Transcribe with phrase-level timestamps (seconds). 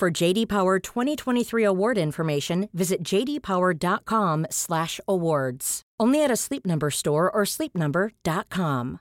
[0.00, 5.82] For JD Power 2023 award information, visit jdpower.com/awards.
[6.00, 9.00] Only at a Sleep Number store or sleepnumber.com.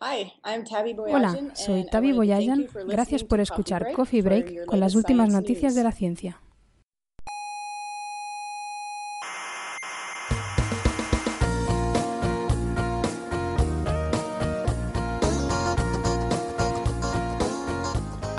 [0.00, 2.68] Hola, soy Tavi Boyajan.
[2.86, 6.40] Gracias por escuchar Coffee Break con las últimas noticias de la ciencia.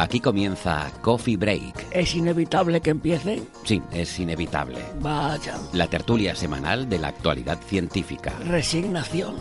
[0.07, 1.87] Aquí comienza Coffee Break.
[1.91, 3.43] ¿Es inevitable que empiece?
[3.65, 4.79] Sí, es inevitable.
[5.01, 5.57] Vaya.
[5.73, 8.31] La tertulia semanal de la actualidad científica.
[8.47, 9.35] Resignación.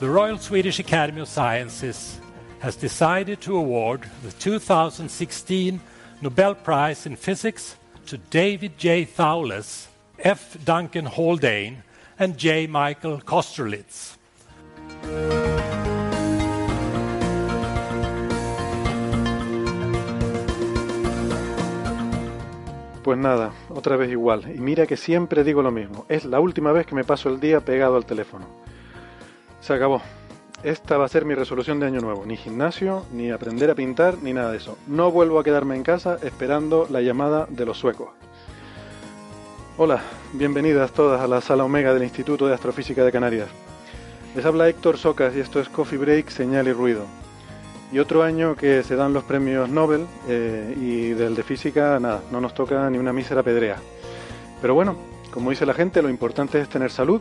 [0.00, 2.18] The Royal Swedish Academy of Sciences
[2.60, 5.78] has decided to award the 2016
[6.22, 9.04] Nobel Prize in Physics to David J.
[9.04, 10.58] Thouless, F.
[10.64, 11.82] Duncan Haldane,
[12.18, 12.66] and J.
[12.68, 14.18] Michael Kosterlitz.
[23.02, 24.44] Pues nada, otra vez igual.
[24.54, 26.06] Y mira que siempre digo lo mismo.
[26.08, 28.46] Es la última vez que me paso el día pegado al teléfono.
[29.60, 30.00] Se acabó.
[30.62, 32.24] Esta va a ser mi resolución de año nuevo.
[32.24, 34.78] Ni gimnasio, ni aprender a pintar, ni nada de eso.
[34.86, 38.10] No vuelvo a quedarme en casa esperando la llamada de los suecos.
[39.76, 40.02] Hola,
[40.32, 43.48] bienvenidas todas a la sala Omega del Instituto de Astrofísica de Canarias.
[44.36, 47.06] Les habla Héctor Socas y esto es Coffee Break, Señal y Ruido.
[47.90, 52.22] Y otro año que se dan los premios Nobel eh, y del de física, nada,
[52.30, 53.78] no nos toca ni una mísera pedrea.
[54.60, 54.94] Pero bueno,
[55.32, 57.20] como dice la gente, lo importante es tener salud,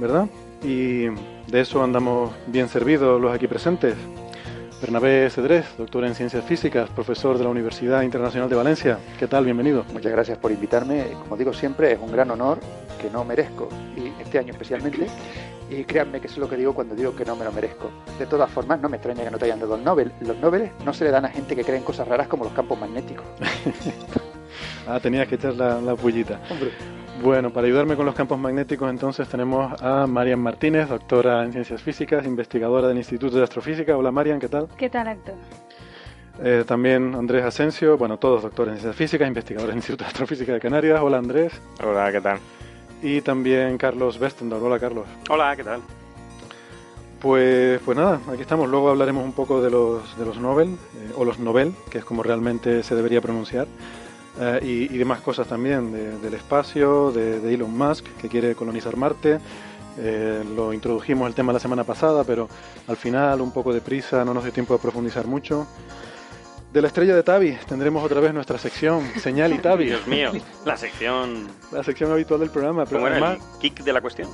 [0.00, 0.26] ¿verdad?
[0.62, 3.94] Y de eso andamos bien servidos los aquí presentes.
[4.80, 8.98] Bernabé Cedrés, doctor en Ciencias Físicas, profesor de la Universidad Internacional de Valencia.
[9.18, 9.44] ¿Qué tal?
[9.44, 9.84] Bienvenido.
[9.92, 11.06] Muchas gracias por invitarme.
[11.22, 12.60] Como digo siempre, es un gran honor
[13.00, 15.06] que no merezco, y este año especialmente.
[15.70, 17.90] Y créanme que es lo que digo cuando digo que no me lo merezco.
[18.18, 20.12] De todas formas, no me extraña que no te hayan dado el Nobel.
[20.20, 22.52] Los Nobel no se le dan a gente que cree en cosas raras como los
[22.52, 23.26] campos magnéticos.
[24.88, 26.40] ah, tenías que echar la, la pullita.
[26.50, 26.70] Hombre.
[27.22, 31.82] Bueno, para ayudarme con los campos magnéticos entonces tenemos a Marian Martínez, doctora en Ciencias
[31.82, 33.96] Físicas, investigadora del Instituto de Astrofísica.
[33.96, 34.68] Hola Marian, ¿qué tal?
[34.76, 35.34] ¿Qué tal, Héctor?
[36.40, 40.52] Eh, también Andrés Asensio, bueno, todos doctores en Ciencias Físicas, investigadores del Instituto de Astrofísica
[40.52, 41.00] de Canarias.
[41.02, 41.60] Hola Andrés.
[41.84, 42.38] Hola, ¿qué tal?
[43.02, 44.62] Y también Carlos Westendorf.
[44.62, 45.06] Hola Carlos.
[45.28, 45.80] Hola, ¿qué tal?
[47.20, 48.68] Pues, pues nada, aquí estamos.
[48.68, 52.04] Luego hablaremos un poco de los, de los Nobel, eh, o los Nobel, que es
[52.04, 53.66] como realmente se debería pronunciar.
[54.38, 58.54] Uh, y, y, demás cosas también, de, del espacio, de, de, Elon Musk, que quiere
[58.54, 59.40] colonizar Marte.
[60.00, 62.48] Eh, lo introdujimos el tema la semana pasada, pero
[62.86, 65.66] al final un poco de prisa, no nos dio tiempo de profundizar mucho.
[66.78, 69.86] De la estrella de Tavi tendremos otra vez nuestra sección, Señal y Tavi.
[69.86, 70.30] Dios mío,
[70.64, 71.48] la sección...
[71.72, 72.84] La sección habitual del programa.
[72.84, 74.28] Pero ¿Cómo era el kick de la cuestión?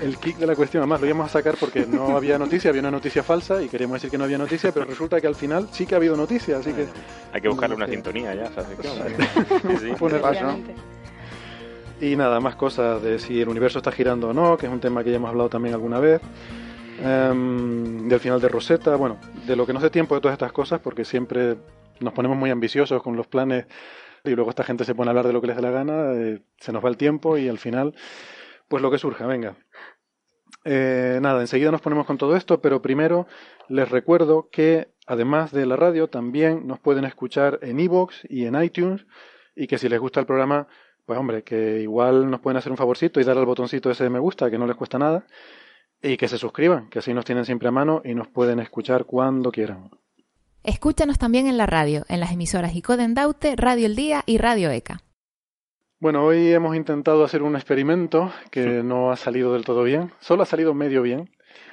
[0.00, 2.82] El kick de la cuestión, además lo íbamos a sacar porque no había noticia, había
[2.82, 5.68] una noticia falsa y queríamos decir que no había noticia, pero resulta que al final
[5.72, 6.86] sí que ha habido noticia, así que...
[7.32, 8.68] Hay que buscarle una sintonía ya, ¿sabes?
[8.80, 10.18] Sí, sí.
[10.22, 10.56] Paso.
[12.00, 14.78] Y nada, más cosas de si el universo está girando o no, que es un
[14.78, 16.20] tema que ya hemos hablado también alguna vez.
[17.02, 20.52] Um, del final de Rosetta, bueno, de lo que nos dé tiempo de todas estas
[20.52, 21.56] cosas, porque siempre
[22.00, 23.66] nos ponemos muy ambiciosos con los planes
[24.24, 26.12] y luego esta gente se pone a hablar de lo que les dé la gana,
[26.14, 27.94] eh, se nos va el tiempo y al final,
[28.68, 29.56] pues lo que surja, venga.
[30.64, 33.26] Eh, nada, enseguida nos ponemos con todo esto, pero primero
[33.68, 38.62] les recuerdo que además de la radio también nos pueden escuchar en iVoox y en
[38.62, 39.06] iTunes
[39.54, 40.68] y que si les gusta el programa,
[41.04, 44.10] pues hombre, que igual nos pueden hacer un favorcito y dar al botoncito ese de
[44.10, 45.26] me gusta, que no les cuesta nada.
[46.04, 49.04] Y que se suscriban, que así nos tienen siempre a mano y nos pueden escuchar
[49.06, 49.90] cuando quieran.
[50.62, 54.70] Escúchanos también en la radio, en las emisoras Icoden Daute, Radio El Día y Radio
[54.70, 55.00] ECA.
[56.00, 60.42] Bueno, hoy hemos intentado hacer un experimento que no ha salido del todo bien, solo
[60.42, 61.30] ha salido medio bien,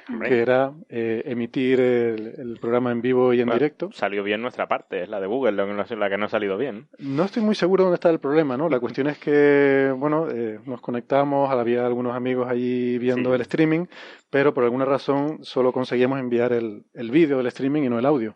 [0.08, 0.28] Hombre.
[0.30, 3.90] que era eh, emitir el, el, programa en vivo y en Bueno, directo.
[3.92, 6.28] Salió bien nuestra parte, es la de Google la que no, la que no ha
[6.30, 6.88] salido bien.
[6.98, 8.70] No estoy muy seguro dónde está el problema, ¿no?
[8.70, 13.34] La cuestión es que, bueno, eh, nos conectamos, había algunos amigos allí viendo Sí.
[13.34, 13.84] el streaming,
[14.32, 18.06] pero por alguna razón solo conseguíamos enviar el, el vídeo del streaming y no el
[18.06, 18.34] audio.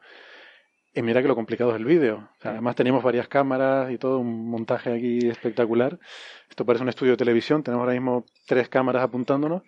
[0.94, 2.28] Y mira que lo complicado es el vídeo.
[2.42, 5.98] además teníamos varias cámaras y todo un montaje aquí espectacular.
[6.50, 7.62] Esto parece un estudio de televisión.
[7.62, 9.62] Tenemos ahora mismo tres cámaras apuntándonos.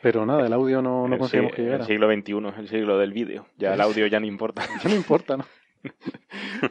[0.00, 1.84] Pero nada, el audio no, no conseguimos que llegara.
[1.84, 3.46] El siglo XXI es el siglo del vídeo.
[3.58, 4.62] Ya el audio ya no importa.
[4.82, 5.44] ya no importa, ¿no?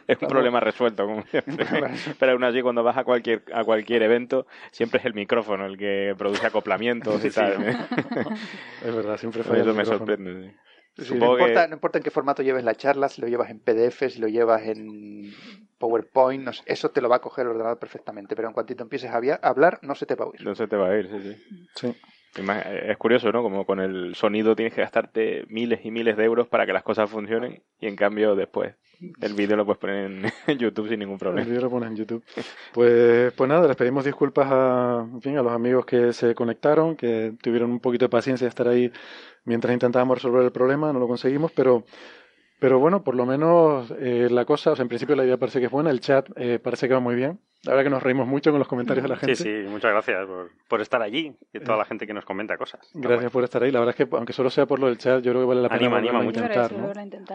[0.08, 1.66] Es un problema resuelto, como siempre.
[2.20, 5.78] Pero aún así, cuando vas a cualquier, a cualquier evento, siempre es el micrófono el
[5.78, 7.64] que produce acoplamientos y tal.
[8.86, 10.56] es verdad, siempre falla Eso me sorprende.
[10.98, 14.10] no, importa, no importa en qué formato lleves la charla, si lo llevas en PDF,
[14.10, 15.34] si lo llevas en
[15.78, 19.10] PowerPoint, eso te lo va a coger el ordenador perfectamente, pero en cuanto te empieces
[19.10, 20.44] a hablar, no se te va a oír.
[20.44, 21.36] No se te va a oír, sí.
[21.76, 21.96] sí.
[22.88, 23.42] Es curioso, ¿no?
[23.42, 26.84] Como con el sonido tienes que gastarte miles y miles de euros para que las
[26.84, 28.76] cosas funcionen y en cambio después
[29.22, 31.42] el vídeo lo puedes poner en YouTube sin ningún problema.
[31.42, 32.24] El vídeo lo pones en YouTube.
[32.74, 36.96] Pues, pues nada, les pedimos disculpas a, en fin, a los amigos que se conectaron,
[36.96, 38.92] que tuvieron un poquito de paciencia de estar ahí
[39.46, 41.86] mientras intentábamos resolver el problema, no lo conseguimos, pero
[42.60, 45.60] pero bueno, por lo menos eh, la cosa, o sea, en principio la idea parece
[45.60, 47.40] que es buena, el chat eh, parece que va muy bien.
[47.64, 49.36] La verdad que nos reímos mucho con los comentarios de la gente.
[49.36, 50.26] Sí, sí, muchas gracias
[50.70, 52.90] por, estar allí y toda la gente que nos comenta cosas.
[52.94, 53.72] Gracias por estar ahí.
[53.72, 55.62] La verdad es que, aunque solo sea por lo del chat, yo creo que vale
[55.62, 56.40] la pena anima, anima mucho.
[56.40, 56.72] Intentar,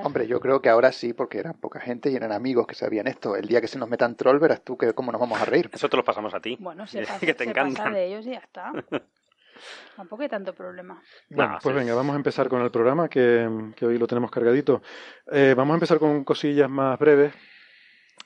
[0.03, 3.07] Hombre, yo creo que ahora sí, porque eran poca gente y eran amigos que sabían
[3.07, 3.37] esto.
[3.37, 5.69] El día que se nos metan troll, verás tú que cómo nos vamos a reír.
[5.71, 6.57] Eso te lo pasamos a ti.
[6.59, 8.73] Bueno, se, pasa, que te se pasa de ellos y ya está.
[9.97, 11.03] Tampoco hay tanto problema.
[11.31, 13.47] Bueno, pues venga, vamos a empezar con el programa, que,
[13.83, 14.83] hoy lo tenemos cargadito.
[15.31, 17.33] Eh, vamos a empezar con cosillas más breves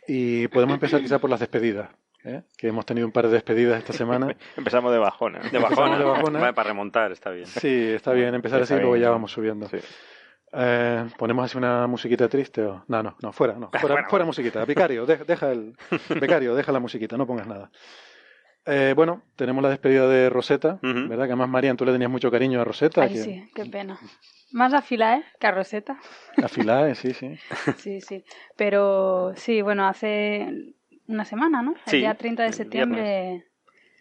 [0.06, 1.90] y podemos empezar quizá por las despedidas.
[2.24, 2.42] ¿eh?
[2.56, 4.34] Que hemos tenido un par de despedidas esta semana.
[4.56, 5.40] Empezamos de bajona.
[5.40, 5.98] De bajona.
[5.98, 6.52] de bajona.
[6.52, 7.46] para remontar, está bien.
[7.46, 9.68] Sí, está bien empezar así y luego ya vamos subiendo.
[10.52, 12.84] Eh, ¿Ponemos así una musiquita triste o...?
[12.88, 13.70] No, no, no, fuera, no.
[13.78, 14.64] Fuera, fuera musiquita.
[14.64, 15.76] Vicario, deja el...
[16.20, 17.70] Becario, deja la musiquita, no pongas nada.
[18.70, 21.24] Eh, bueno, tenemos la despedida de Rosetta, ¿verdad?
[21.24, 23.02] Que además, Marian, tú le tenías mucho cariño a Rosetta.
[23.02, 23.98] Ay, sí, qué pena.
[24.52, 25.98] Más a Filae que a Rosetta.
[26.42, 27.38] A Filae, sí, sí.
[27.78, 28.24] sí, sí.
[28.56, 30.74] Pero sí, bueno, hace
[31.06, 31.74] una semana, ¿no?
[31.86, 33.44] El día 30 de septiembre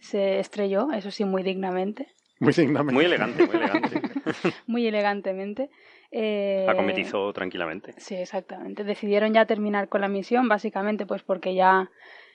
[0.02, 2.08] se estrelló, eso sí, muy dignamente.
[2.40, 2.94] Muy dignamente.
[2.94, 4.02] Muy elegante, muy elegante.
[4.68, 5.70] muy elegantemente.
[6.12, 7.94] Eh, Acometizó tranquilamente.
[7.98, 8.84] Sí, exactamente.
[8.84, 11.90] Decidieron ya terminar con la misión, básicamente pues porque ya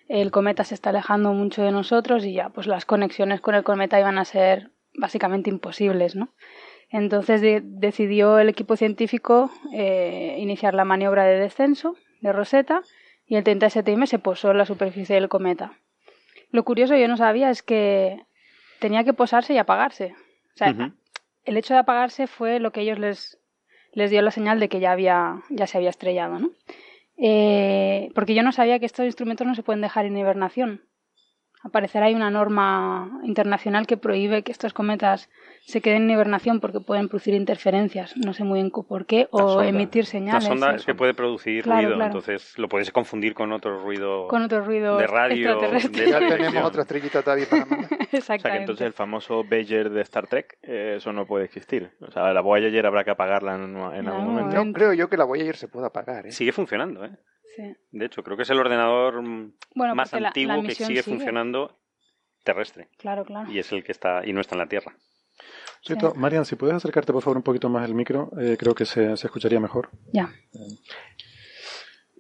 [0.09, 3.63] el cometa se está alejando mucho de nosotros y ya pues las conexiones con el
[3.63, 6.29] cometa iban a ser básicamente imposibles, ¿no?
[6.91, 12.83] Entonces decidió el equipo científico eh, iniciar la maniobra de descenso de Rosetta
[13.27, 15.73] y el 30 de septiembre se posó en la superficie del cometa.
[16.51, 18.21] Lo curioso, yo no sabía, es que
[18.79, 20.15] tenía que posarse y apagarse.
[20.55, 20.93] O sea,
[21.45, 23.39] el hecho de apagarse fue lo que ellos les,
[23.93, 26.51] les dio la señal de que ya, había, ya se había estrellado, ¿no?
[27.17, 30.83] Eh, porque yo no sabía que estos instrumentos no se pueden dejar en hibernación.
[31.65, 35.31] Aparecerá hay una norma internacional que prohíbe que estos cometas
[35.65, 39.63] se queden en hibernación porque pueden producir interferencias, no sé muy bien por qué, o
[39.63, 40.45] emitir señales.
[40.45, 44.43] La sonda es que puede producir ruido, entonces lo puedes confundir con otro ruido, con
[44.43, 45.61] otro ruido de radio.
[45.61, 48.13] De ya tenemos otra estrellita todavía para Exactamente.
[48.13, 51.91] O sea que entonces el famoso Bayer de Star Trek, eh, eso no puede existir.
[52.01, 54.65] O sea, la Voyager habrá que apagarla en, algún momento.
[54.65, 56.27] No creo yo que la Voyager se pueda apagar.
[56.27, 56.33] ¿eh?
[56.33, 57.11] Sigue funcionando, ¿eh?
[57.91, 59.23] De hecho, creo que es el ordenador
[59.75, 61.79] más antiguo que sigue, funcionando
[62.45, 62.89] terrestre.
[62.99, 63.51] Claro, claro.
[63.51, 64.95] Y es el que está y no está en la Tierra.
[66.15, 69.17] Marian, si puedes acercarte por favor un poquito más el micro, eh, creo que se,
[69.17, 69.91] se, escucharía mejor.
[70.13, 70.33] Ya.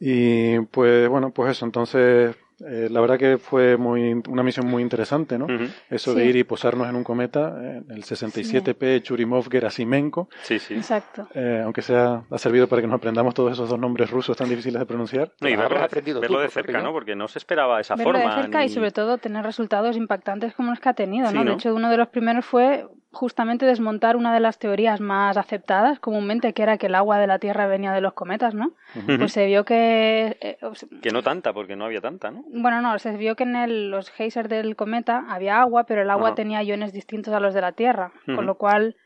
[0.00, 2.37] Y pues bueno, pues eso, entonces
[2.69, 5.46] eh, la verdad que fue muy, una misión muy interesante, ¿no?
[5.91, 10.29] Eso de ir y posarnos en un cometa, eh, el 67P Churimov Gerasimenko.
[10.43, 10.75] Sí, sí.
[10.75, 11.29] Exacto.
[11.34, 14.48] Eh, aunque sea, ha servido para que nos aprendamos todos esos dos nombres rusos tan
[14.48, 15.32] difíciles de pronunciar.
[15.41, 16.93] y verlo, de cerca, ¿no?
[16.93, 18.36] Porque no se esperaba esa verlo forma.
[18.36, 21.44] de cerca y sobre todo tener resultados impactantes como los que ha tenido, ¿no?
[21.44, 26.00] De hecho, uno de los primeros fue justamente desmontar una de las teorías más aceptadas
[26.00, 28.72] comúnmente, que era que el agua de la Tierra venía de los cometas, ¿no?
[29.06, 30.38] Pues se vio que...
[30.40, 30.58] Eh,
[31.02, 32.42] que no tanta, porque no había tanta, ¿no?
[32.48, 36.34] Bueno, no, se vio que en los geysers del cometa había agua, pero el agua
[36.34, 38.96] tenía iones distintos a los de la Tierra, con lo cual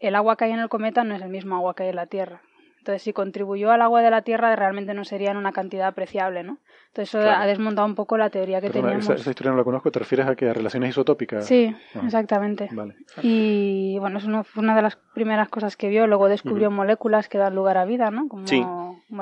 [0.00, 1.96] el agua que hay en el cometa no es el mismo agua que hay en
[1.96, 2.42] la Tierra.
[2.82, 6.42] Entonces, si contribuyó al agua de la Tierra, realmente no sería en una cantidad apreciable,
[6.42, 6.58] ¿no?
[6.88, 9.08] Entonces, eso ha desmontado un poco la teoría que teníamos.
[9.08, 11.46] Esa, historia no la conozco, ¿te refieres a que a relaciones isotópicas?
[11.46, 11.72] Sí,
[12.04, 12.70] exactamente.
[12.72, 12.96] Vale.
[13.22, 16.08] Y bueno, eso fue una de las primeras cosas que vio.
[16.08, 18.26] Luego descubrió moléculas que dan lugar a vida, ¿no?
[18.26, 18.66] Como sí,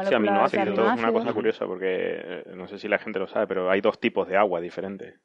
[0.09, 0.79] sí aminoácidos.
[0.79, 3.83] Es una cosa curiosa porque eh, no sé si la gente lo sabe, pero hay
[3.83, 5.21] dos tipos de agua diferentes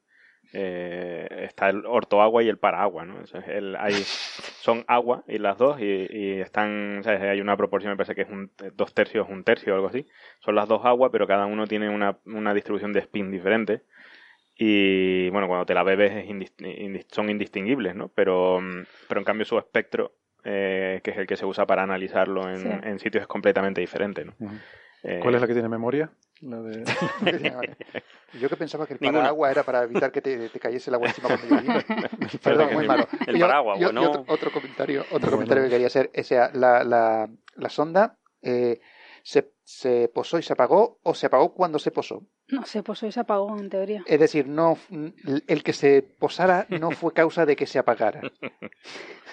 [0.54, 3.16] eh, está el ortoagua y el paraagua, ¿no?
[3.48, 3.94] el, hay,
[4.62, 8.52] son agua y las dos y, están, hay una proporción, me parece que es un,
[8.74, 10.06] dos tercios, un tercio o algo así.
[10.40, 13.82] Son las dos aguas, pero cada uno tiene una, una distribución de spin diferente.
[14.58, 16.26] Y bueno, cuando te la bebes
[17.12, 18.08] son indistinguibles, ¿no?
[18.10, 18.60] Pero,
[19.10, 20.14] pero en cambio su espectro,
[20.46, 24.24] eh, que es el que se usa para analizarlo en, en sitios, es completamente diferente,
[24.24, 24.34] ¿no?
[25.22, 26.10] ¿Cuál es la que tiene memoria?
[26.42, 26.84] La de...
[28.40, 31.30] Yo que pensaba que el paraguas era para evitar que te, cayese el agua encima
[31.30, 31.86] cuando llovía.
[32.44, 33.08] Perdón, muy malo.
[33.26, 34.26] El paraguas, bueno.
[34.28, 36.12] otro, comentario, otro comentario que quería hacer.
[36.18, 38.82] O sea, la, la, la sonda eh,
[39.24, 42.22] se, se posó y se apagó o se apagó cuando se posó.
[42.50, 44.04] No, se posó y se apagó, en teoría.
[44.06, 44.78] Es decir, no
[45.48, 48.22] el que se posara no fue causa de que se apagara.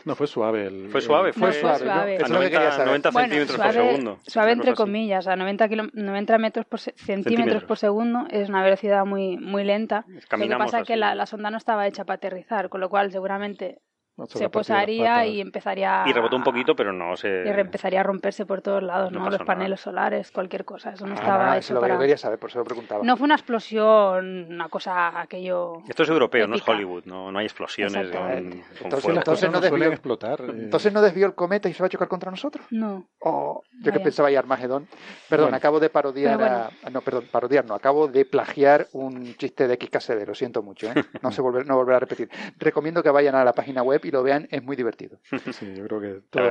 [0.05, 0.67] No, fue suave.
[0.67, 2.17] El, fue suave, fue suave.
[2.17, 4.19] Eso 90, 90 centímetros por segundo.
[4.27, 9.37] Suave entre comillas, a 90, 90 metros por centímetros, por segundo es una velocidad muy,
[9.37, 10.05] muy lenta.
[10.09, 12.89] lo que pasa es que la, la sonda no estaba hecha para aterrizar, con lo
[12.89, 13.81] cual seguramente
[14.29, 18.45] se posaría y empezaría y rebotó un poquito pero no se y empezaría a romperse
[18.45, 21.99] por todos lados no, los paneles solares cualquier cosa eso no ah, estaba hecho para
[21.99, 23.03] quería saber por eso lo preguntaba.
[23.05, 27.39] No fue una explosión una cosa aquello esto es europeo no es Hollywood no, no
[27.39, 28.31] hay explosiones con,
[28.83, 30.51] entonces, entonces no, desvió explotar eh.
[30.51, 32.65] entonces no desvió el cometa y se va a chocar contra nosotros.
[32.71, 33.07] No.
[33.21, 34.89] Oh, yo que pensaba ir Armagedón.
[35.29, 40.27] Perdón acabo de parodiar no perdón parodiar no acabo de plagiar un chiste de XKCD
[40.27, 40.95] lo siento mucho ¿eh?
[41.23, 42.29] no se volver no volver a repetir.
[42.59, 45.19] Recomiendo que vayan a la página web y lo vean, es muy divertido.
[45.53, 46.51] Sí, yo creo que todo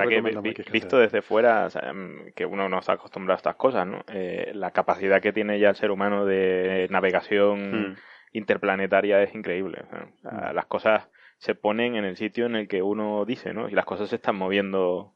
[0.72, 4.04] visto desde fuera, mm, que uno no está acostumbrado a estas cosas, ¿no?
[4.12, 7.96] Eh, la capacidad que tiene ya el ser humano de navegación mm.
[8.34, 9.84] interplanetaria es increíble.
[9.92, 10.54] Mm.
[10.54, 13.68] Las cosas se ponen en el sitio en el que uno dice, ¿no?
[13.68, 15.16] Y las cosas se están moviendo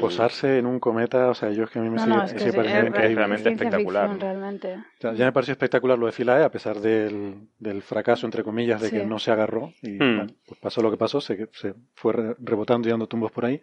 [0.00, 3.14] Posarse en un cometa, o sea, yo es que a mí me no, sigue, increíble.
[3.14, 4.18] realmente espectacular.
[4.18, 4.76] realmente.
[5.00, 8.90] ya me pareció espectacular lo de Philae, a pesar del, del fracaso, entre comillas, de
[8.90, 9.72] que no se agarró.
[9.82, 10.26] Y hmm.
[10.46, 13.60] pues pasó lo que pasó, se, se fue rebotando y dando tumbos por ahí.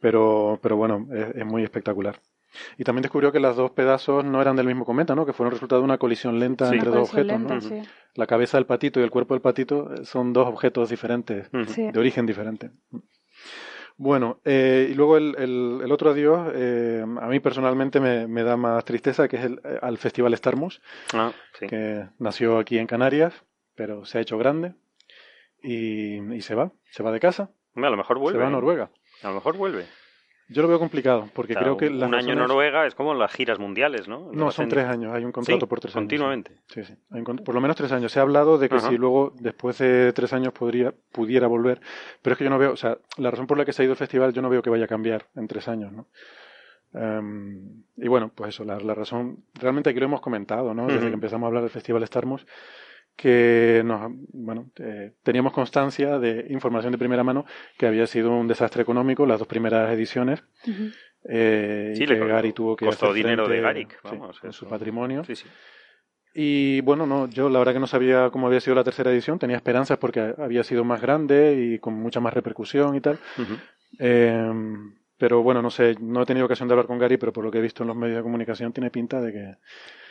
[0.00, 2.20] Pero, pero bueno, es, muy espectacular.
[2.76, 5.24] Y también descubrió que los dos pedazos no eran del mismo cometa, ¿no?
[5.24, 7.58] Que fueron resultado de una colisión lenta entre dos objetos, ¿no?
[8.14, 12.26] La cabeza del patito y el cuerpo del patito son dos objetos diferentes, de origen
[12.26, 12.70] diferente.
[14.02, 18.56] Bueno, eh, y luego el, el, otro adiós, eh, a mí personalmente me, me, da
[18.56, 20.80] más tristeza, que es el, eh, al Festival Starmus,
[21.12, 23.34] ah, que nació aquí en Canarias,
[23.74, 24.72] pero se ha hecho grande
[25.62, 27.50] y, y se va, se va de casa.
[27.76, 28.38] a lo mejor vuelve.
[28.38, 28.90] Se va a Noruega.
[29.22, 29.84] A lo mejor vuelve.
[30.52, 31.88] Yo lo veo complicado, porque creo que...
[31.88, 34.30] un año en Noruega es como las giras mundiales, ¿no?
[34.32, 36.02] No, son tres años, hay un contrato por tres años.
[36.02, 36.56] continuamente.
[36.66, 36.94] Sí, sí,
[37.44, 38.10] por lo menos tres años.
[38.10, 41.80] Se ha hablado de que si luego, después de tres años, podría, pudiera volver,
[42.20, 43.84] pero es que yo no veo, o sea, la razón por la que se ha
[43.84, 46.08] ido el festival, yo no veo que vaya a cambiar en tres años, ¿no?
[46.92, 50.88] Em, y bueno, pues eso, la, razón, realmente aquí lo hemos comentado, ¿no?
[50.88, 52.44] Desde que empezamos a hablar del Festival Starmos,
[53.20, 57.44] que nos, bueno, eh, teníamos constancia de información de primera mano
[57.76, 60.42] que había sido un desastre económico las dos primeras ediciones.
[61.28, 65.22] eh, sí, y que Gary tuvo que costó dinero de Garik, vamos, en su patrimonio.
[65.24, 65.46] Sí, sí.
[66.32, 69.38] Y bueno, no, yo la verdad que no sabía cómo había sido la tercera edición,
[69.38, 73.18] tenía esperanzas porque había sido más grande y con mucha más repercusión y tal.
[73.98, 74.50] eh,
[75.18, 77.50] pero bueno, no sé, no he tenido ocasión de hablar con Gary, pero por lo
[77.50, 79.56] que he visto en los medios de comunicación tiene pinta de que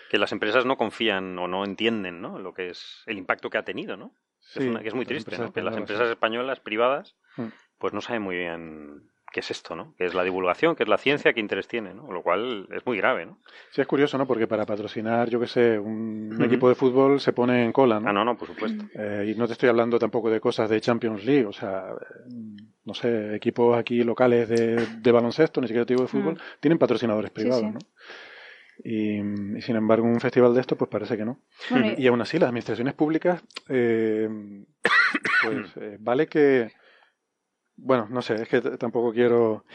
[0.09, 2.39] que las empresas no confían o no entienden ¿no?
[2.39, 4.13] lo que es el impacto que ha tenido, ¿no?
[4.55, 5.53] es, una, que es muy triste, ¿no?
[5.53, 7.47] Que las empresas españolas privadas mm.
[7.77, 9.93] pues no saben muy bien qué es esto, ¿no?
[9.97, 10.75] ¿Qué es la divulgación?
[10.75, 11.33] ¿Qué es la ciencia?
[11.33, 11.93] ¿Qué interés tiene?
[11.93, 12.11] ¿no?
[12.11, 13.37] Lo cual es muy grave, ¿no?
[13.69, 14.25] Sí, es curioso, ¿no?
[14.25, 18.09] Porque para patrocinar, yo qué sé, un equipo de fútbol se pone en cola, ¿no?
[18.09, 18.85] Ah, no, no, por supuesto.
[18.95, 21.89] Eh, y no te estoy hablando tampoco de cosas de Champions League, o sea,
[22.85, 26.79] no sé, equipos aquí locales de, de baloncesto, ni siquiera te digo de fútbol, tienen
[26.79, 27.79] patrocinadores privados, ¿no?
[28.83, 29.19] Y,
[29.61, 31.39] sin embargo, un festival de esto, pues parece que no.
[31.97, 34.29] y, aún así, las administraciones públicas, eh,
[35.43, 36.71] pues eh, vale que.
[37.81, 39.65] Bueno, no sé, es que tampoco quiero.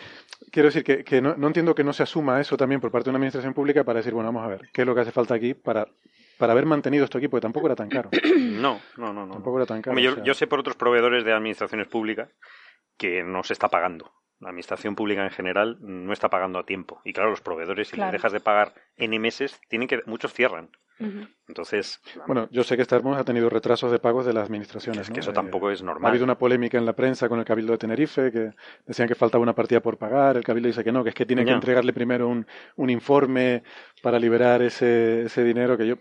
[0.50, 3.06] Quiero decir que, que no, no, entiendo que no se asuma eso también por parte
[3.06, 5.10] de una administración pública para decir, bueno, vamos a ver, ¿qué es lo que hace
[5.10, 5.88] falta aquí para,
[6.38, 7.28] para haber mantenido esto aquí?
[7.28, 8.10] Porque tampoco era tan caro.
[8.64, 9.26] No, no, no.
[9.26, 9.34] no.
[9.34, 9.98] Tampoco era tan caro.
[9.98, 12.30] yo, yo sé por otros proveedores de administraciones públicas
[12.96, 14.12] que no se está pagando
[14.44, 17.00] la administración pública en general no está pagando a tiempo.
[17.04, 20.70] Y claro, los proveedores, si les dejas de pagar N meses, tienen que, muchos cierran.
[21.48, 22.00] Entonces.
[22.26, 25.08] Bueno, yo sé que Starbucks ha tenido retrasos de pagos de las administraciones.
[25.08, 26.06] Es que eso tampoco es normal.
[26.06, 28.50] Ha habido una polémica en la prensa con el Cabildo de Tenerife, que
[28.86, 30.36] decían que faltaba una partida por pagar.
[30.36, 32.46] El Cabildo dice que no, que es que tiene que entregarle primero un,
[32.76, 33.64] un informe
[34.02, 35.96] para liberar ese, ese dinero que yo.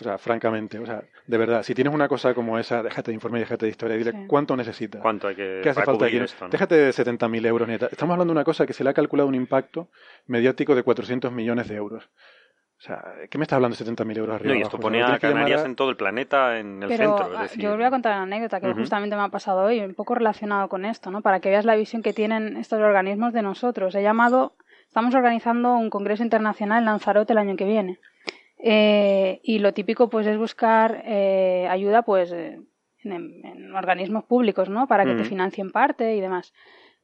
[0.00, 3.14] O sea, francamente, o sea, de verdad, si tienes una cosa como esa, déjate de
[3.14, 3.96] informe y déjate de historia.
[3.96, 5.00] Dile cuánto necesitas.
[5.00, 6.20] ¿Cuánto hay que ¿Qué hace falta aquí?
[6.50, 7.68] Déjate de 70.000 euros.
[7.68, 9.88] Estamos hablando de una cosa que se le ha calculado un impacto
[10.26, 12.10] mediático de 400 millones de euros.
[12.76, 14.54] O sea, ¿qué me estás hablando de 70.000 euros arriba?
[14.54, 17.32] No, y esto pone a Canarias en todo el planeta, en el centro.
[17.34, 17.62] Es decir...
[17.62, 20.16] Yo os voy a contar una anécdota que justamente me ha pasado hoy, un poco
[20.16, 21.22] relacionado con esto, ¿no?
[21.22, 23.94] Para que veas la visión que tienen estos organismos de nosotros.
[23.94, 24.54] He llamado,
[24.88, 28.00] estamos organizando un congreso internacional en Lanzarote el año que viene.
[28.66, 32.58] Eh, y lo típico pues es buscar eh, ayuda pues eh,
[33.02, 34.88] en, organismos públicos, ¿no?
[34.88, 36.54] Para que te financien parte y demás.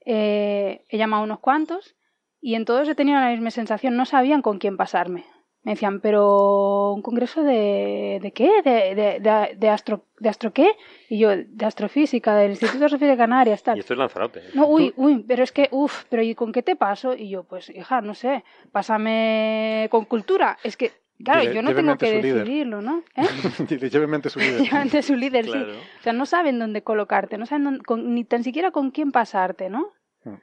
[0.06, 1.96] he llamado a unos cuantos
[2.40, 5.26] y en todos he tenido la misma sensación, no sabían con quién pasarme.
[5.62, 8.62] me decían, pero un congreso de, de qué?
[8.64, 10.72] ¿De, de, de, astro, ¿De astro qué?
[11.10, 13.76] Y yo, de astrofísica, del Instituto de Astrofísica de Canarias, tal.
[13.76, 14.40] Y esto es Lanzarote.
[14.54, 17.14] No, uy, uy, pero es que, uff, pero ¿y con qué te paso?
[17.14, 20.56] Y yo, pues, hija, no sé, pásame con cultura.
[20.64, 20.92] Es que,
[21.24, 23.02] claro, yo no tengo que decidirlo, ¿no?
[23.16, 23.26] ¿Eh?
[23.90, 24.62] Lléveme su líder.
[24.70, 25.52] Lléveme su líder, sí.
[25.52, 29.92] O sea, no saben dónde colocarte, no saben ni tan siquiera con quién pasarte, ¿no?
[30.24, 30.36] Hmm.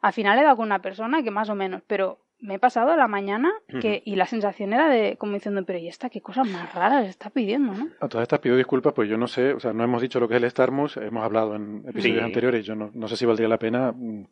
[0.00, 2.96] Al final he dado con una persona que más o menos, pero me he pasado
[2.96, 6.48] la mañana que, y la sensación era de como diciendo, pero ¿y esta qué cosas
[6.48, 7.88] más raras está pidiendo, no?
[8.00, 10.28] A todas estas pido disculpas, pues yo no sé, o sea, no hemos dicho lo
[10.28, 13.48] que es el Starmus, hemos hablado en episodios anteriores, yo no, no, sé si valdría
[13.48, 14.26] la pena, mm,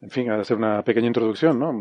[0.00, 1.72] en fin, hacer una pequeña introducción, ¿no?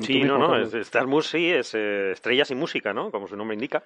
[0.00, 3.10] Sí, no, no, es, Starmus sí, es eh, estrellas y música, ¿no?
[3.10, 3.84] Como su nombre indica.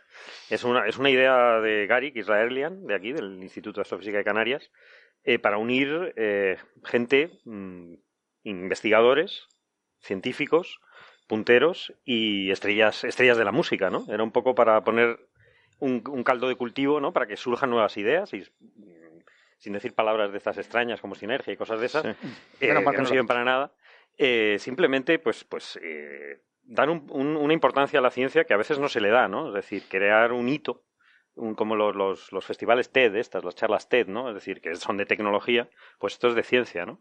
[0.48, 4.24] Es una, es una idea de Garik Israelian, de aquí, del Instituto de Astrofísica de
[4.24, 4.70] Canarias,
[5.24, 7.94] eh, para unir eh, gente, mm,
[8.44, 9.48] investigadores,
[10.00, 10.80] científicos,
[11.26, 14.06] punteros y estrellas, estrellas de la música, ¿no?
[14.08, 15.18] Era un poco para poner
[15.80, 17.12] un, caldo de cultivo, ¿no?
[17.12, 18.44] Para que surjan nuevas ideas y
[19.58, 22.16] sin decir palabras de estas extrañas como sinergia y cosas de esas, eh,
[22.60, 23.72] que no sirven para nada.
[24.18, 28.88] Eh, simplemente, pues, pues eh, dar una importancia a la ciencia que a veces no
[28.88, 29.48] se le da, ¿no?
[29.48, 30.84] Es decir, crear un hito,
[31.56, 34.28] como los, los, los, festivales TED, estas, las charlas TED, ¿no?
[34.28, 35.70] Es decir, que son de tecnología,
[36.00, 37.00] pues esto es de ciencia, ¿no?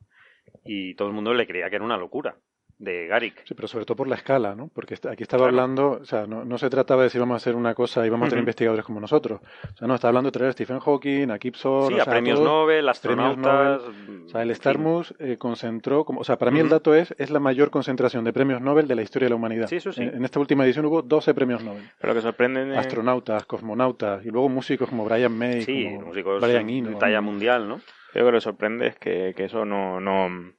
[0.63, 2.37] Y todo el mundo le creía que era una locura
[2.79, 3.41] de Garik.
[3.45, 4.69] Sí, pero sobre todo por la escala, ¿no?
[4.73, 7.55] Porque aquí estaba hablando, o sea, no, no, se trataba de decir vamos a hacer
[7.55, 9.41] una cosa y vamos a tener investigadores como nosotros.
[9.41, 11.95] O sea, no, está hablando de traer a Stephen Hawking, a Kip Thorne...
[11.95, 13.81] Sí, a premios Nobel, astronautas...
[14.25, 17.31] O sea, el Starmus eh, concentró, como, o sea, para mí el dato es, es
[17.31, 19.67] la mayor concentración de premios Nobel de la historia de la humanidad.
[19.67, 20.03] Sí, eso sí.
[20.03, 21.83] En, esta última edición hubo 12 premios Nobel.
[21.99, 22.73] Pero que sorprenden...
[22.73, 26.89] Astronautas, cosmonautas, y luego músicos como Brian May, sí, músicos Brian Eno.
[26.89, 27.81] de talla mundial, ¿no?
[28.13, 29.99] Creo que lo sorprende es que, que eso no...
[29.99, 30.56] no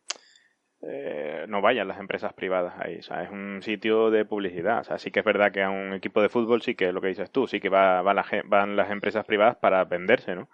[0.82, 2.98] eh, no vayan las empresas privadas ahí.
[2.98, 4.80] O sea, es un sitio de publicidad.
[4.80, 7.00] O sea, sí que es verdad que a un equipo de fútbol sí que lo
[7.00, 10.48] que dices tú, sí que va, van las empresas privadas para venderse, ¿no?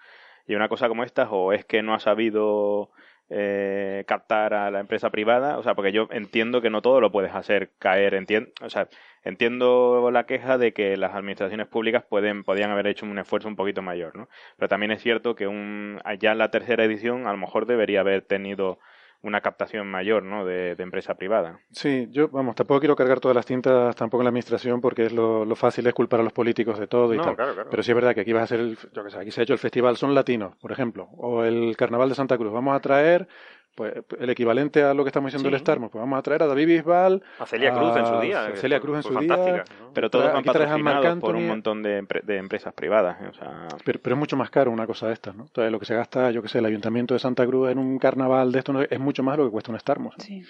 [0.46, 2.90] Y una cosa como esta, o es que no ha sabido
[3.30, 7.10] eh, captar a la empresa privada, o sea, porque yo entiendo que no todo lo
[7.10, 8.88] puedes hacer caer, entiendo, o sea,
[9.22, 13.56] entiendo la queja de que las administraciones públicas pueden, podían haber hecho un esfuerzo un
[13.56, 14.28] poquito mayor, ¿no?
[14.58, 18.00] Pero también es cierto que un, ya en la tercera edición a lo mejor debería
[18.00, 18.78] haber tenido
[19.24, 20.44] una captación mayor ¿no?
[20.44, 21.60] de, empresa privada.
[21.70, 25.12] Sí, yo, vamos, tampoco quiero cargar todas las tintas tampoco en la administración porque es
[25.12, 27.36] lo, fácil es culpar a los políticos de todo y tal.
[27.70, 29.40] Pero sí es verdad que aquí va a ser, el, yo que sé, aquí se
[29.40, 32.52] ha hecho el festival Son Latinos, por ejemplo, o el Carnaval de Santa Cruz.
[32.52, 33.26] Vamos a traer
[33.74, 36.46] pues el equivalente a lo que estamos diciendo el Starmus, pues vamos a traer a
[36.46, 40.10] David Bisbal, a Celia Cruz en su día, a Celia Cruz en su día, pero
[40.10, 43.28] todos van patrocinados por un montón de, de empresas privadas, ¿eh?
[43.28, 43.68] o sea...
[43.84, 45.44] pero, es mucho más caro una cosa de estas, ¿no?
[45.44, 47.98] Entonces lo que se gasta, yo que sé, el Ayuntamiento de Santa Cruz en un
[47.98, 50.14] carnaval de esto es mucho más lo que cuesta un Starmus.
[50.18, 50.42] Sí.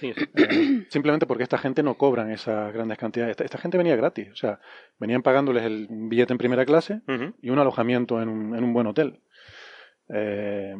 [0.00, 0.14] Eh,
[0.88, 3.36] simplemente porque esta gente no cobran esas grandes cantidades.
[3.40, 4.60] Esta, gente venía gratis, o sea,
[4.98, 7.00] venían pagándoles el billete en primera clase
[7.42, 9.20] y un alojamiento en un, en un buen hotel.
[10.08, 10.74] Eh,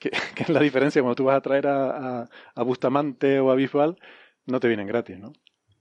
[0.34, 3.98] que, es la diferencia cuando tú vas a traer a, a, Bustamante o a Bisbal,
[4.46, 5.32] no te vienen gratis, ¿no?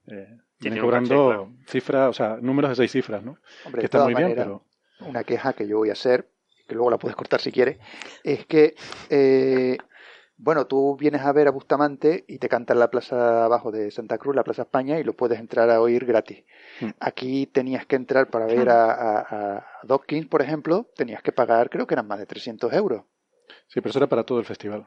[0.07, 3.37] Eh, vienen cobrando cifras, o sea, números de seis cifras, ¿no?
[3.65, 4.65] Hombre, que está muy bien, pero...
[5.01, 6.29] Una queja que yo voy a hacer,
[6.67, 7.77] que luego la puedes cortar si quieres,
[8.25, 8.75] es que,
[9.09, 9.77] eh,
[10.35, 14.17] bueno, tú vienes a ver a Bustamante y te cantan la plaza abajo de Santa
[14.17, 16.43] Cruz, la Plaza España, y lo puedes entrar a oír gratis.
[16.81, 16.89] Hmm.
[16.99, 19.19] Aquí tenías que entrar para ver a, a,
[19.57, 23.03] a Dawkins, por ejemplo, tenías que pagar, creo que eran más de 300 euros.
[23.67, 24.85] Sí, pero eso era para todo el festival.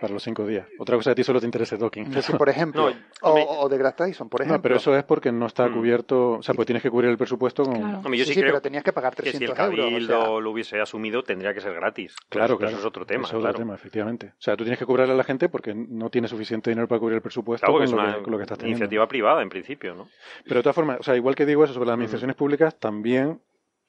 [0.00, 0.66] Para los cinco días.
[0.78, 2.14] Otra cosa que a ti solo te interesa docking.
[2.14, 2.92] Eso, por ejemplo.
[3.22, 4.58] o, de Grass Tyson, por ejemplo.
[4.58, 5.72] No, pero eso es porque no está mm.
[5.72, 6.32] cubierto.
[6.32, 8.02] O sea, pues tienes que cubrir el presupuesto con.
[8.16, 11.60] sí, pero tenías que pagar 300 que si el cabildo lo hubiese asumido, tendría que
[11.60, 12.16] ser gratis.
[12.28, 12.72] Claro, claro.
[12.72, 13.24] Eso es otro tema.
[13.24, 14.32] Eso es otro tema, efectivamente.
[14.38, 16.98] O sea, tú tienes que cobrarle a la gente porque no tiene suficiente dinero para
[16.98, 18.78] cubrir el presupuesto con, es una lo que, estás teniendo.
[18.78, 20.08] iniciativa privada, en principio, ¿no?
[20.44, 23.40] Pero de todas formas, o sea, igual que digo eso sobre las administraciones públicas, también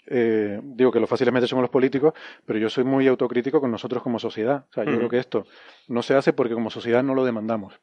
[0.08, 2.14] eh, digo que lo fácilmente son los políticos,
[2.46, 4.66] pero yo soy muy autocrítico con nosotros como sociedad.
[4.70, 5.46] O sea, yo creo que esto
[5.88, 7.80] no se hace porque como sociedad no lo demandamos.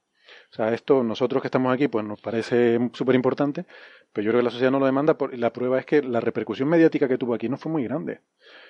[0.51, 3.65] O sea, esto nosotros que estamos aquí, pues nos parece súper importante,
[4.13, 5.15] pero yo creo que la sociedad no lo demanda.
[5.17, 7.85] Por, y la prueba es que la repercusión mediática que tuvo aquí no fue muy
[7.85, 8.21] grande.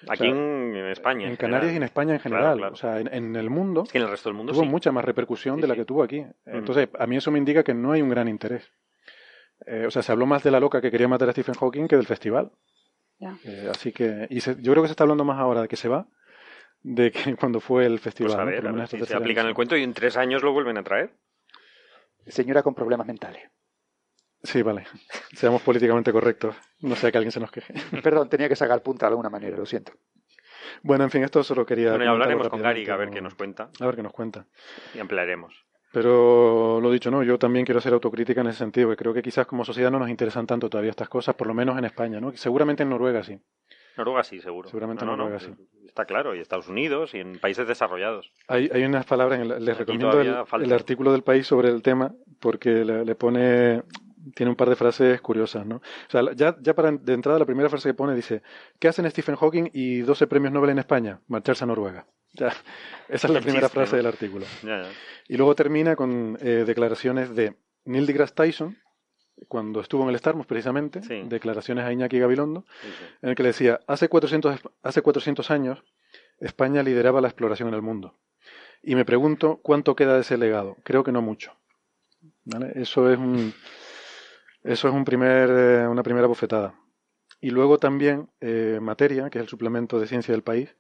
[0.09, 1.29] Aquí en España.
[1.29, 2.63] En, Canarias y en España en general.
[2.63, 3.85] O sea, en, el mundo.
[3.93, 6.25] en el resto del mundo tuvo mucha más repercusión de la que tuvo aquí.
[6.47, 8.71] Entonces, a mí eso me indica que no hay un gran interés.
[9.67, 11.87] Eh, o sea, se habló más de la loca que quería matar a Stephen Hawking
[11.87, 12.53] que del festival.
[13.45, 15.89] Eh, así que, y yo creo que se está hablando más ahora de que se
[15.89, 16.07] va
[16.83, 18.33] de que cuando fue el festival.
[18.33, 20.83] Pues a ver, si se aplican el cuento y en tres años lo vuelven a
[20.83, 21.13] traer.
[22.27, 23.51] Señora con problemas mentales.
[24.43, 24.87] Sí, vale.
[25.35, 26.57] Seamos políticamente correctos.
[26.81, 27.75] No sea que alguien se nos queje.
[28.03, 29.93] Perdón, tenía que sacar punta de alguna manera, lo siento.
[30.83, 31.91] Bueno, en fin, esto solo quería.
[31.91, 33.71] Bueno, y hablaremos con Gary a ver qué nos cuenta.
[33.81, 34.47] A ver qué nos cuenta.
[34.95, 35.65] Y ampliaremos.
[35.93, 39.23] Pero lo dicho, no, yo también quiero hacer autocrítica en ese sentido, que creo que
[39.23, 42.19] quizás como sociedad no nos interesan tanto todavía estas cosas, por lo menos en España,
[42.19, 42.33] ¿no?
[42.33, 43.39] Seguramente en Noruega sí.
[43.99, 44.71] Noruega sí, seguro.
[44.71, 45.53] Seguramente en Noruega sí.
[45.87, 48.33] Está claro, y Estados Unidos y en países desarrollados.
[48.49, 53.15] Hay, hay unas palabras, les recomiendo el, artículo del país sobre el tema, porque le,
[53.15, 53.83] pone,
[54.35, 55.77] tiene un par de frases curiosas, ¿no?
[55.77, 58.41] O sea, ya, ya para de entrada la primera frase que pone dice,
[58.79, 61.21] ¿qué hacen Stephen Hawking y 12 premios Nobel en España?
[61.29, 62.07] Marcharse a Noruega.
[62.35, 62.49] Ya,
[63.09, 64.47] esa es la primera frase del artículo.
[65.29, 68.79] Y luego termina con eh, declaraciones de Neil deGrasse Tyson,
[69.49, 72.65] cuando estuvo en el Starmus precisamente, declaraciones a Iñaki Gabilondo,
[73.23, 75.83] en el que le decía, hace 400, hace 400 años
[76.39, 78.15] España lideraba la exploración en el mundo.
[78.83, 80.77] Y me pregunto cuánto queda de ese legado.
[80.83, 81.53] Creo que no mucho.
[82.75, 83.55] Eso es un,
[84.65, 86.75] eso es un primer, eh, una primera bofetada.
[87.41, 90.75] Y luego también eh, Materia, que es el suplemento de ciencia del país,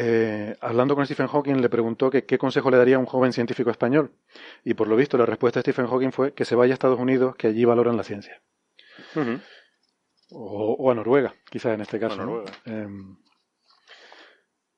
[0.00, 3.32] eh, hablando con Stephen Hawking, le preguntó que qué consejo le daría a un joven
[3.32, 4.12] científico español.
[4.62, 7.00] Y por lo visto, la respuesta de Stephen Hawking fue que se vaya a Estados
[7.00, 8.40] Unidos, que allí valoran la ciencia.
[10.30, 12.44] o, a Noruega, quizás en este caso.
[12.64, 13.16] Em,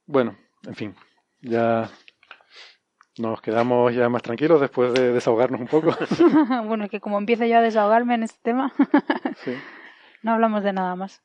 [0.06, 0.94] bueno, en fin,
[1.42, 1.90] ya
[3.18, 5.94] nos quedamos ya más tranquilos después de desahogarnos un poco.
[6.66, 8.72] bueno, es que como empiezo yo a desahogarme en este tema,
[10.22, 11.22] no hablamos de nada más.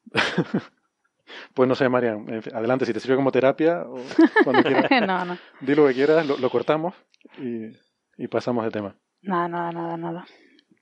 [1.53, 3.97] Pues no sé, Marian, adelante, si te sirve como terapia, o
[4.43, 5.07] cuando quieras.
[5.07, 5.37] no, no.
[5.61, 6.93] Di lo que quieras, lo, cortamos
[7.37, 8.95] y, pasamos de tema.
[9.21, 10.25] Nada, nada, nada, nada.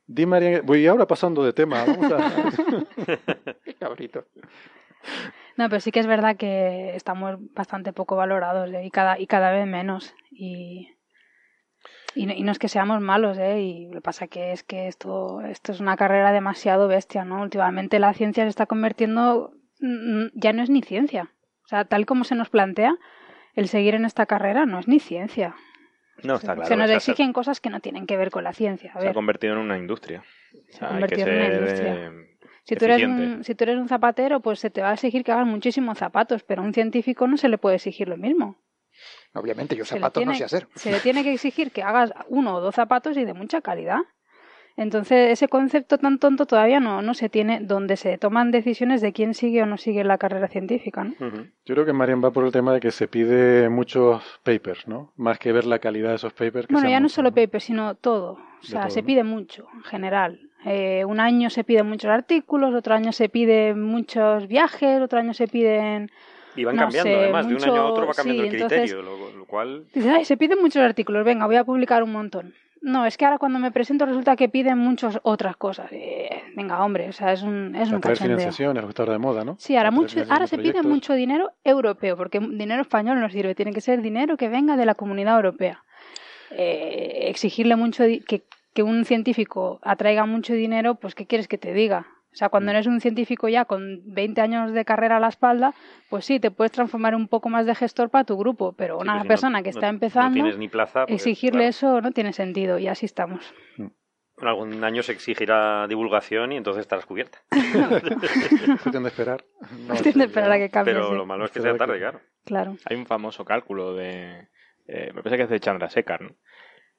[0.05, 1.85] Di, Marian, voy ahora pasando de tema.
[1.85, 2.51] Vamos a...
[3.63, 4.25] Qué cabrito.
[5.57, 8.85] No, pero sí que es verdad que estamos bastante poco valorados ¿eh?
[8.85, 10.13] y, cada, y cada vez menos.
[10.31, 10.89] Y,
[12.15, 13.61] y, no, es que seamos malos, ¿eh?
[13.61, 17.41] Y lo que pasa que es que esto, esto es una carrera demasiado bestia, ¿no?
[17.41, 19.53] Últimamente la ciencia se está convirtiendo
[20.33, 21.31] ya no es ni ciencia.
[21.65, 22.95] O sea, tal como se nos plantea,
[23.55, 25.55] el seguir en esta carrera no es ni ciencia.
[26.23, 26.67] No, está claro.
[26.67, 28.93] Se nos exigen cosas que no tienen que ver con la ciencia.
[28.99, 30.23] Se ha convertido en una industria.
[30.69, 32.11] Se ha convertido en una industria.
[32.65, 35.25] Si tú, eres un, si tú eres un zapatero, pues se te va a exigir
[35.25, 38.55] que hagas muchísimos zapatos, pero a un científico no se le puede exigir lo mismo.
[39.33, 40.67] Obviamente, yo zapatos no sé hacer.
[40.75, 43.99] Se le tiene que exigir que hagas uno o dos zapatos y de mucha calidad.
[44.75, 49.13] Entonces, ese concepto tan tonto todavía no, no se tiene, donde se toman decisiones de
[49.13, 51.03] quién sigue o no sigue la carrera científica.
[51.03, 51.13] ¿no?
[51.19, 55.13] Yo creo que Marian va por el tema de que se pide muchos papers, ¿no?
[55.15, 56.67] Más que ver la calidad de esos papers.
[56.69, 58.39] bueno, ya no solo papers, sino todo.
[58.61, 60.39] O sea, se pide mucho, en general.
[60.65, 65.33] Eh, un año se piden muchos artículos, otro año se piden muchos viajes, otro año
[65.33, 66.09] se piden...
[66.55, 69.85] Y van cambiando, además, de un año a otro va cambiando el criterio, lo, cual...
[69.93, 72.53] Dice, ay, se piden muchos artículos, venga, voy a publicar un montón.
[72.83, 75.89] No, es que ahora cuando me presento resulta que piden muchas otras cosas.
[75.93, 79.55] Eh, venga, hombre, o sea, es un, es un financiación, es de moda, ¿no?
[79.57, 83.71] Sí, ahora, mucho, ahora se pide mucho dinero europeo, porque dinero español no sirve, tiene
[83.71, 85.81] que ser dinero que venga de la comunidad europea.
[86.51, 88.43] Eh, exigirle mucho que,
[88.73, 92.07] que un científico atraiga mucho dinero, pues ¿qué quieres que te diga?
[92.33, 92.75] O sea, cuando mm.
[92.75, 95.73] eres un científico ya con 20 años de carrera a la espalda,
[96.09, 99.23] pues sí, te puedes transformar un poco más de gestor para tu grupo, pero una
[99.23, 103.53] persona que está empezando, ni plaza, exigirle eso no tiene sentido y así estamos.
[103.77, 103.87] Mm.
[104.41, 107.37] En algún año se exigirá divulgación y entonces estarás cubierta.
[108.81, 109.45] Cuestión de esperar.
[109.87, 110.93] Cuestión de esperar a que cambie.
[110.93, 112.19] Pero lo malo es que sea tarde, claro.
[112.43, 112.75] Claro.
[112.85, 114.49] Hay un famoso cálculo de.
[114.87, 116.35] Eh, me parece que es de Chandrasekhar, ¿no?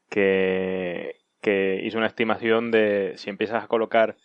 [0.08, 4.16] que, que hizo una estimación de si empiezas a colocar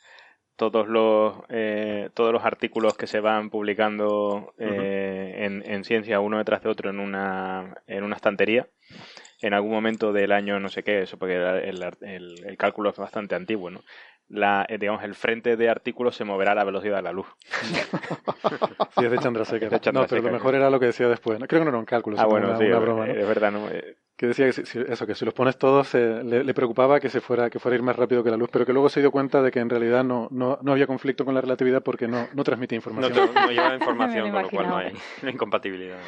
[0.60, 6.62] todos los eh, todos los artículos que se van publicando eh, en, ciencia uno detrás
[6.62, 8.68] de otro en una en una estantería
[9.42, 13.36] en algún momento del año no sé qué eso porque el, el, cálculo es bastante
[13.36, 13.82] antiguo no
[14.28, 17.26] la, eh, digamos, el frente de artículos se moverá a la velocidad de la luz.
[18.96, 19.72] sí, es de Chandrasekhar.
[19.92, 21.40] no, pero lo mejor era lo que decía después.
[21.48, 22.18] Creo que no era un cálculo.
[22.20, 23.52] Ah, bueno, sí, es verdad.
[23.52, 23.68] ¿no?
[24.20, 27.50] Que decía que si, eso, que si los pones todos le, preocupaba que se fuera,
[27.50, 29.42] que fuera a ir más rápido que la luz, pero que luego se dio cuenta
[29.42, 32.44] de que en realidad no, no, no había conflicto con la relatividad porque no, no
[32.44, 33.32] transmite información.
[33.34, 36.00] No, no lleva información, con lo cual no hay incompatibilidad.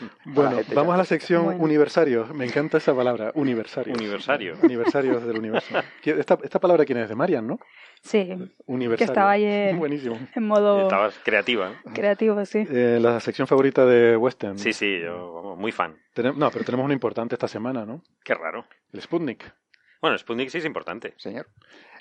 [0.24, 2.32] Bueno, vamos a la sección universarios.
[2.34, 3.94] Me encanta esa palabra, universario.
[3.94, 4.54] Universario.
[4.62, 5.74] Universarios del universo.
[6.04, 7.08] Esta, esta palabra, ¿quién es?
[7.08, 7.58] De Marian, ¿no?
[8.02, 8.34] Sí.
[8.66, 8.96] Universario.
[8.96, 10.18] Que estaba ahí en, Buenísimo.
[10.34, 10.82] en modo...
[10.82, 11.72] Estabas creativa.
[11.94, 12.66] Creativo, sí.
[12.70, 14.58] Eh, la sección favorita de Western.
[14.58, 15.96] Sí, sí, yo muy fan.
[16.36, 18.02] no, pero tenemos una importante esta semana, ¿no?
[18.24, 18.66] Qué raro.
[18.92, 19.52] El Sputnik.
[20.00, 21.14] Bueno, el Sputnik sí es importante.
[21.16, 21.48] Señor.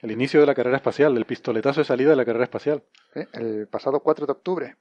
[0.02, 2.84] El inicio de la carrera espacial, el pistoletazo de salida de la carrera espacial.
[3.34, 4.76] el pasado 4 de octubre.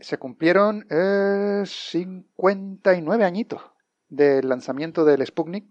[0.00, 3.60] Se cumplieron eh, 59 añitos
[4.08, 5.66] del lanzamiento del Sputnik.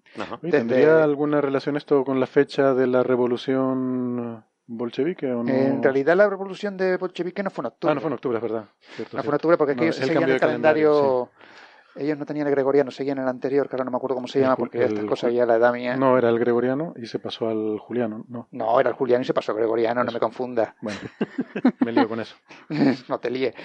[0.49, 5.53] ¿Tendría alguna relación esto con la fecha de la revolución bolchevique o no?
[5.53, 7.91] En realidad la revolución de bolchevique no fue en octubre.
[7.91, 8.65] Ah, no fue en octubre, es verdad.
[9.13, 11.29] no fue en octubre porque aquí se seguían el calendario,
[11.95, 14.41] Ellos no tenían el gregoriano, seguían el anterior, que ahora no me acuerdo cómo se
[14.41, 15.95] llama, porque esta cosa ya la edad mía.
[15.95, 18.49] No, era el gregoriano y se pasó al juliano, ¿no?
[18.51, 20.75] No, era el juliano y se pasó al gregoriano, no me confunda.
[20.81, 20.99] Bueno,
[21.79, 22.35] me lío con eso.
[23.07, 23.55] no te líes.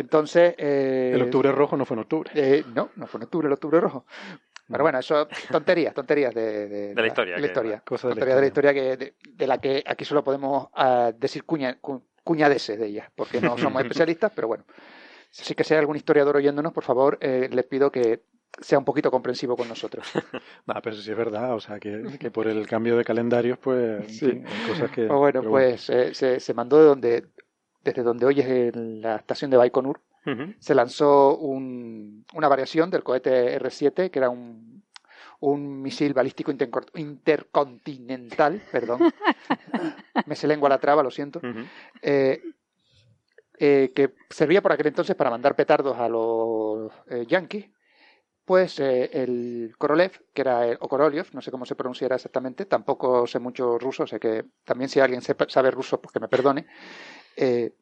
[0.00, 0.54] Entonces.
[0.58, 2.30] Eh, el octubre rojo no fue en octubre.
[2.34, 4.04] Eh, no, no fue en octubre el octubre rojo.
[4.68, 7.34] Pero bueno, eso tonterías, tonterías de, de, la, historia.
[7.34, 7.82] De la historia.
[7.84, 11.78] tonterías de la historia que, de, la que aquí solo podemos uh, decir cuña,
[12.22, 14.64] cuñadeses de ella, porque no somos especialistas, pero bueno.
[15.32, 18.22] Así que si hay algún historiador oyéndonos, por favor, eh, les pido que
[18.60, 20.06] sea un poquito comprensivo con nosotros.
[20.66, 24.18] no, pero sí es verdad, o sea, que, que por el cambio de calendarios, pues,
[24.18, 24.42] sí.
[24.68, 25.06] cosas que...
[25.06, 27.26] bueno, pues eh, se, se, mandó de donde,
[27.82, 30.00] desde donde hoy es la estación de Baikonur,
[30.58, 34.82] se lanzó un, una variación del cohete R-7, que era un,
[35.40, 36.52] un misil balístico
[36.94, 39.00] intercontinental, perdón,
[40.26, 41.40] me se lengua la traba, lo siento,
[42.02, 42.42] eh,
[43.58, 47.70] eh, que servía por aquel entonces para mandar petardos a los eh, yankees,
[48.44, 53.26] pues el Korolev, que era el, o Korolev, no sé cómo se pronunciará exactamente, tampoco
[53.26, 56.66] sé mucho ruso, sé que también si alguien sabe ruso, pues que me perdone,
[57.36, 57.72] que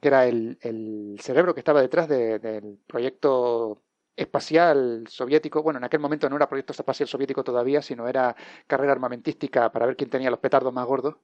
[0.00, 3.82] era el, el, cerebro que estaba detrás del proyecto
[4.16, 8.34] espacial soviético, bueno, en aquel momento no era proyecto espacial soviético todavía, sino era
[8.66, 11.16] carrera armamentística para ver quién tenía los petardos más gordos.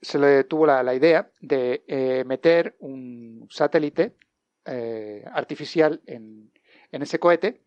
[0.00, 4.14] Se le tuvo la, idea de eh, meter un satélite
[4.64, 6.52] eh, artificial en,
[6.92, 7.62] en, ese cohete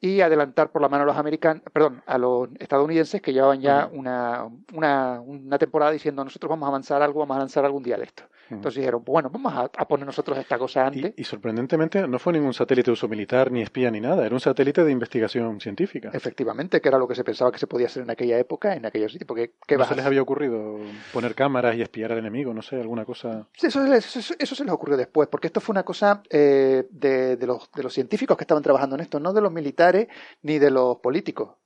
[0.00, 3.88] y adelantar por la mano a los americanos, perdón, a los estadounidenses que llevaban ya
[3.92, 7.98] una, una, una, temporada diciendo nosotros vamos a avanzar algo, vamos a lanzar algún día
[7.98, 8.24] de esto.
[8.50, 11.14] Entonces dijeron, bueno, vamos a, poner nosotros esta cosa antes.
[11.16, 14.40] Y, sorprendentemente no fue ningún satélite de uso militar, ni espía, ni nada, era un
[14.40, 16.10] satélite de investigación científica.
[16.12, 18.86] Efectivamente, que era lo que se pensaba que se podía hacer en aquella época, en
[18.86, 19.26] aquellos sitios.
[19.26, 20.78] Porque, ¿qué ¿No se les había ocurrido
[21.12, 22.52] poner cámaras y espiar al enemigo?
[22.52, 23.46] No sé, alguna cosa.
[23.56, 27.36] Sí, eso, eso, eso, se les ocurrió después, porque esto fue una cosa eh, de,
[27.36, 30.08] de, los, de los científicos que estaban trabajando en esto, no de los militares
[30.42, 31.56] ni de los políticos.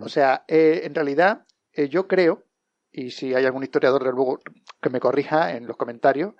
[0.00, 2.42] O sea, eh, en realidad eh, yo creo,
[2.92, 4.40] y si hay algún historiador de luego
[4.80, 6.34] que me corrija en los comentarios,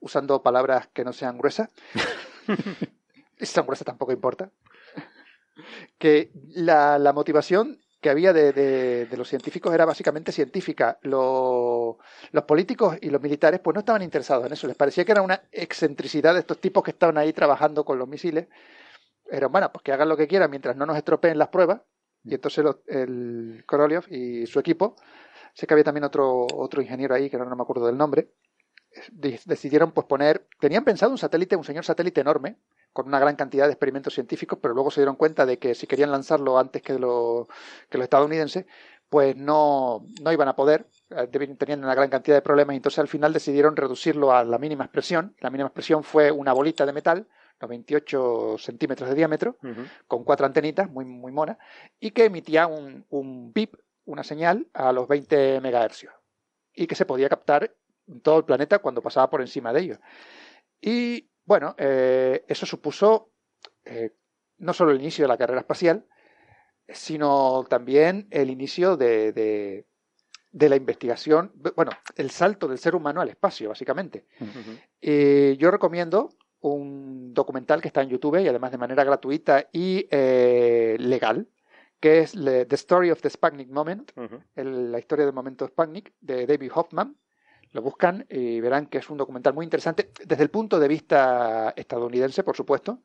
[0.00, 1.70] usando palabras que no sean gruesas,
[3.38, 4.50] si son gruesas tampoco importa,
[5.98, 10.98] que la, la motivación que había de, de, los científicos era básicamente científica.
[11.00, 11.96] Los,
[12.32, 14.66] los políticos y los militares pues no estaban interesados en eso.
[14.66, 18.06] Les parecía que era una excentricidad de estos tipos que estaban ahí trabajando con los
[18.06, 18.48] misiles
[19.26, 21.80] era, bueno, pues que hagan lo que quieran mientras no nos estropeen las pruebas.
[22.24, 24.96] Y entonces el Korolev y su equipo,
[25.54, 28.28] sé que había también otro, otro ingeniero ahí, que no, me acuerdo del nombre,
[29.44, 32.56] decidieron pues poner, tenían pensado un satélite, un señor satélite enorme,
[32.92, 35.86] con una gran cantidad de experimentos científicos, pero luego se dieron cuenta de que si
[35.86, 37.48] querían lanzarlo antes que, lo,
[37.88, 38.66] que los estadounidenses,
[39.08, 42.98] pues no, no iban a poder, eh, tenían una gran cantidad de problemas, y entonces
[42.98, 45.34] al final decidieron reducirlo a la mínima expresión.
[45.40, 47.26] La mínima expresión fue una bolita de metal
[47.66, 49.56] 28 centímetros de diámetro,
[50.06, 51.58] con cuatro antenitas, muy, muy mona,
[52.00, 56.12] y que emitía un, un bip, una señal, a los 20 megahercios,
[56.72, 57.74] y que se podía captar
[58.06, 59.98] en todo el planeta cuando pasaba por encima de ellos.
[60.80, 63.30] Y bueno, eh, eso supuso
[63.84, 64.12] eh,
[64.58, 66.06] no solo el inicio de la carrera espacial,
[66.88, 73.30] sino también el inicio de, de, la investigación, bueno, el salto del ser humano al
[73.30, 74.26] espacio, básicamente.
[75.00, 80.06] y yo recomiendo un documental que está en YouTube y además de manera gratuita y
[80.10, 81.48] eh, legal,
[82.04, 84.12] que es The Story of the Sputnik Moment,
[84.56, 87.16] la historia del momento Sputnik de David Hoffman.
[87.72, 91.72] Lo buscan y verán que es un documental muy interesante desde el punto de vista
[91.74, 93.00] estadounidense, por supuesto,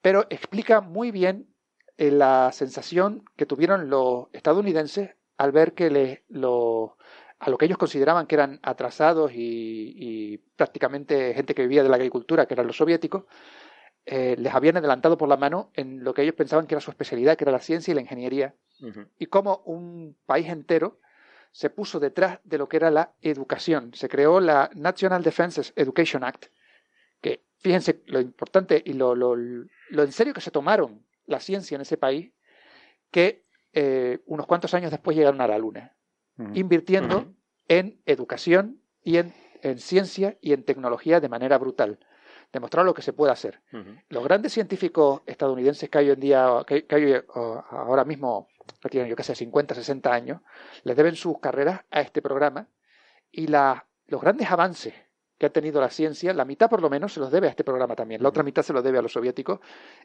[0.00, 1.52] pero explica muy bien
[1.96, 7.78] eh, la sensación que tuvieron los estadounidenses al ver que les, a lo que ellos
[7.78, 12.76] consideraban que eran atrasados y, prácticamente gente que vivía de la agricultura, que eran los
[12.76, 13.24] soviéticos,
[14.06, 16.90] eh, les habían adelantado por la mano en lo que ellos pensaban que era su
[16.90, 18.54] especialidad, que era la ciencia y la ingeniería,
[19.18, 21.00] y cómo un país entero
[21.52, 23.92] se puso detrás de lo que era la educación.
[23.92, 26.46] Se creó la National Defense Education Act,
[27.20, 31.82] que fíjense lo importante y lo, lo, en serio que se tomaron la ciencia en
[31.82, 32.32] ese país,
[33.10, 35.94] que eh, unos cuantos años después llegaron a la Luna
[36.54, 37.34] invirtiendo
[37.68, 39.32] en educación y en,
[39.76, 41.98] ciencia y en tecnología de manera brutal.
[42.52, 43.60] Demostrar lo que se puede hacer.
[44.08, 47.22] Los grandes científicos estadounidenses que hay hoy en día, que, hay
[47.70, 48.48] ahora mismo,
[48.82, 50.40] que tienen yo que sé, 50, 60 años,
[50.82, 52.68] les deben sus carreras a este programa
[53.30, 54.94] y la, los grandes avances
[55.38, 57.64] que ha tenido la ciencia, la mitad por lo menos se los debe a este
[57.64, 59.60] programa también, la otra mitad se los debe a los soviéticos.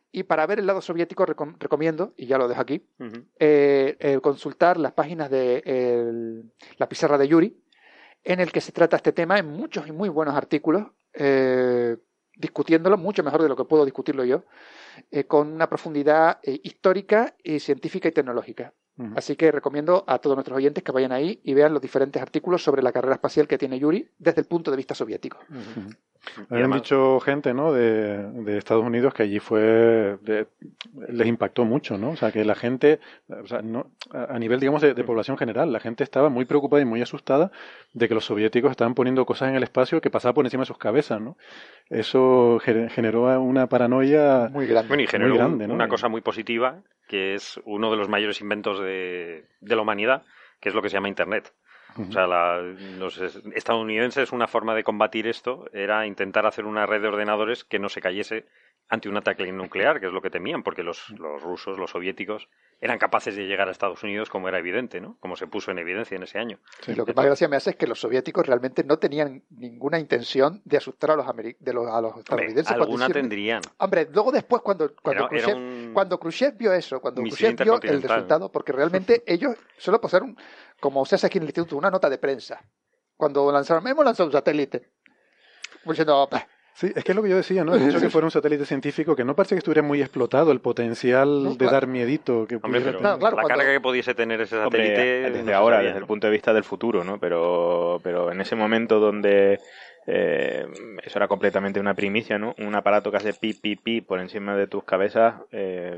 [0.09, 2.87] Y para ver el lado soviético recomiendo, y ya lo dejo aquí,
[3.37, 6.41] eh, consultar las páginas de
[6.77, 7.65] la pizarra de Yuri,
[8.25, 10.87] en el que se trata este tema en muchos y muy buenos artículos.
[11.13, 11.95] Eh,
[12.37, 14.43] discutiéndolo mucho mejor de lo que puedo discutirlo yo,
[15.11, 18.73] eh, con una profundidad eh, histórica, y científica y tecnológica.
[19.17, 22.63] Así que recomiendo a todos nuestros oyentes que vayan ahí y vean los diferentes artículos
[22.63, 25.37] sobre la carrera espacial que tiene Yuri desde el punto de vista soviético.
[26.49, 27.71] Habían dicho gente, ¿no?
[27.73, 30.17] De, Estados Unidos que allí fue,
[31.09, 32.11] les impactó mucho, ¿no?
[32.11, 35.79] O sea, que la gente, o sea, no, a nivel, digamos, de, población general, la
[35.79, 37.51] gente estaba muy preocupada y muy asustada
[37.93, 40.67] de que los soviéticos estaban poniendo cosas en el espacio que pasaban por encima de
[40.67, 41.37] sus cabezas, ¿no?
[41.89, 47.91] Eso generó una paranoia muy grande, y generó una cosa muy positiva, que es uno
[47.91, 50.23] de los mayores inventos de, de la humanidad,
[50.59, 51.53] que es lo que se llama Internet.
[51.97, 57.07] O sea, los estadounidenses, una forma de combatir esto era intentar hacer una red de
[57.07, 58.45] ordenadores que no se cayese
[58.87, 62.47] ante un ataque nuclear, que es lo que temían, porque los, los rusos, los soviéticos,
[62.79, 65.17] eran capaces de llegar a Estados Unidos como era evidente, ¿no?
[65.19, 66.59] Como se puso en evidencia en ese año.
[66.87, 70.61] lo que más gracia me hace es que los soviéticos realmente no tenían ninguna intención
[70.65, 72.71] de asustar a los, de los, a los estadounidenses.
[72.71, 73.61] alguna tendrían.
[73.77, 78.51] Hombre, luego después cuando, cuando, Khrushchev, cuando Khrushchev vio eso, cuando Khrushchev vio el resultado,
[78.51, 80.37] porque realmente ellos solo pasaron
[80.79, 82.61] como se hace aquí en el instituto, una nota de prensa.
[83.17, 84.91] Cuando lanzaron, hemos lanzado un satélite.
[85.85, 86.27] Diciendo,
[86.75, 87.73] Sí, es que es lo que yo decía, ¿no?
[87.73, 90.59] El hecho que fuera un satélite científico que no parece que estuviera muy explotado el
[90.59, 95.81] potencial de dar miedito que Hombre, la carga que pudiese tener ese satélite desde ahora,
[95.81, 97.17] desde el punto de vista del futuro, ¿no?
[97.17, 99.57] Pero, pero en ese momento donde
[100.05, 100.67] eh,
[101.01, 102.53] eso era completamente una primicia, ¿no?
[102.57, 105.35] Un aparato que hace pi, pi, pi por encima de tus cabezas.
[105.53, 105.97] Eh,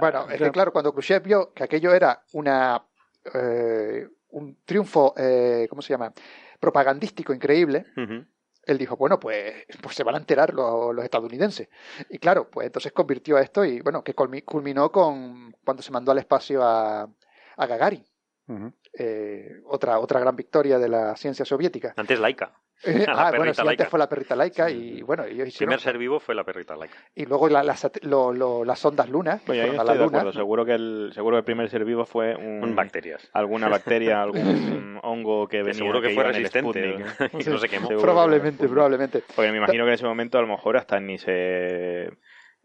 [0.00, 2.82] bueno, es que claro, cuando Khrushchev vio que aquello era una
[3.34, 5.14] eh, un triunfo,
[5.70, 6.12] ¿cómo se llama?
[6.58, 7.86] Propagandístico increíble
[8.68, 11.68] él dijo, bueno, pues, pues se van a enterar los, estadounidenses.
[12.10, 16.12] Y claro, pues entonces convirtió a esto y bueno, que culminó con cuando se mandó
[16.12, 17.08] al espacio a,
[17.56, 18.04] a Gagarin.
[18.98, 21.94] Eh, otra, otra gran victoria de la ciencia soviética.
[21.96, 22.52] Antes laica.
[23.08, 25.72] ah, bueno, sí, antes fue la perrita laica y bueno, ellos hicieron...
[25.72, 26.96] El primer ser vivo fue la perrita laica.
[27.14, 29.42] Y luego la, las, las ondas lunas.
[29.42, 30.32] Que ahí estoy de acuerdo.
[30.32, 33.28] Seguro que, el, seguro que el primer ser vivo fue un, bacterias.
[33.32, 35.74] alguna bacteria, algún hongo que venía.
[35.74, 37.04] seguro que, fue resistente.
[37.32, 37.88] y no se quemó.
[37.88, 39.24] Probablemente, probablemente.
[39.34, 42.10] Porque me imagino que en ese momento a lo mejor hasta ni se...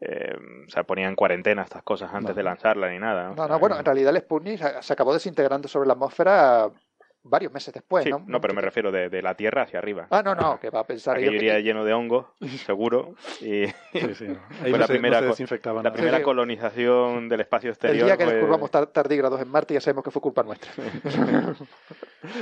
[0.02, 0.36] Eh,
[0.68, 3.34] o sea, ponían en cuarentena estas cosas antes de lanzarla ni nada.
[3.36, 6.70] No, no, bueno, en realidad el Sputnik se acabó desintegrando sobre la atmósfera
[7.24, 8.24] varios meses después, sí, ¿no?
[8.28, 10.08] No, pero me refiero de, de, la Tierra hacia arriba.
[10.10, 11.16] Ah, no, no, que va a pensar.
[11.18, 12.28] Aquello iría lleno de hongos,
[12.66, 13.16] seguro.
[13.40, 13.74] Y sí,
[14.16, 14.28] sí.
[14.60, 18.02] fue la primera, la primera colonización del espacio exterior.
[18.02, 20.72] El día que descubramos tardígrados en Marte ya sabemos que fue culpa nuestra.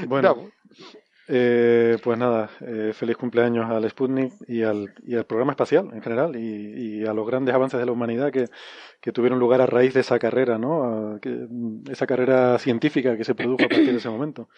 [0.07, 0.49] bueno,
[1.33, 6.01] eh, pues nada, eh, feliz cumpleaños al Sputnik y al, y al programa espacial en
[6.01, 8.47] general y, a los grandes avances de la humanidad que,
[8.99, 11.19] que tuvieron lugar a raíz de esa carrera, ¿no?
[11.21, 11.47] que,
[11.89, 14.49] esa carrera científica que se produjo a partir de ese momento.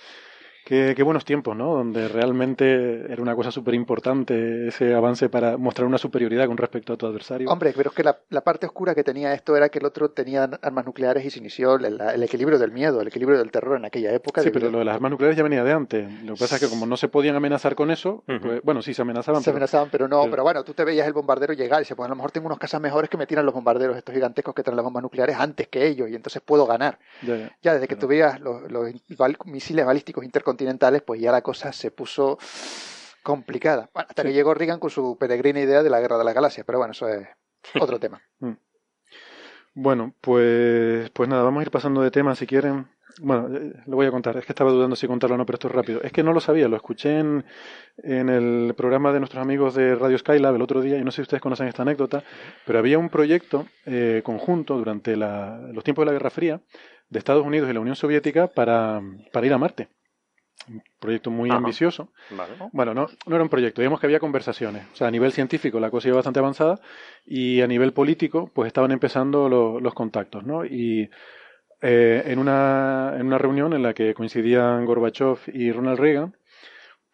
[0.66, 1.74] Qué, buenos tiempos, ¿no?
[1.74, 6.94] Donde realmente era una cosa súper importante ese avance para mostrar una superioridad con respecto
[6.94, 7.50] a tu adversario.
[7.50, 10.50] Hombre, pero es que la, parte oscura que tenía esto era que el otro tenía
[10.62, 14.14] armas nucleares y se inició el, equilibrio del miedo, el equilibrio del terror en aquella
[14.14, 14.42] época.
[14.42, 16.24] Sí, pero lo de las armas nucleares ya venía de antes.
[16.24, 18.94] Lo que pasa es que como no se podían amenazar con eso, pues, bueno, sí
[18.94, 19.44] se amenazaban.
[19.44, 22.06] Se amenazaban, pero no, pero, bueno, tú te veías el bombardero llegar y se pues
[22.06, 24.64] a lo mejor tengo unos casas mejores que me tiran los bombarderos estos gigantescos que
[24.64, 27.00] traen las bombas nucleares antes que ellos y entonces puedo ganar.
[27.62, 28.90] Ya, desde que tú veías los, los
[29.46, 30.53] misiles balísticos intercontinentales,
[31.06, 32.38] pues ya la cosa se puso
[33.24, 33.90] complicada.
[33.94, 36.78] hasta que llegó Reagan con su peregrina idea de la guerra de la galaxia, pero
[36.80, 37.28] bueno, eso es
[37.80, 38.22] otro tema.
[38.40, 38.54] Mm.
[39.76, 42.88] Bueno, pues, pues nada, vamos a ir pasando de tema si quieren.
[43.22, 44.38] Bueno, eh, lo voy a contar.
[44.38, 46.02] Es que estaba dudando si contarlo o no, pero esto es rápido.
[46.04, 47.44] Es que no lo sabía, lo escuché en,
[47.98, 51.18] en el programa de nuestros amigos de Radio Skylab el otro día, y no sé
[51.18, 52.24] si ustedes conocen esta anécdota,
[52.66, 56.62] pero había un proyecto eh, conjunto durante los tiempos de la Guerra Fría
[57.10, 59.90] de Estados Unidos y la Unión Soviética para, para ir a Marte
[60.68, 62.10] un proyecto muy ambicioso.
[62.72, 64.86] Bueno, no, no era un proyecto, digamos que había conversaciones.
[64.94, 66.80] O sea, a nivel científico la cosa iba bastante avanzada
[67.26, 70.66] y a nivel político pues estaban empezando los contactos, ¿no?
[70.66, 71.10] Y
[71.82, 76.38] eh, en, una, en una reunión en la que coincidían Gorbachev y Ronald Reagan,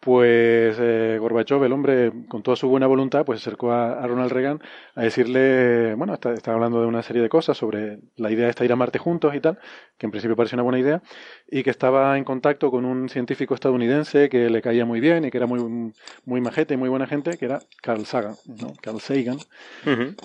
[0.00, 4.32] pues eh, Gorbachev, el hombre, con toda su buena voluntad, pues se acercó a, Ronald
[4.32, 4.60] Reagan
[4.94, 8.72] a decirle, bueno, está, hablando de una serie de cosas sobre la idea de ir
[8.72, 9.58] a Marte juntos y tal,
[9.98, 11.02] que en principio parecía una buena idea,
[11.50, 15.30] y que estaba en contacto con un científico estadounidense que le caía muy bien y
[15.30, 15.92] que era muy,
[16.24, 18.72] muy majete y muy buena gente, que era Carl Sagan, ¿no?
[18.80, 19.36] Carl Sagan.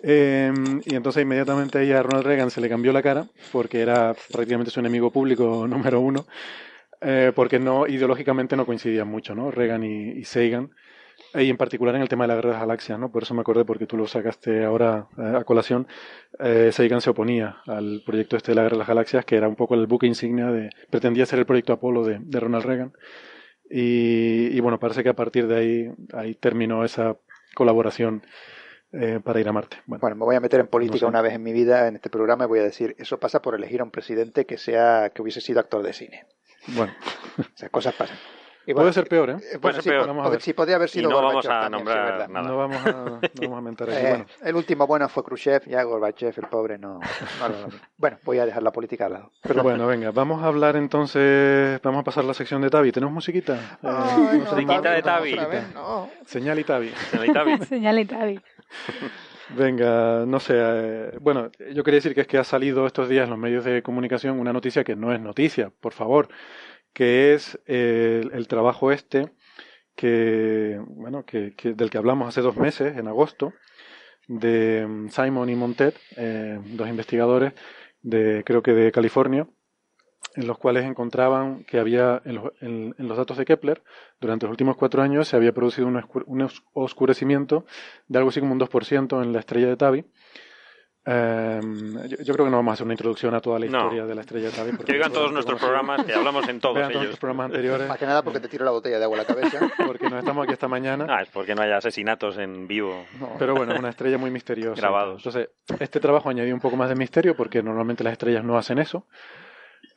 [0.03, 4.15] Em, y entonces inmediatamente ahí a Ronald Reagan se le cambió la cara, porque era
[4.31, 6.25] prácticamente su enemigo público número uno.
[7.07, 9.51] Eh, porque no ideológicamente no coincidían mucho, ¿no?
[9.51, 10.71] Reagan y, Sagan,
[11.35, 13.11] y en particular en el tema de la guerra de las galaxias, ¿no?
[13.11, 15.87] Por eso me acordé, porque tú lo sacaste ahora eh, a colación,
[16.39, 19.47] eh, Sagan se oponía al proyecto este de la guerra de las galaxias, que era
[19.47, 22.93] un poco el buque insignia de, pretendía ser el proyecto Apolo de, Ronald Reagan,
[23.69, 27.17] y, bueno, parece que a partir de ahí, ahí terminó esa
[27.53, 28.23] colaboración
[28.93, 29.77] eh, para ir a Marte.
[29.85, 30.15] Bueno.
[30.15, 32.47] me voy a meter en política una vez en mi vida en este programa y
[32.47, 35.59] voy a decir, eso pasa por elegir a un presidente que sea que hubiese sido
[35.59, 36.25] actor de cine.
[36.67, 36.93] Bueno,
[37.55, 38.17] esas cosas pasan.
[38.73, 39.37] puede ser peor, ¿eh?
[39.53, 40.07] eh puede ser peor.
[40.07, 42.47] Vamos sí, podría haber sido y no vamos a nombrar nada.
[42.47, 44.01] No vamos a, no vamos a mentar aquí.
[44.01, 44.25] bueno.
[44.41, 46.99] El último bueno fue Khrushchev, ya Gorbachev, el pobre, no,
[47.97, 49.31] Bueno, voy a dejar la política al lado.
[49.41, 52.91] Pero bueno, venga, vamos a hablar entonces, vamos a pasar a la sección de Tavi.
[52.91, 53.77] ¿Tenemos musiquita?
[53.83, 55.37] Eh, musiquita de Tavi.
[56.25, 56.89] Señal y Tavi.
[57.11, 57.57] Señal y Tavi.
[57.69, 58.41] Señal y Tavi.
[59.49, 60.53] Venga, no sé.
[60.57, 63.63] Eh, bueno, yo quería decir que es que ha salido estos días en los medios
[63.63, 66.29] de comunicación una noticia que no es noticia, por favor,
[66.93, 69.31] que es el, trabajo este
[69.95, 73.53] que, bueno, que, del que hablamos hace dos meses, en agosto,
[74.27, 77.53] de mm, Simon y Montet, eh, dos investigadores
[78.01, 79.47] de, creo que de California,
[80.35, 83.81] en los cuales encontraban que había en los, datos de Kepler,
[84.19, 87.65] durante los últimos cuatro años se había producido un, oscurecimiento
[88.07, 90.05] de algo así como un 2% en la estrella de Tabi.
[91.07, 94.15] Em, yo, creo que no vamos a hacer una introducción a toda la historia de
[94.15, 94.77] la estrella de Tabi.
[94.77, 96.93] Que vean todos nuestros programas, que hablamos en todos ellos.
[96.93, 97.87] Todos programas anteriores.
[97.87, 99.59] Más que nada porque te tiro la botella de agua a la cabeza.
[99.85, 101.05] porque nos estamos aquí esta mañana.
[101.07, 103.05] Ah, es porque no haya asesinatos en vivo.
[103.37, 104.81] Pero bueno, es una estrella muy misteriosa.
[104.81, 105.17] Grabados.
[105.17, 108.79] Entonces, este trabajo añadió un poco más de misterio porque normalmente las estrellas no hacen
[108.79, 109.05] eso.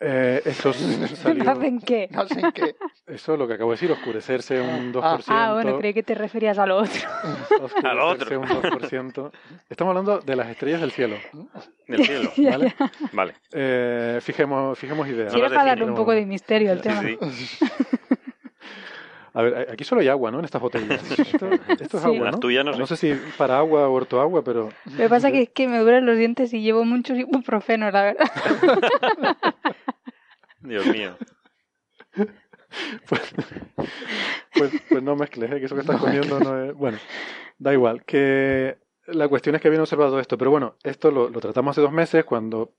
[0.01, 0.73] Eh, eso
[1.17, 1.51] salió...
[1.51, 2.09] ¿Hacen qué?
[2.11, 2.77] No sé qué.
[3.07, 5.01] Eso es lo que acabo de decir, oscurecerse un 2%.
[5.03, 7.01] Ah, ah, bueno, creí que te referías a lo otro.
[7.85, 8.41] a lo otro.
[8.41, 9.31] un 2%.
[9.69, 11.17] Estamos hablando de las estrellas del cielo.
[11.87, 12.75] Del cielo, ¿vale?
[13.13, 13.35] Vale.
[13.53, 15.33] Eh, fijemos, fijemos ideas.
[15.33, 17.03] Quiero darle un poco de misterio al tema.
[17.03, 17.19] Sí,
[19.39, 20.41] A ver, aquí solo hay agua, ¿no?
[20.41, 21.01] En estas botellas.
[21.17, 22.39] Esto, esto es agua, ¿no?
[22.39, 22.79] No, sé.
[22.81, 24.71] no sé si para agua o ortoagua, pero...
[24.85, 28.03] Lo que pasa que es que me duelen los dientes y llevo mucho ibuprofeno, la
[28.03, 28.27] verdad.
[30.61, 31.17] Dios mío.
[33.07, 33.33] Pues,
[34.55, 35.61] pues, pues, no mezcles, ¿eh?
[35.61, 36.75] que eso que estás comiendo no es...
[36.75, 36.99] Bueno,
[37.59, 38.05] da igual.
[38.05, 41.81] Que la cuestión es que habían observado esto, pero bueno, esto lo, lo tratamos hace
[41.81, 42.73] dos meses cuando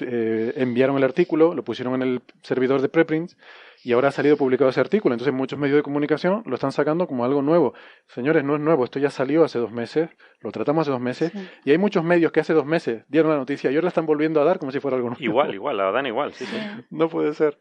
[0.00, 3.36] eh, enviaron el artículo, lo pusieron en el servidor de preprints
[3.84, 5.14] y ahora ha salido publicado ese artículo.
[5.14, 7.74] Entonces muchos medios de comunicación lo están sacando como algo nuevo.
[8.06, 10.10] Señores, no es nuevo, esto ya salió hace dos meses,
[10.40, 11.32] lo tratamos hace dos meses
[11.64, 14.06] y hay muchos medios que hace dos meses dieron la noticia y ahora la están
[14.06, 15.22] volviendo a dar como si fuera algo nuevo.
[15.22, 16.56] Igual, igual, la dan igual, sí, sí.
[16.90, 17.58] No puede ser,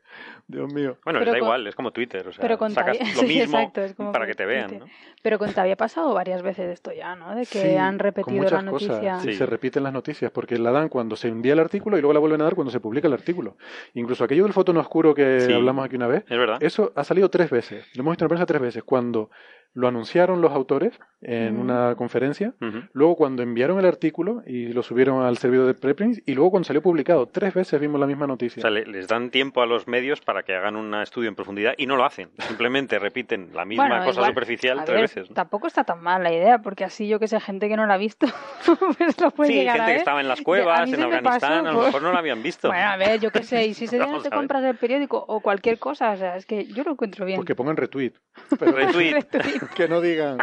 [0.48, 0.98] Dios mío.
[1.04, 3.72] Bueno, da igual, es como Twitter, o sea, pero sacas lo mismo
[4.12, 4.80] para que te vean.
[4.80, 4.86] ¿no?
[5.22, 7.36] Pero con había pasado varias veces esto ya, ¿no?
[7.36, 9.20] De que han repetido la noticia.
[9.20, 12.14] Sí, se repiten las noticias porque la dan cuando se envía el artículo y luego
[12.14, 13.58] la vuelven a dar cuando se publica el artículo.
[13.94, 16.58] Incluso aquello del foto no oscuro que hablamos aquí una vez, es verdad.
[16.62, 17.86] eso ha salido tres veces.
[17.96, 18.84] Lo hemos visto en la prensa tres veces.
[18.84, 19.30] Cuando
[19.76, 22.54] lo anunciaron los autores en una conferencia,
[22.94, 26.66] luego cuando enviaron el artículo y lo subieron al servidor de preprints y luego cuando
[26.66, 27.28] salió publicado.
[27.28, 28.60] Tres veces vimos la misma noticia.
[28.60, 31.74] O sea, les dan tiempo a los medios para que hagan un estudio en profundidad
[31.78, 32.30] y no lo hacen.
[32.38, 35.30] Simplemente repiten la misma cosa superficial tres veces.
[35.34, 37.96] Tampoco está tan mal la idea, porque así yo que sé, gente que no la
[37.96, 38.28] ha visto,
[38.98, 42.02] pues lo puede sí, gente que estaba en las cuevas, en Afganistán, a lo mejor
[42.02, 42.68] no la habían visto.
[42.68, 45.40] Bueno, a ver, yo qué sé, y si se no te compras el periódico o
[45.42, 47.38] cualquier cosa, o sea, es que yo lo encuentro bien.
[47.38, 48.14] Porque pongan retweet.
[48.52, 49.16] retweet.
[49.76, 50.38] que no digan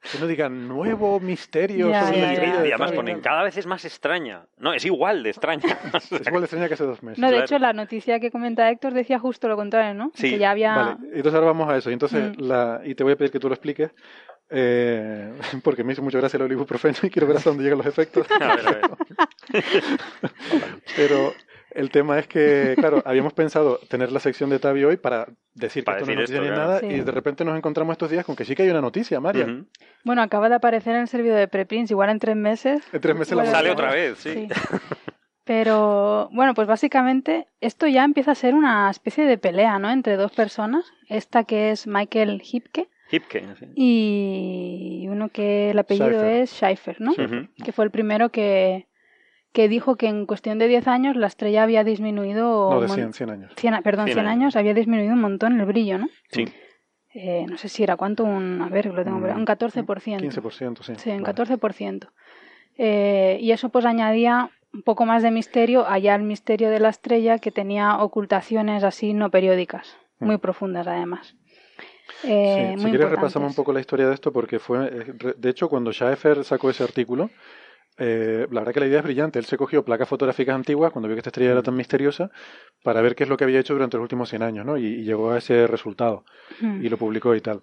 [0.00, 4.46] que no digan nuevo misterio sobre la Y además ponen cada vez es más extraña.
[4.58, 5.62] No, es igual de extraña.
[5.94, 7.18] es igual de extraña que hace dos meses.
[7.18, 10.12] No, de hecho, la noticia que comenta Héctor decía justo lo contrario, ¿no?
[10.14, 10.30] Sí.
[10.30, 10.76] Que ya había...
[10.76, 11.90] Vale, entonces ahora vamos a eso.
[11.90, 12.42] Y, entonces mm.
[12.42, 12.80] la...
[12.84, 13.90] y te voy a pedir que tú lo expliques.
[14.50, 15.30] Eh,
[15.62, 18.26] porque me hizo mucha gracia el ibuprofeno y quiero ver hasta dónde llegan los efectos.
[18.30, 19.64] A ver, a ver.
[20.96, 21.34] Pero
[21.70, 25.84] el tema es que, claro, habíamos pensado tener la sección de Tavi hoy para decir
[25.84, 28.36] que esto no es noticia ni nada y de repente nos encontramos estos días con
[28.36, 29.46] que sí que hay una noticia, María.
[30.04, 32.82] Bueno, acaba de aparecer en el servidor de preprints, igual en tres meses.
[32.92, 34.48] En tres meses la Sale otra vez, sí.
[35.44, 39.90] Pero bueno, pues básicamente esto ya empieza a ser una especie de pelea, ¿no?
[39.90, 40.84] Entre dos personas.
[41.08, 42.90] Esta que es Michael Hipke.
[43.10, 43.42] Hipke,
[43.74, 47.14] Y uno que el apellido es Schaefer, ¿no?
[47.64, 48.87] Que fue el primero que,
[49.52, 52.70] que dijo que en cuestión de 10 años la estrella había disminuido...
[52.70, 53.52] No, de 100, 100 años.
[53.82, 54.56] perdón, 100, años.
[54.56, 56.08] había disminuido un montón el brillo, ¿no?
[56.30, 56.46] Sí.
[57.14, 59.84] Eh, no sé si era cuánto, un, a ver, lo tengo, un 14%.
[59.84, 60.92] 15%, sí.
[60.96, 62.08] Sí, un 14%.
[62.76, 66.90] Eh, y eso pues añadía un poco más de misterio allá el misterio de la
[66.90, 70.26] estrella que tenía ocultaciones así no periódicas, mm.
[70.26, 71.34] muy profundas además.
[72.24, 75.92] Eh, si quieres repasamos un poco la historia de esto porque fue, de hecho, cuando
[75.92, 77.30] Schaeffer sacó ese artículo,
[77.98, 79.38] eh, la verdad que la idea es brillante.
[79.38, 82.30] Él se cogió placas fotográficas antiguas cuando vio que esta estrella era tan misteriosa
[82.82, 84.76] para ver qué es lo que había hecho durante los últimos 100 años, ¿no?
[84.76, 86.24] Y, llegó a ese resultado
[86.60, 87.62] y lo publicó y tal.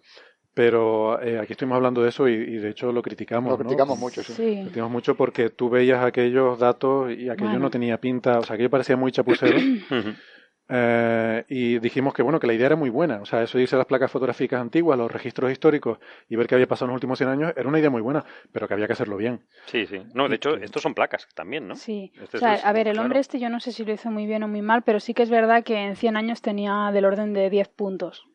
[0.54, 3.52] Pero eh, aquí estuvimos hablando de eso y, de hecho lo criticamos.
[3.52, 4.56] Lo criticamos mucho, sí.
[4.56, 8.56] Lo criticamos mucho porque tú veías aquellos datos y aquello no tenía pinta, o sea,
[8.56, 9.58] aquello parecía muy chapucero.
[10.68, 13.22] Eh, y dijimos que bueno, que la idea era muy buena.
[13.22, 16.56] O sea, eso irse a las placas fotográficas antiguas, los registros históricos y ver qué
[16.56, 18.88] había pasado en los últimos 100 años, era una idea muy buena, pero que había
[18.88, 19.46] que hacerlo bien.
[19.66, 20.02] Sí, sí.
[20.14, 21.76] No, de hecho, estos son placas también, ¿no?
[21.76, 22.12] Sí.
[22.22, 24.26] Este o sea, a ver, el hombre este yo no sé si lo hizo muy
[24.26, 27.06] bien o muy mal, pero sí que es verdad que en 100 años tenía del
[27.06, 28.28] orden de 10 puntos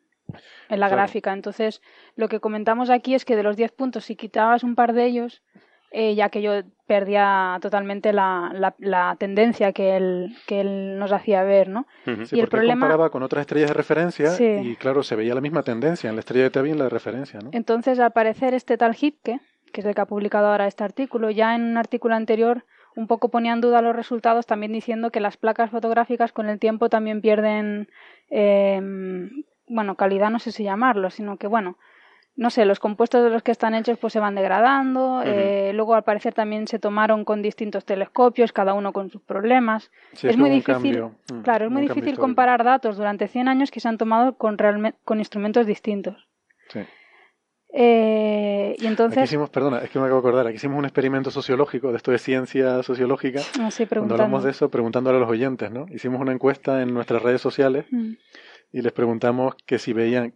[0.69, 1.33] en la gráfica.
[1.33, 1.81] Entonces,
[2.15, 5.05] lo que comentamos aquí es que de los 10 puntos, si quitabas un par de
[5.05, 5.43] ellos,
[5.91, 11.43] eh, ya que yo perdía totalmente la, la, tendencia que él, que él nos hacía
[11.43, 11.85] ver, ¿no?
[12.05, 15.63] y el problema comparaba con otras estrellas de referencia y claro, se veía la misma
[15.63, 17.49] tendencia en la estrella de Tevi y en la de referencia, ¿no?
[17.53, 21.29] Entonces, al parecer, este tal Hipke, que es el que ha publicado ahora este artículo,
[21.29, 22.65] ya en un artículo anterior
[22.95, 26.59] un poco ponía en duda los resultados también diciendo que las placas fotográficas con el
[26.59, 27.87] tiempo también pierden
[28.29, 28.81] eh,
[29.71, 31.77] bueno, calidad no sé si llamarlo, sino que bueno,
[32.35, 35.21] no sé, los compuestos de los que están hechos pues se van degradando.
[35.23, 39.91] eh, luego al parecer también se tomaron con distintos telescopios, cada uno con sus problemas.
[40.21, 43.87] es, muy difícil, mm, claro, es muy difícil comparar datos durante 100 años que se
[43.87, 44.57] han tomado con,
[45.03, 46.27] con instrumentos distintos.
[46.69, 46.81] Sí.
[47.73, 49.17] Eh, y entonces.
[49.17, 51.97] Aquí hicimos, perdona, es que me acabo de acordar, aquí hicimos un experimento sociológico, de
[51.97, 53.41] esto de ciencia sociológica.
[53.59, 55.85] Ah, cuando hablamos de eso, preguntándole a los oyentes, ¿no?
[55.89, 58.11] Hicimos una encuesta en nuestras redes sociales mm.
[58.73, 60.33] y les preguntamos que si veían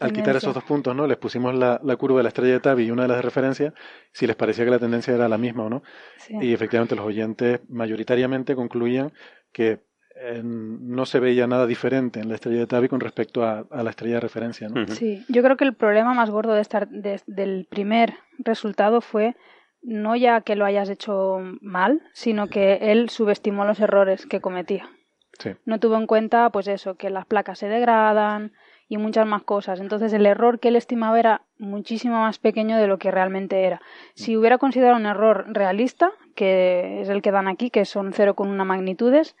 [0.00, 1.06] al quitar esos dos puntos, ¿no?
[1.06, 3.72] Les pusimos la, la, curva de la estrella de Tabi y una de las referencias,
[4.12, 5.82] si les parecía que la tendencia era la misma o no.
[6.28, 9.12] Y efectivamente los oyentes mayoritariamente concluían
[9.52, 9.80] que
[10.22, 13.90] eh, no se veía nada diferente en la estrella de Tabi con respecto a, la
[13.90, 14.86] estrella de referencia, ¿no?
[14.88, 19.34] Sí, yo creo que el problema más gordo de estar, del primer resultado fue
[19.82, 24.90] no ya que lo hayas hecho mal, sino que él subestimó los errores que cometía.
[25.38, 25.52] Sí.
[25.64, 28.52] No tuvo en cuenta, pues eso, que las placas se degradan,
[28.90, 29.80] y muchas más cosas.
[29.80, 33.80] Entonces el error que él estimaba era muchísimo más pequeño de lo que realmente era.
[34.14, 38.64] Si hubiera considerado un error realista, que es el que dan aquí, que son una
[38.64, 39.36] magnitudes,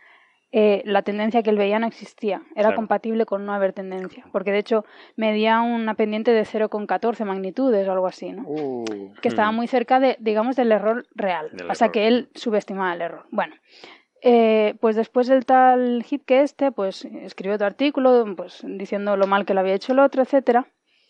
[0.52, 2.42] eh, la tendencia que él veía no existía.
[2.54, 4.24] Era compatible con no haber tendencia.
[4.30, 4.84] Porque de hecho
[5.16, 8.44] medía una pendiente de 0,14 magnitudes o algo así, ¿no?
[8.46, 9.56] Uh, que estaba hmm.
[9.56, 11.50] muy cerca de, digamos, del error real.
[11.66, 13.26] Pasa que él subestimaba el error.
[13.32, 13.56] Bueno,
[14.22, 19.26] eh, pues después el tal hit que este, pues escribió otro artículo, pues diciendo lo
[19.26, 20.66] mal que lo había hecho el otro, etcétera.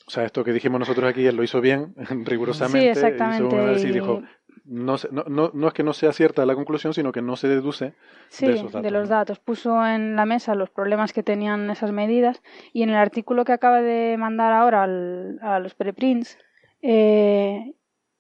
[0.07, 1.95] O sea, esto que dijimos nosotros aquí, él lo hizo bien,
[2.25, 2.95] rigurosamente.
[2.95, 3.81] Sí, exactamente.
[3.81, 3.93] y...
[3.93, 4.23] dijo,
[4.65, 7.95] no, no, no, es que no sea cierta la conclusión, sino que no se deduce
[8.41, 8.83] de esos datos.
[8.83, 9.39] de los datos.
[9.39, 12.43] Puso en la mesa los problemas que tenían esas medidas
[12.73, 16.39] y en el artículo que acaba de mandar ahora a los preprints,
[16.83, 17.75] eh,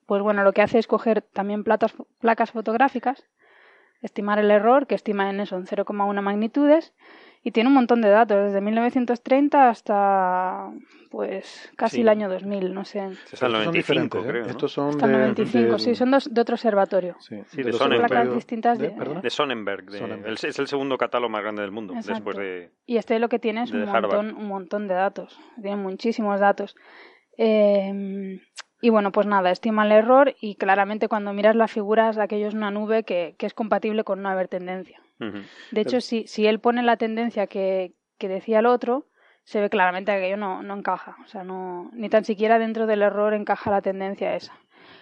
[0.06, 3.24] pues bueno, lo que hace es coger también placas fotográficas
[4.02, 6.92] estimar el error, que estima en eso en 0,1 magnitudes,
[7.42, 10.70] y tiene un montón de datos, desde 1930 hasta
[11.10, 13.08] pues casi el año 2000, no sé.
[13.32, 14.24] Son 95, ¿eh?
[14.26, 14.46] creo.
[14.46, 17.16] Estos son de, 95, sí, son dos, de otro observatorio.
[17.18, 18.34] Sí, de, Sonnenberg.
[18.34, 19.86] distintas de, de Sonnenberg.
[20.26, 23.62] es el segundo catálogo más grande del mundo, después de Y este lo que tiene
[23.62, 26.76] es un montón, un montón de datos, tiene muchísimos datos.
[27.38, 28.38] Eh,
[28.80, 32.54] y bueno, pues nada, estima el error y claramente cuando miras las figuras, aquello es
[32.54, 35.00] una nube que, que es compatible con no haber tendencia.
[35.70, 39.06] De hecho, si, si él pone la tendencia que, que decía el otro,
[39.44, 41.16] se ve claramente que aquello no, no encaja.
[41.24, 44.54] O sea, no, ni tan siquiera dentro del error encaja la tendencia esa.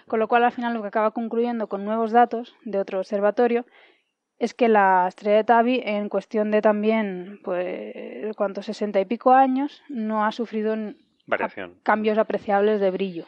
[0.07, 3.65] Con lo cual, al final, lo que acaba concluyendo con nuevos datos de otro observatorio
[4.39, 9.31] es que la estrella de Tabi, en cuestión de también, pues, cuántos sesenta y pico
[9.33, 10.75] años, no ha sufrido
[11.83, 13.25] cambios apreciables de brillo.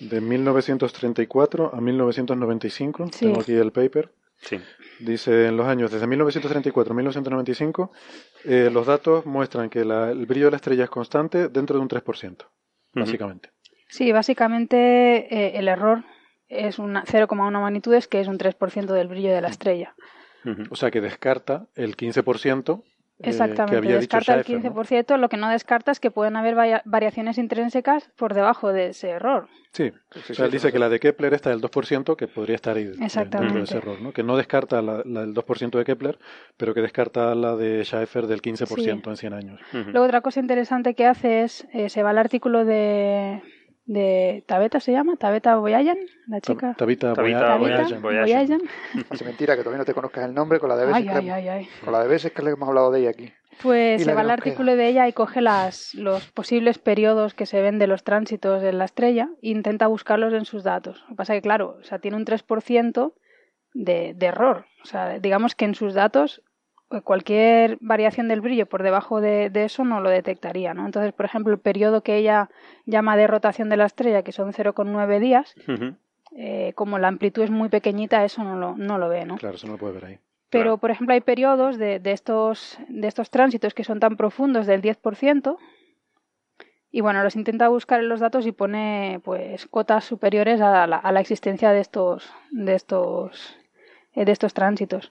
[0.00, 4.12] De 1934 a 1995, tengo aquí el paper.
[4.36, 4.60] Sí.
[4.98, 7.92] Dice en los años desde 1934 a 1995,
[8.44, 11.88] eh, los datos muestran que el brillo de la estrella es constante dentro de un
[11.88, 12.48] 3%,
[12.94, 13.50] básicamente.
[13.88, 14.76] Sí, básicamente
[15.30, 16.04] eh, el error
[16.48, 19.94] es 0,1 magnitudes, que es un 3% del brillo de la estrella.
[20.70, 22.82] O sea que descarta el 15%
[23.18, 28.10] eh, Exactamente, descarta el 15%, lo que no descarta es que pueden haber variaciones intrínsecas
[28.16, 29.48] por debajo de ese error.
[29.72, 32.76] Sí, o sea, él dice que la de Kepler está del 2%, que podría estar
[32.76, 34.12] ahí dentro de ese error, ¿no?
[34.12, 36.18] que no descarta la, del 2% de Kepler,
[36.56, 39.60] pero que descarta la de Schaeffer del 15% en 100 años.
[39.72, 43.40] Luego otra cosa interesante que hace es, eh, se va al artículo de
[43.84, 46.74] de Tabeta se llama, Tabeta Boyayan, la chica.
[46.78, 48.60] Tabita, Boyayan.
[49.10, 51.92] Hace mentira que todavía no te conozcas el nombre con la de veces, que, con
[51.92, 53.32] la de veces que le hemos hablado de ella aquí.
[53.62, 57.60] Pues se va al artículo de ella y coge las, los posibles periodos que se
[57.60, 61.02] ven de los tránsitos en la estrella e intenta buscarlos en sus datos.
[61.02, 63.12] Lo que pasa es que, claro, o sea, tiene un 3%
[63.74, 64.66] de, de error.
[64.82, 66.42] O sea, digamos que en sus datos
[67.00, 70.84] cualquier variación del brillo por debajo de, eso no lo detectaría, ¿no?
[70.84, 72.50] Entonces, por ejemplo, el periodo que ella
[72.84, 75.54] llama de rotación de la estrella, que son 0,9 días,
[76.36, 79.36] eh, como la amplitud es muy pequeñita, eso no lo, no lo ve, ¿no?
[79.36, 80.18] Claro, eso no lo puede ver ahí.
[80.50, 84.66] Pero, por ejemplo, hay periodos de, de, estos, de estos tránsitos que son tan profundos
[84.66, 85.56] del 10%,
[86.94, 90.98] y bueno, los intenta buscar en los datos y pone pues cotas superiores a la,
[90.98, 93.56] a la existencia de estos, de estos,
[94.12, 95.10] eh, de estos tránsitos.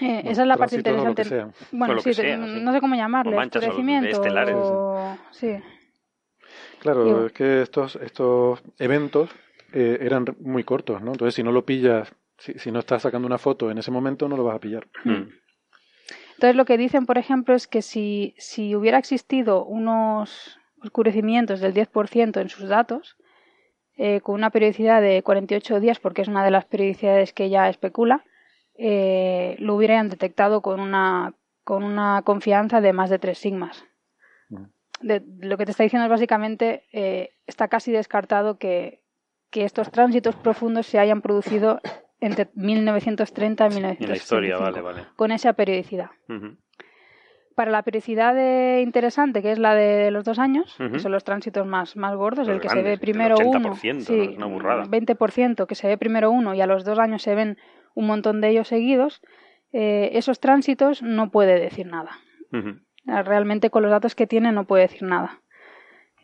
[0.00, 1.24] Eh, esa es la parte interesante.
[1.72, 4.22] Bueno, sí, no sé cómo llamarle, oscurecimiento
[4.54, 5.16] o...
[5.32, 5.56] Sí.
[6.78, 9.30] Claro, es que estos, estos eventos
[9.72, 11.12] eh, eran muy cortos, ¿no?
[11.12, 14.28] Entonces, si no lo pillas, si, si, no estás sacando una foto en ese momento,
[14.28, 14.86] no lo vas a pillar.
[15.04, 15.28] Hmm.
[16.34, 21.74] Entonces, lo que dicen, por ejemplo, es que si, si hubiera existido unos oscurecimientos del
[21.74, 23.18] 10% en sus datos,
[23.98, 27.68] eh, con una periodicidad de 48 días, porque es una de las periodicidades que ella
[27.68, 28.24] especula,
[28.82, 33.84] eh, lo hubieran detectado con una, con una confianza de más de 3 sigmas.
[35.02, 39.02] De, lo que te está diciendo es básicamente, eh, está casi descartado que,
[39.50, 41.78] que, estos tránsitos profundos se hayan producido
[42.20, 44.04] entre 1930 y 1935.
[44.04, 45.06] En la historia, vale, vale.
[45.14, 46.08] Con esa periodicidad.
[47.54, 51.66] Para la periodicidad interesante, que es la de los dos años, que son los tránsitos
[51.66, 54.84] más, más gordos, el que se ve primero uno, sí, una burrada.
[54.84, 57.58] 20%, que se ve primero uno y a los dos años se ven
[58.00, 59.22] un montón de ellos seguidos,
[59.72, 62.18] eh, esos tránsitos no puede decir nada.
[63.04, 65.40] Realmente con los datos que tiene no puede decir nada.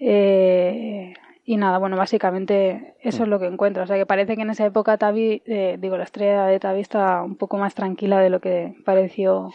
[0.01, 1.15] Eh,
[1.45, 3.85] y nada, bueno, básicamente eso es lo que encuentro.
[3.85, 6.81] O sea que parece que en esa época Tavi, eh, digo, la estrella de Tavi
[6.81, 9.51] está un poco más tranquila de lo que pareció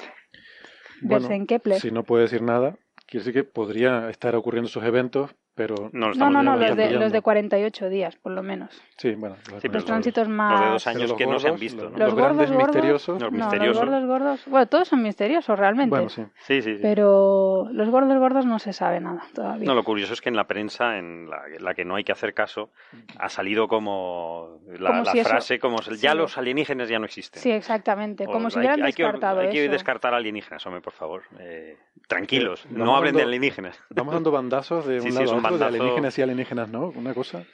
[1.02, 1.80] verse en Kepler.
[1.80, 6.14] Si no puede decir nada, quiere decir que podría estar ocurriendo esos eventos pero no,
[6.14, 8.82] no, no, los, de, los de 48 días, por lo menos.
[8.96, 9.36] Sí, bueno.
[9.62, 10.52] Los, tránsitos más...
[10.52, 11.98] Los de dos años que no se han visto, ¿no?
[11.98, 13.22] Los, grandes gordos, misteriosos.
[13.22, 13.86] Los misteriosos.
[13.86, 14.46] los gordos, gordos...
[14.48, 15.90] Bueno, todos son misteriosos, realmente.
[15.90, 16.24] Bueno, sí.
[16.40, 19.68] Sí, sí, Pero los gordos, gordos no se sabe nada todavía.
[19.68, 22.34] No, lo curioso es que en la prensa, en la, que no hay que hacer
[22.34, 22.70] caso,
[23.18, 27.42] ha salido como la, frase, como ya los alienígenas ya no existen.
[27.42, 28.26] Sí, exactamente.
[28.26, 31.24] Como si hubieran descartado hay que, Hay que descartar alienígenas, hombre, por favor.
[31.40, 31.78] Eh,
[32.08, 33.82] tranquilos, no hablen de alienígenas.
[33.90, 36.90] Vamos dando bandazos de un lado de alienígenas y alienígenas, ¿no?
[36.90, 37.46] Una cosa.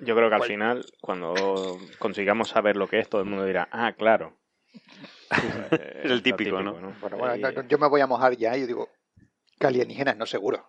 [0.00, 1.34] Yo creo que al final, cuando
[1.98, 4.36] consigamos saber lo que es, todo el mundo dirá, ah, claro.
[6.02, 6.74] es el típico, ¿no?
[7.00, 8.88] Bueno, bueno, yo me voy a mojar ya y yo digo
[9.58, 10.66] que alienígenas no seguro.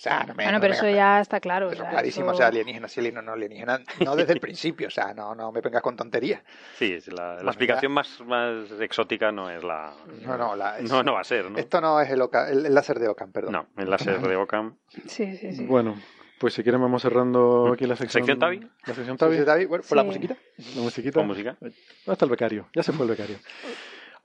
[0.00, 1.70] O sea, no me, bueno, pero eso ya está claro.
[1.70, 5.12] Eso clarísimo, o sea, alienígenas sí, no, no alienígenas, no desde el principio, o sea,
[5.12, 6.42] no, no me vengas con tonterías.
[6.76, 9.92] Sí, la, la explicación más, más exótica no es la...
[10.24, 11.58] No, no, la, no, no va a ser, ¿no?
[11.58, 13.52] Esto no es el, el, láser de Ockham, perdón.
[13.52, 14.78] No, el láser de Ockham.
[15.06, 15.66] Sí, sí, sí.
[15.66, 15.96] Bueno,
[16.40, 18.24] pues si quieren vamos cerrando aquí la sección.
[18.24, 18.66] ¿Sección Tavi?
[18.86, 19.44] La sección Tavi.
[19.44, 19.66] Tavi?
[19.66, 20.36] Bueno, por la musiquita.
[20.74, 21.20] La musiquita.
[21.20, 21.56] ¿Con música?
[21.60, 21.74] ¿Dónde
[22.06, 22.66] está el becario?
[22.74, 23.36] Ya se fue el becario.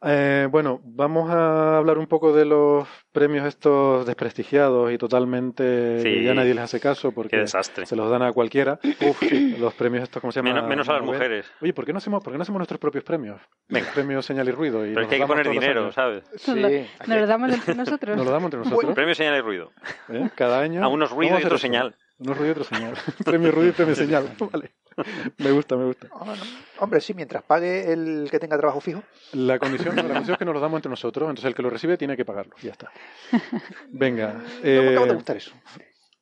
[0.08, 5.64] Eh, bueno, vamos a hablar un poco de los premios estos desprestigiados y totalmente
[6.04, 8.80] que ya nadie les hace caso porque se los dan a cualquiera.
[8.84, 9.22] Uf,
[9.60, 10.68] los premios estos, ¿cómo se llaman?
[10.68, 11.52] Menos, a las mujeres.
[11.62, 13.42] Oye, ¿por qué no hacemos, por qué no hacemos nuestros propios premios?
[13.68, 13.90] Venga.
[13.94, 14.86] Premio Señal y Ruido.
[14.86, 16.24] Y Pero es que hay que poner dinero, ¿sabes?
[16.36, 16.54] Sí.
[16.54, 18.16] Nos lo damos entre nosotros.
[18.16, 18.94] Nos lo damos entre nosotros.
[18.94, 19.72] premio Señal y Ruido.
[20.10, 20.30] ¿Eh?
[20.36, 20.84] Cada año.
[20.84, 21.96] A unos ruidos y otro señal.
[22.18, 22.94] Unos ruidos y otro señal.
[23.26, 24.36] premio Ruido y premio Señal.
[24.52, 24.72] Vale.
[25.38, 26.08] me gusta, me gusta.
[26.80, 29.04] Hombre, sí, mientras pague el que tenga trabajo fijo.
[29.34, 31.70] La condición, la condición es que nos lo damos entre nosotros, entonces el que lo
[31.70, 32.92] recibe tiene que pagarlo, ya está.
[33.90, 34.42] Venga.
[34.64, 35.52] Eh, me acaba de gustar eso.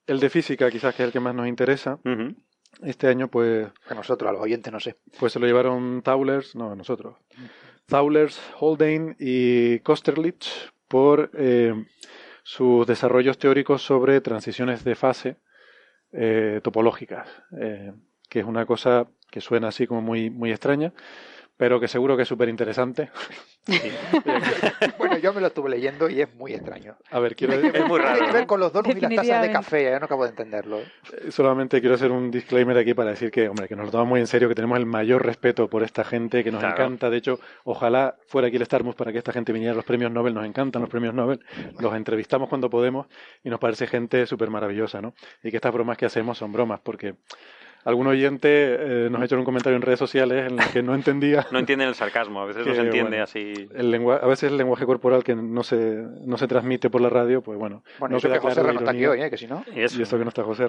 [0.08, 2.00] El de física, quizás que es el que más nos interesa.
[2.82, 3.68] Este año, pues.
[3.88, 4.98] A nosotros, a los oyentes, no sé.
[5.20, 7.18] Pues se lo llevaron Taulers, no, nosotros.
[7.86, 11.74] Taulers, Holdein y Kosterlitz por eh,
[12.44, 15.38] sus desarrollos teóricos sobre transiciones de fase
[16.14, 17.28] eh, topológicas.
[17.60, 17.94] Eh,
[18.30, 20.94] que es una cosa que suena así como muy, muy extraña,
[21.58, 23.10] pero que seguro que es súper interesante.
[24.98, 26.96] bueno, yo me lo estuve leyendo y es muy extraño.
[27.12, 27.76] A ver, quiero decir...
[27.76, 28.34] Es muy raro.
[28.34, 30.80] ver con los donuts y las tazas de café, yo no acabo de entenderlo.
[30.80, 34.10] Eh, solamente quiero hacer un disclaimer aquí para decir que, hombre, que nos lo tomamos
[34.10, 37.10] muy en serio, que tenemos el mayor respeto por esta gente, que nos encanta.
[37.10, 40.12] De hecho, ojalá fuera aquí el Starmus para que esta gente viniera a los premios
[40.12, 40.34] Nobel.
[40.34, 41.40] Nos encantan los premios Nobel.
[41.80, 43.08] Los entrevistamos cuando podemos
[43.44, 45.14] y nos parece gente súper maravillosa, ¿no?
[45.44, 47.16] Y que estas bromas que hacemos son bromas, porque
[47.86, 50.96] algún oyente eh, nos ha hecho un comentario en redes sociales en el que no
[50.96, 51.48] entendía.
[51.54, 53.70] No entienden el sarcasmo, a veces no se entiende así.
[53.76, 57.42] El a veces el lenguaje corporal que no se, no se transmite por la radio,
[57.42, 57.84] pues bueno.
[58.00, 59.30] Bueno, no eso que José no está aquí hoy, ¿eh?
[59.30, 59.64] que si no.
[59.74, 60.18] Y eso.
[60.18, 60.68] que no está José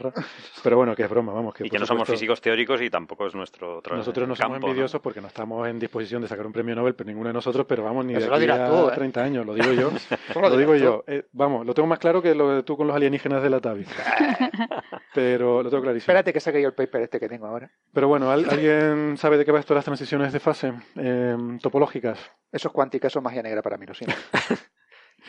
[0.63, 1.55] Pero bueno, que es broma, vamos.
[1.55, 5.01] Que y que no somos físicos teóricos y tampoco es nuestro Nosotros no somos envidiosos
[5.01, 7.83] porque no estamos en disposición de sacar un premio Nobel, pero ninguno de nosotros, pero
[7.83, 9.25] vamos, ni de aquí a 30 ¿eh?
[9.25, 9.91] años, lo digo yo.
[10.41, 11.05] lo, digo yo.
[11.33, 13.87] vamos, lo tengo más claro que lo de tú con los alienígenas de la TAVI.
[15.15, 16.13] pero lo tengo clarísimo.
[16.13, 17.71] Espérate que saque yo el paper este que tengo ahora.
[17.93, 22.19] Pero bueno, ¿alguien sabe de qué va esto de las transiciones de fase em, topológicas?
[22.51, 24.17] Eso es cuántica, eso es magia negra para mí, lo siento.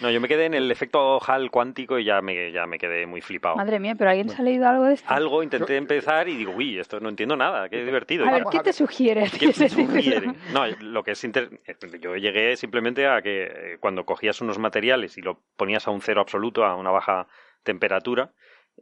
[0.01, 3.05] No, yo me quedé en el efecto Hall cuántico y ya me, ya me quedé
[3.05, 3.55] muy flipado.
[3.55, 5.09] Madre mía, pero ¿alguien se ha leído algo de esto?
[5.09, 8.27] Algo, intenté empezar y digo, uy, esto no entiendo nada, qué divertido.
[8.27, 9.29] A ver, ¿qué te sugiere?
[9.39, 10.33] ¿Qué te sugiere?
[10.51, 11.61] No, lo que es inter...
[12.01, 16.01] yo llegué simplemente a que eh, cuando cogías unos materiales y lo ponías a un
[16.01, 17.27] cero absoluto, a una baja
[17.63, 18.33] temperatura,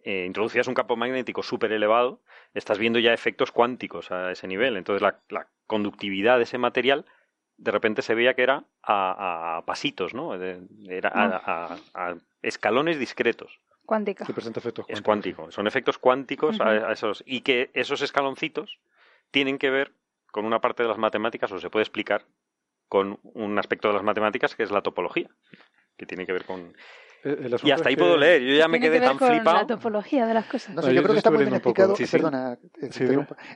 [0.04, 2.22] eh, introducías un campo magnético súper elevado,
[2.54, 4.78] estás viendo ya efectos cuánticos a ese nivel.
[4.78, 7.06] Entonces la, la conductividad de ese material
[7.58, 10.34] de repente se veía que era a, pasitos, ¿no?
[10.36, 13.60] Era a, escalones discretos.
[13.86, 14.26] Cuántica.
[14.88, 15.52] Es cuántico.
[15.52, 17.24] Son efectos cuánticos a, esos.
[17.26, 18.80] Y que esos escaloncitos
[19.32, 19.94] tienen que ver
[20.32, 22.26] con una parte de las matemáticas, o se puede explicar
[22.88, 25.30] con un aspecto de las matemáticas que es la topología,
[25.98, 26.76] que tiene que ver con
[27.64, 28.42] y hasta ahí puedo leer.
[28.42, 29.58] Yo ya me quedé tan flipado.
[29.58, 30.76] La topología de las cosas.
[30.76, 31.96] No, yo, creo que está muy bien explicado.
[32.12, 32.58] perdona,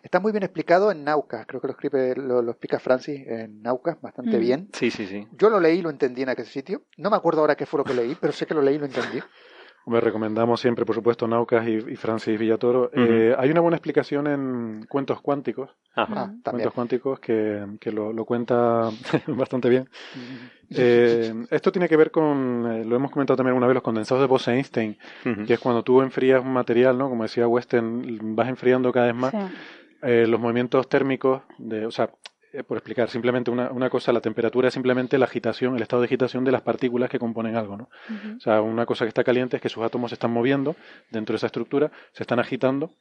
[0.03, 1.45] está muy bien explicado en Naucas.
[1.45, 4.70] Creo que lo escribe, lo, explica Francis en Naucas bastante bien.
[4.74, 5.28] Sí, sí, sí.
[5.34, 6.84] Yo lo leí y lo entendí en aquel sitio.
[6.97, 8.80] No me acuerdo ahora qué fue lo que leí, pero sé que lo leí y
[8.80, 9.20] lo entendí.
[9.88, 12.91] Me recomendamos siempre, por supuesto, Naucas y, Francis Villatoro.
[12.93, 15.69] Eh, hay una buena explicación en Cuentos Cuánticos.
[15.95, 18.89] Ah, Cuentos Cuánticos que, lo, cuenta
[19.27, 19.89] bastante bien.
[20.69, 24.21] Eh, esto tiene que ver con, eh, lo hemos comentado también una vez, los condensados
[24.21, 24.97] de Bose-Einstein,
[25.45, 27.07] que es cuando tú enfrías un material, ¿no?
[27.07, 29.33] Como decía Weston, vas enfriando cada vez más.
[30.01, 32.09] los movimientos térmicos, de, o sea,
[32.64, 36.05] por explicar simplemente una, una, cosa, la temperatura es simplemente la agitación, el estado de
[36.05, 37.89] agitación de las partículas que componen algo, ¿no?
[38.36, 40.76] O sea, una cosa que está caliente es que sus átomos se están moviendo
[41.12, 42.91] dentro de esa estructura, se están agitando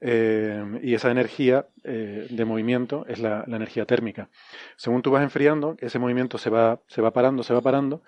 [0.00, 4.28] eh, y esa energía eh, de movimiento es la, la, energía térmica.
[4.76, 8.02] Según tú vas enfriando, ese movimiento se va, se va parando, se va parando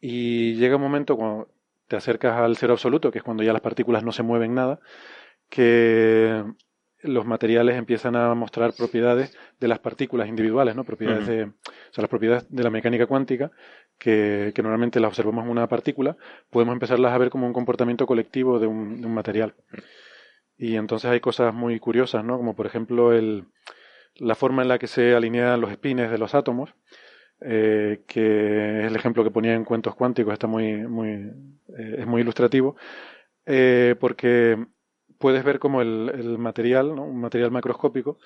[0.00, 1.48] y llega un momento cuando
[1.88, 4.80] te acercas al cero absoluto, que es cuando ya las partículas no se mueven nada,
[5.48, 6.44] que
[7.02, 10.84] los materiales empiezan a mostrar propiedades de las partículas individuales, ¿no?
[10.84, 11.52] Propiedades de, o
[11.92, 13.50] sea, las propiedades de la mecánica cuántica,
[13.98, 16.16] que, que, normalmente las observamos en una partícula,
[16.50, 19.54] podemos empezarlas a ver como un comportamiento colectivo de un, de un material.
[20.58, 22.36] Y entonces hay cosas muy curiosas, ¿no?
[22.38, 23.44] Como por ejemplo el,
[24.16, 26.74] la forma en la que se alinean los espines de los átomos,
[27.40, 31.10] eh, que es el ejemplo que ponía en cuentos cuánticos, está muy, muy,
[31.78, 32.76] eh, es muy ilustrativo,
[33.44, 34.56] eh, porque
[35.18, 37.04] puedes ver como el, el material, ¿no?
[37.04, 38.18] un material macroscópico,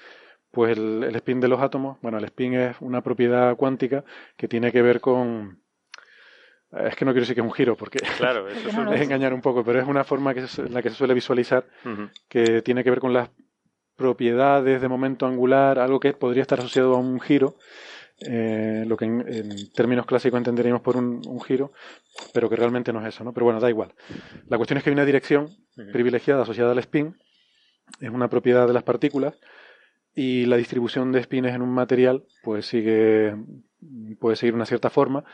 [0.51, 4.05] pues el, el, spin de los átomos, bueno, el spin es una propiedad cuántica
[4.37, 5.61] que tiene que ver con...
[6.73, 9.41] Es que no quiero decir que es un giro, porque claro, eso es, engañar un
[9.41, 11.67] poco, pero es una forma que en la que se suele visualizar
[12.29, 13.31] que tiene que ver con las
[13.97, 17.57] propiedades de momento angular, algo que podría estar asociado a un giro,
[18.21, 21.73] eh, lo que en, términos clásicos entenderíamos por un, giro,
[22.35, 23.33] pero que realmente no es eso, ¿no?
[23.33, 23.95] Pero bueno, da igual.
[24.49, 25.49] La cuestión es que hay una dirección
[25.93, 27.17] privilegiada asociada al spin,
[28.01, 29.35] es una propiedad de las partículas,
[30.15, 33.37] y la distribución de spines en un material pues sigue,
[34.19, 35.25] puede seguir una cierta forma,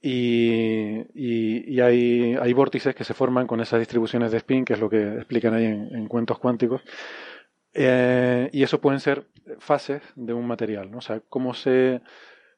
[0.00, 4.80] y, y, hay, hay, vórtices que se forman con esas distribuciones de spin, que es
[4.80, 6.82] lo que explican ahí en cuentos cuánticos,
[7.80, 9.28] eh, y eso pueden ser
[9.60, 10.98] fases de un material, ¿no?
[10.98, 12.00] O sea, cómo se,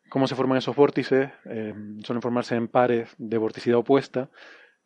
[0.09, 4.31] cómo se forman esos vórtices, eh, suelen formarse en pares de vorticidad opuesta,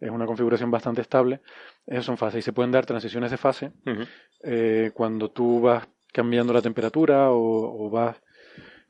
[0.01, 1.41] es una configuración bastante estable,
[1.87, 3.71] esas son fases y se pueden dar transiciones de fase
[4.43, 8.21] eh, cuando tú vas cambiando la temperatura o, vas...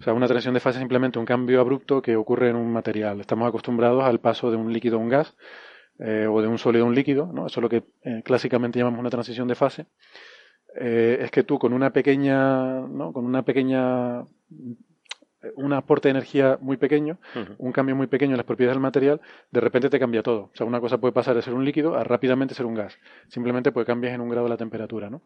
[0.01, 2.73] O sea, una transición de fase es simplemente un cambio abrupto que ocurre en un
[2.73, 3.21] material.
[3.21, 5.37] Estamos acostumbrados al paso de un líquido a un gas
[5.99, 7.47] o de un sólido a un líquido, ¿no?
[7.47, 7.85] Eso es lo que
[8.25, 9.87] clásicamente llamamos una transición de fase.
[10.77, 13.13] Eh, es que tú con una pequeña, ¿no?
[13.13, 14.25] Con una pequeña
[15.57, 17.19] un aporte de energía muy pequeño,
[17.59, 19.21] un cambio muy pequeño en las propiedades del material,
[19.51, 20.45] de repente te cambia todo.
[20.45, 22.99] O sea, una cosa puede pasar de ser un líquido a rápidamente ser un gas.
[23.29, 25.23] Simplemente porque cambias en un grado la temperatura, ¿no?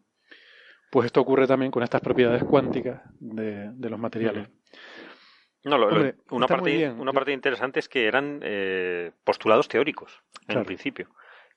[0.91, 4.49] Pues esto ocurre también con estas propiedades cuánticas de, los materiales.
[5.63, 5.77] No,
[6.31, 11.09] una, parte, una parte interesante es que eran eh, postulados teóricos en un principio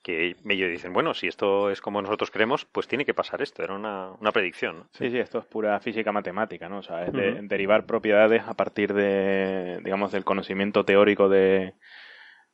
[0.02, 3.62] que ellos dicen, bueno, si esto es como nosotros creemos, pues tiene que pasar esto.
[3.62, 4.88] Era una, una predicción.
[4.92, 6.78] Sí, sí, esto es pura física matemática, ¿no?
[6.78, 11.74] O sea, es de, derivar propiedades a partir de, digamos, del conocimiento teórico de,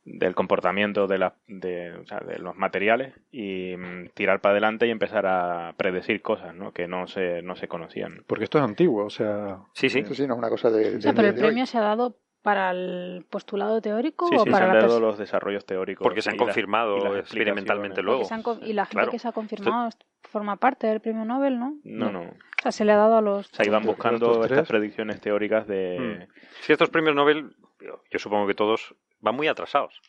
[0.05, 4.87] del comportamiento de, la, de, o sea, de los materiales y mm, tirar para adelante
[4.87, 6.71] y empezar a predecir cosas ¿no?
[6.71, 8.23] que no se, no se conocían.
[8.27, 9.59] Porque esto es antiguo, o sea...
[9.73, 10.03] Sí, sí.
[10.05, 10.97] sí, sí no es una cosa de...
[10.97, 14.49] o sea, pero el premio se ha dado para el postulado teórico sí, o sí,
[14.49, 18.23] para se han dado los desarrollos teóricos porque se han confirmado experimentalmente luego
[18.61, 19.89] y la gente que se ha confirmado
[20.23, 23.21] forma parte del premio Nobel no no no o sea se le ha dado a
[23.21, 26.33] los se iban buscando estas predicciones teóricas de hmm.
[26.61, 30.01] si estos premios Nobel yo supongo que todos van muy atrasados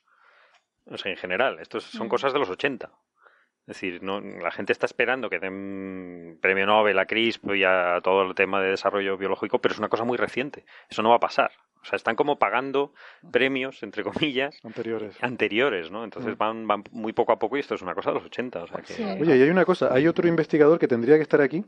[0.87, 2.11] o sea en general estos son hmm.
[2.11, 2.93] cosas de los 80
[3.70, 8.01] es decir, no, la gente está esperando que den premio Nobel a CRISP y a
[8.03, 10.64] todo el tema de desarrollo biológico, pero es una cosa muy reciente.
[10.89, 11.53] Eso no va a pasar.
[11.83, 12.93] O sea, están como pagando
[13.31, 15.16] premios, entre comillas, anteriores.
[15.20, 16.05] Anteriores, ¿no?
[16.05, 18.62] Entonces van, van muy poco a poco y esto es una cosa de los 80.
[18.62, 19.22] O sea que...
[19.22, 21.64] Oye, y hay una cosa, hay otro investigador que tendría que estar aquí,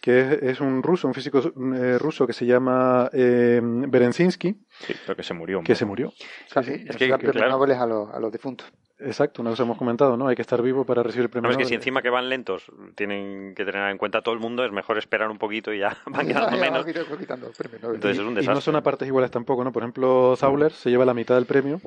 [0.00, 1.40] que es, un ruso, un físico
[1.74, 4.56] eh, ruso que se llama eh, Berenzinski.
[4.80, 5.62] Sí, pero que se murió.
[5.62, 6.12] Que se murió.
[6.54, 7.62] es que, claro.
[7.62, 8.72] a, los, a los difuntos.
[8.98, 10.26] Exacto, nos hemos comentado, ¿no?
[10.26, 11.48] Hay que estar vivo para recibir el premio.
[11.48, 14.40] No, es que si encima que van lentos tienen que tener en cuenta todo el
[14.40, 16.86] mundo, es mejor esperar un poquito y ya van quedando menos.
[16.86, 18.42] Entonces es un desastre.
[18.42, 19.72] Y no son a partes iguales tampoco, ¿no?
[19.72, 21.80] Por ejemplo, Zauler se lleva la mitad del premio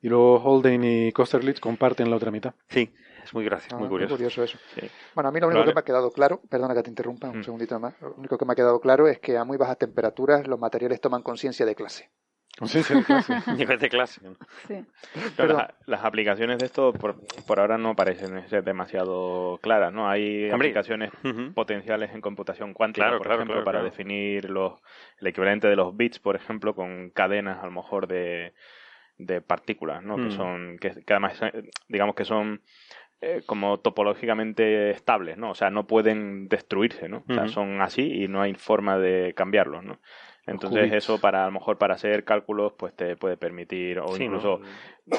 [0.00, 2.54] y luego Holden y Kosterlitz comparten la otra mitad.
[2.68, 2.90] Sí,
[3.22, 4.14] es muy gracioso, muy curioso.
[4.14, 4.58] Muy curioso eso.
[5.14, 7.40] Bueno, a mí lo único que me ha quedado claro, perdona que te interrumpa un
[7.40, 7.44] mm.
[7.44, 10.46] segundito más, lo único que me ha quedado claro es que a muy bajas temperaturas
[10.46, 12.10] los materiales toman conciencia de clase.
[12.58, 13.34] Conciencia de clase.
[13.56, 14.20] Nivel de clase.
[14.66, 14.84] Sí.
[15.86, 20.08] las, aplicaciones de esto por, por, ahora no parecen ser demasiado claras, ¿no?
[20.08, 21.10] Hay aplicaciones
[21.54, 24.80] potenciales en computación cuántica, por ejemplo, para definir los,
[25.20, 28.54] el equivalente de los bits, por ejemplo, con cadenas a lo mejor de,
[29.18, 30.16] de partículas, ¿no?
[30.16, 30.32] Que mm.
[30.32, 31.38] son, que, además,
[31.88, 32.62] digamos que son
[33.20, 35.50] eh, como topológicamente estables, ¿no?
[35.50, 37.24] O sea, no pueden destruirse, ¿no?
[37.28, 40.00] O sea, son así y no hay forma de cambiarlos, ¿no?
[40.46, 44.60] Entonces eso para a lo mejor para hacer cálculos pues te puede permitir o incluso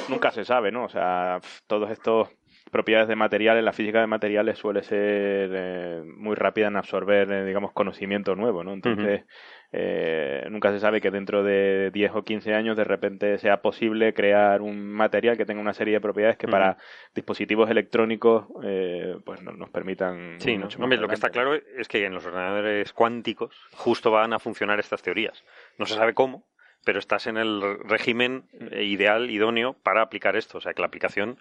[0.07, 0.85] nunca se sabe, ¿no?
[0.85, 2.29] O sea, todos estos
[2.71, 7.45] propiedades de materiales, la física de materiales suele ser eh, muy rápida en absorber, eh,
[7.45, 8.73] digamos, conocimiento nuevo, ¿no?
[8.73, 9.25] Entonces,
[9.71, 14.13] eh, nunca se sabe que dentro de 10 o 15 años de repente sea posible
[14.13, 16.77] crear un material que tenga una serie de propiedades que para
[17.13, 22.13] dispositivos electrónicos eh, pues nos permitan sí mucho lo que está claro es que en
[22.13, 25.43] los ordenadores cuánticos justo van a funcionar estas teorías.
[25.77, 26.45] No se sabe cómo
[26.85, 30.59] pero estás en el régimen ideal idóneo para aplicar esto.
[30.59, 31.37] O sea que la aplicación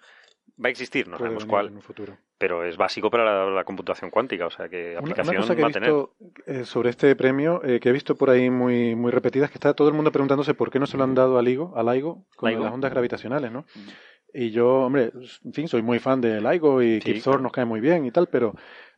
[0.63, 1.71] va a existir, no sabemos cuál.
[2.37, 5.69] Pero es básico para la, computación cuántica, o sea que aplicación una, cosa que va
[5.69, 9.49] he visto, eh, sobre este premio, eh, que he visto por ahí muy, muy repetidas,
[9.49, 11.73] que está todo el mundo preguntándose por qué no se lo han dado a LIGO,
[11.75, 13.61] a LIGO, con las ondas gravitacionales, ¿no?
[13.61, 13.89] Mm.
[14.33, 15.11] Y yo, hombre,
[15.45, 18.27] en fin, soy muy fan de LIGO y sí, nos cae muy bien y tal,
[18.27, 18.53] pero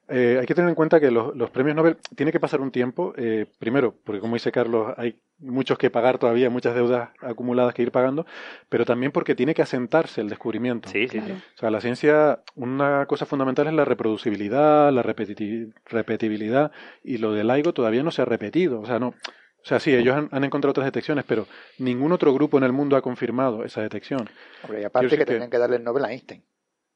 [0.10, 2.72] eh, hay que tener en cuenta que los, los, premios Nobel tiene que pasar un
[2.72, 7.74] tiempo, eh, primero, porque como dice Carlos, hay muchos que pagar todavía, muchas deudas acumuladas
[7.74, 8.26] que ir pagando,
[8.70, 10.89] pero también porque tiene que asentarse el descubrimiento.
[10.89, 11.32] Sí, sí, sí.
[11.32, 16.72] O sea, la ciencia, una cosa fundamental es la reproducibilidad, la repetibilidad,
[17.03, 18.82] y lo del LIGO todavía no se ha repetido.
[18.82, 19.10] O sea, no.
[19.10, 21.45] O sea, sí, ellos han, encontrado otras detecciones, pero
[21.78, 24.28] ningún otro grupo en el mundo ha confirmado esa detección.
[24.64, 26.43] Hombre, y aparte que, que tenían que darle el Nobel a Einstein.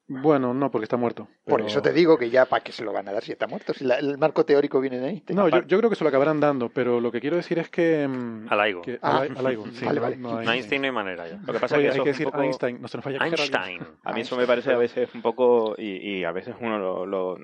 [0.07, 1.27] Bueno, no, porque está muerto.
[1.45, 3.47] Por eso te digo que ya, ¿para qué se lo van a dar si está
[3.47, 3.73] muerto?
[3.73, 5.23] Si el marco teórico viene de ahí.
[5.29, 8.07] No, yo, creo que se lo acabarán dando, pero lo que quiero decir es que...
[8.07, 8.81] Mm, a Laigo.
[9.01, 9.85] Ah, a Laigo, sí.
[9.85, 10.17] Vale, vale.
[10.17, 11.39] No, Einstein no hay manera ya.
[11.45, 13.79] Lo que pasa es que hay que decir Einstein, no se nos falla Einstein.
[14.03, 17.05] A mí eso me parece a veces un poco, y, y a veces uno lo,
[17.05, 17.37] lo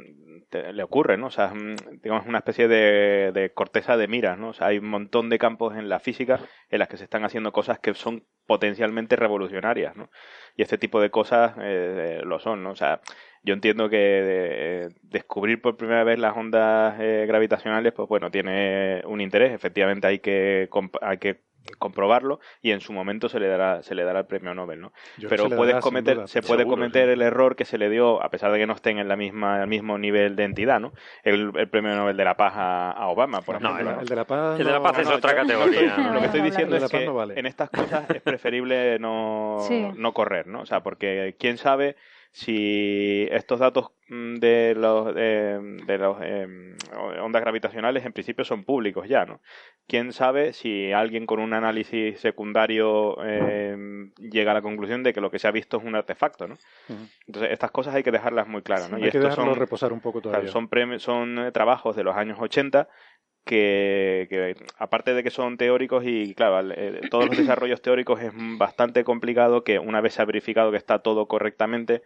[0.51, 1.27] le ocurre, ¿no?
[1.27, 1.53] O sea,
[2.01, 4.49] digamos una especie de, de, corteza de miras, ¿no?
[4.49, 6.39] O sea, hay un montón de campos en la física
[6.69, 10.09] en las que se están haciendo cosas que son potencialmente revolucionarias, ¿no?
[10.55, 12.71] Y este tipo de cosas eh, lo son, ¿no?
[12.71, 13.01] O sea,
[13.43, 19.01] yo entiendo que eh, descubrir por primera vez las ondas eh, gravitacionales, pues bueno, tiene
[19.05, 19.53] un interés.
[19.53, 20.67] Efectivamente hay que,
[21.01, 21.41] hay que
[21.77, 24.93] comprobarlo y en su momento se le dará se le dará el premio Nobel no
[25.27, 28.59] pero puedes cometer se puede cometer el error que se le dio a pesar de
[28.59, 30.93] que no estén en la misma el mismo nivel de entidad no
[31.23, 34.65] el, premio Nobel de la paz a, Obama por ejemplo el, de la paz el
[34.65, 37.05] de la paz es otra categoría lo que estoy diciendo es que
[37.35, 39.59] en estas cosas es preferible no
[39.95, 41.95] no correr no o sea porque quién sabe
[42.31, 46.75] si estos datos mm, de los de, los em,
[47.21, 49.41] ondas gravitacionales en principio son públicos ya, ¿no?
[49.87, 55.21] Quién sabe si alguien con un análisis secundario em, llega a la conclusión de que
[55.21, 56.57] lo que se ha visto es un artefacto, ¿no?
[57.25, 58.97] Entonces estas cosas hay que dejarlas muy claras, ¿no?
[58.97, 60.51] hay que dejarlo reposar un poco todavía.
[60.51, 60.69] Son
[60.99, 62.87] son eh, trabajos de los años 80
[63.49, 69.03] que, aparte de que son teóricos y claro, eh, todos los desarrollos teóricos es bastante
[69.03, 72.03] complicado que una vez se ha verificado que está todo correctamente,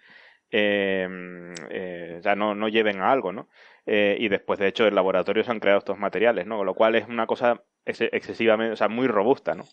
[0.51, 3.49] eh, eh, ya no, no lleven a algo, ¿no?
[3.85, 6.55] y después, de hecho, en laboratorio se han creado estos materiales, ¿no?
[6.55, 9.65] Con lo cual es una cosa excesivamente, o sea, muy robusta, ¿no?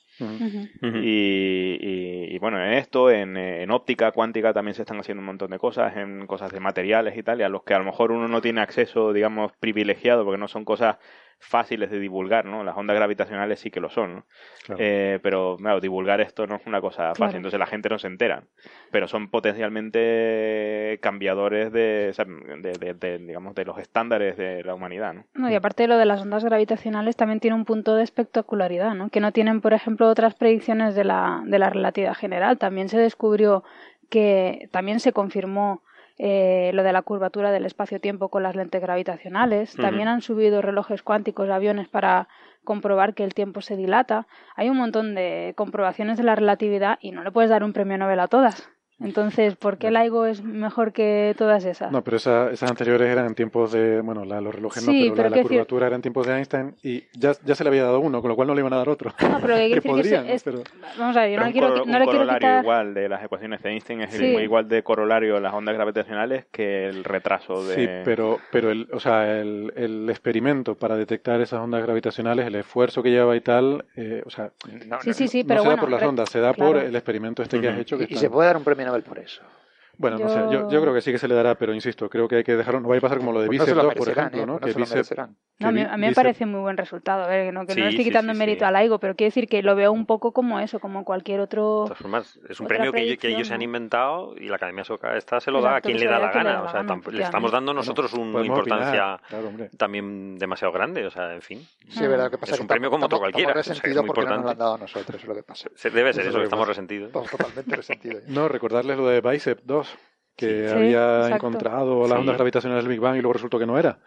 [0.82, 5.52] y, y, bueno, en esto, en, en, óptica cuántica también se están haciendo un montón
[5.52, 8.10] de cosas, en cosas de materiales y tal, y a los que a lo mejor
[8.10, 10.96] uno no tiene acceso, digamos, privilegiado, porque no son cosas
[11.40, 12.62] fáciles de divulgar, ¿no?
[12.62, 14.24] Las ondas gravitacionales sí que lo son, ¿no?
[14.78, 18.06] Eh, pero, claro, divulgar esto no es una cosa fácil, entonces la gente no se
[18.06, 18.44] entera.
[18.92, 25.24] Pero son potencialmente cambiadores de, de, digamos, de los estándares de la humanidad, ¿no?
[25.34, 28.94] no y aparte de lo de las ondas gravitacionales también tiene un punto de espectacularidad,
[28.94, 29.08] ¿no?
[29.08, 32.58] Que no tienen, por ejemplo, otras predicciones de la, de la relatividad general.
[32.58, 33.64] También se descubrió
[34.10, 35.82] que también se confirmó
[36.22, 39.74] eh, lo de la curvatura del espacio-tiempo con las lentes gravitacionales.
[39.74, 42.28] También han subido relojes cuánticos de aviones para
[42.62, 44.26] comprobar que el tiempo se dilata.
[44.54, 47.96] Hay un montón de comprobaciones de la relatividad y no le puedes dar un premio
[47.96, 48.68] Nobel a todas.
[49.02, 51.90] Entonces, ¿por qué LIGO es mejor que todas esas?
[51.90, 55.36] No, pero esas anteriores eran en tiempos de, bueno, la, los relojes no, pero, la,
[55.36, 58.20] la curvatura era en tiempos de Einstein y ya, ya se le había dado uno,
[58.20, 59.12] con lo cual no le iban a dar otro.
[59.22, 60.44] No, pero que, que podrían, es,
[60.98, 62.62] Vamos a ver, yo no, le quiero, no le quiero quitar...
[62.62, 66.86] igual de las ecuaciones de Einstein es igual de corolario de las ondas gravitacionales que
[66.86, 67.74] el retraso de...
[67.74, 72.54] Sí, pero, pero el, o sea, el, el experimento para detectar esas ondas gravitacionales, el
[72.56, 74.50] esfuerzo que lleva y tal, eh, o sea,
[74.86, 77.42] no, sí, sí, sí, pero se da por las ondas, se da por el experimento
[77.42, 77.96] este que has hecho.
[77.96, 79.40] Que y, y se puede dar un premio Nobel por eso.
[80.00, 82.26] Bueno, no sé, yo, yo, creo que sí que se le dará, pero insisto, creo
[82.26, 82.80] que hay que dejarlo.
[82.80, 84.58] No vaya a pasar como lo de pues Bicep 2, por ejemplo, ¿no?
[84.58, 85.18] Pues que Bicep,
[85.58, 87.24] no, a mí, a mí me parece muy buen resultado.
[87.24, 89.14] A ver, no, que sí, no le estoy quitando sí, sí, mérito a Laigo, pero
[89.14, 91.82] quiero decir que lo veo un poco como eso, como cualquier otro.
[91.82, 94.84] De todas formas, es un premio que, que, ellos se han inventado y la Academia
[94.84, 96.52] Soca esta se lo Exacto, da a quien le da la gana.
[96.52, 101.04] Da o sea, gana, le estamos dando nosotros bueno, una importancia claro, también demasiado grande.
[101.04, 101.68] O sea, en fin.
[101.90, 103.50] Sí, verdad, que pasa es un premio como otro cualquiera.
[103.50, 105.68] Estamos resentidos porque no lo han dado a nosotros, es lo que pasa.
[105.92, 107.12] Debe ser eso, estamos resentidos.
[107.12, 108.22] Totalmente resentidos.
[108.30, 109.89] No, recordarles lo de Bicep 2
[110.40, 113.78] que sí, había encontrado las ondas gravitacionales del Big Bang y luego resultó que no
[113.78, 113.98] era.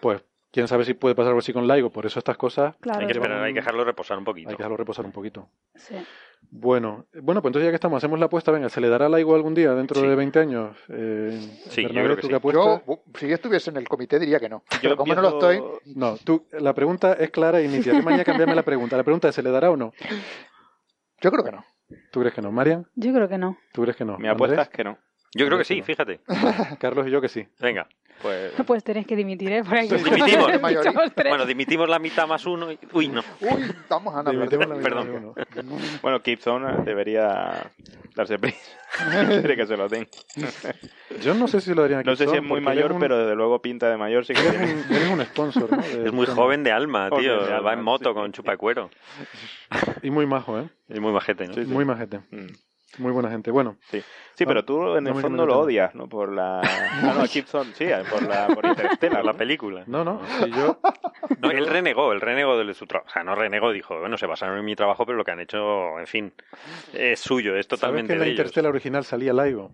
[0.00, 1.90] Pues quién sabe si puede pasar algo así con LIGO.
[1.90, 2.74] Por eso estas cosas.
[2.80, 3.00] Claro.
[3.00, 4.48] Hay, que esperar, hay que dejarlo reposar un poquito.
[4.48, 5.48] Hay que dejarlo reposar un poquito.
[5.74, 5.94] Sí.
[6.50, 8.52] Bueno, bueno, pues entonces ya que estamos, hacemos la apuesta.
[8.52, 10.76] Venga, ¿se le dará LIGO algún día dentro de 20 años?
[10.88, 12.52] Eh, sí, yo creo que ¿tú sí.
[12.52, 12.82] Yo,
[13.18, 14.62] si yo estuviese en el comité, diría que no.
[14.70, 15.62] Yo Pero como no lo estoy.
[15.94, 18.00] No, tú, la pregunta es clara y nítida.
[18.02, 18.96] mañana cambiarme la pregunta.
[18.96, 19.92] La pregunta es: ¿se le dará o no?
[21.20, 21.64] Yo creo que no.
[22.10, 22.86] ¿Tú crees que no, Marian?
[22.94, 23.58] Yo creo que no.
[23.72, 24.18] ¿Tú crees que no?
[24.18, 24.98] Mi apuesta es que no.
[25.36, 26.20] Yo creo que sí, fíjate.
[26.80, 27.46] Carlos y yo que sí.
[27.60, 27.86] Venga,
[28.22, 28.52] pues.
[28.66, 29.62] Pues tenéis que dimitir, ¿eh?
[29.62, 29.88] Por ahí.
[29.88, 30.50] Pues dimitimos.
[31.14, 32.72] bueno, dimitimos la mitad más uno.
[32.72, 32.78] Y...
[32.92, 33.22] Uy, no.
[33.40, 34.46] Uy, estamos a nada.
[34.82, 35.34] Perdón.
[36.02, 37.70] bueno, Kipzone debería
[38.14, 38.58] darse prisa.
[39.28, 40.08] Quiere que se lo den.
[41.20, 43.00] Yo no sé si lo darían a No sé si es muy mayor, un...
[43.00, 44.24] pero desde luego pinta de mayor.
[44.24, 45.82] Sí que eres, un, eres un sponsor, ¿no?
[45.82, 47.44] De es muy joven de alma, tío.
[47.44, 48.14] De alma, Va en moto sí.
[48.14, 48.90] con chupacuero.
[50.02, 50.68] Y muy majo, ¿eh?
[50.88, 51.54] Y muy majete, ¿no?
[51.54, 52.20] Sí, muy majete.
[52.30, 52.46] Mm.
[52.98, 53.50] Muy buena gente.
[53.50, 53.76] Bueno.
[53.90, 54.02] Sí,
[54.34, 56.08] sí pero tú en el fondo lo odias, ¿no?
[56.08, 56.60] Por la.
[57.02, 59.84] No, no, Gibson, sí, por la por Interstellar, la película.
[59.86, 60.20] No, no.
[60.42, 60.78] Si yo...
[61.40, 63.08] no, él renegó, él renegó de su trabajo.
[63.08, 65.40] O sea, no renegó, dijo, bueno, se basaron en mi trabajo, pero lo que han
[65.40, 66.32] hecho, en fin,
[66.92, 69.72] es suyo, es totalmente ¿Sabes que en la Interstellar original salía LIGO?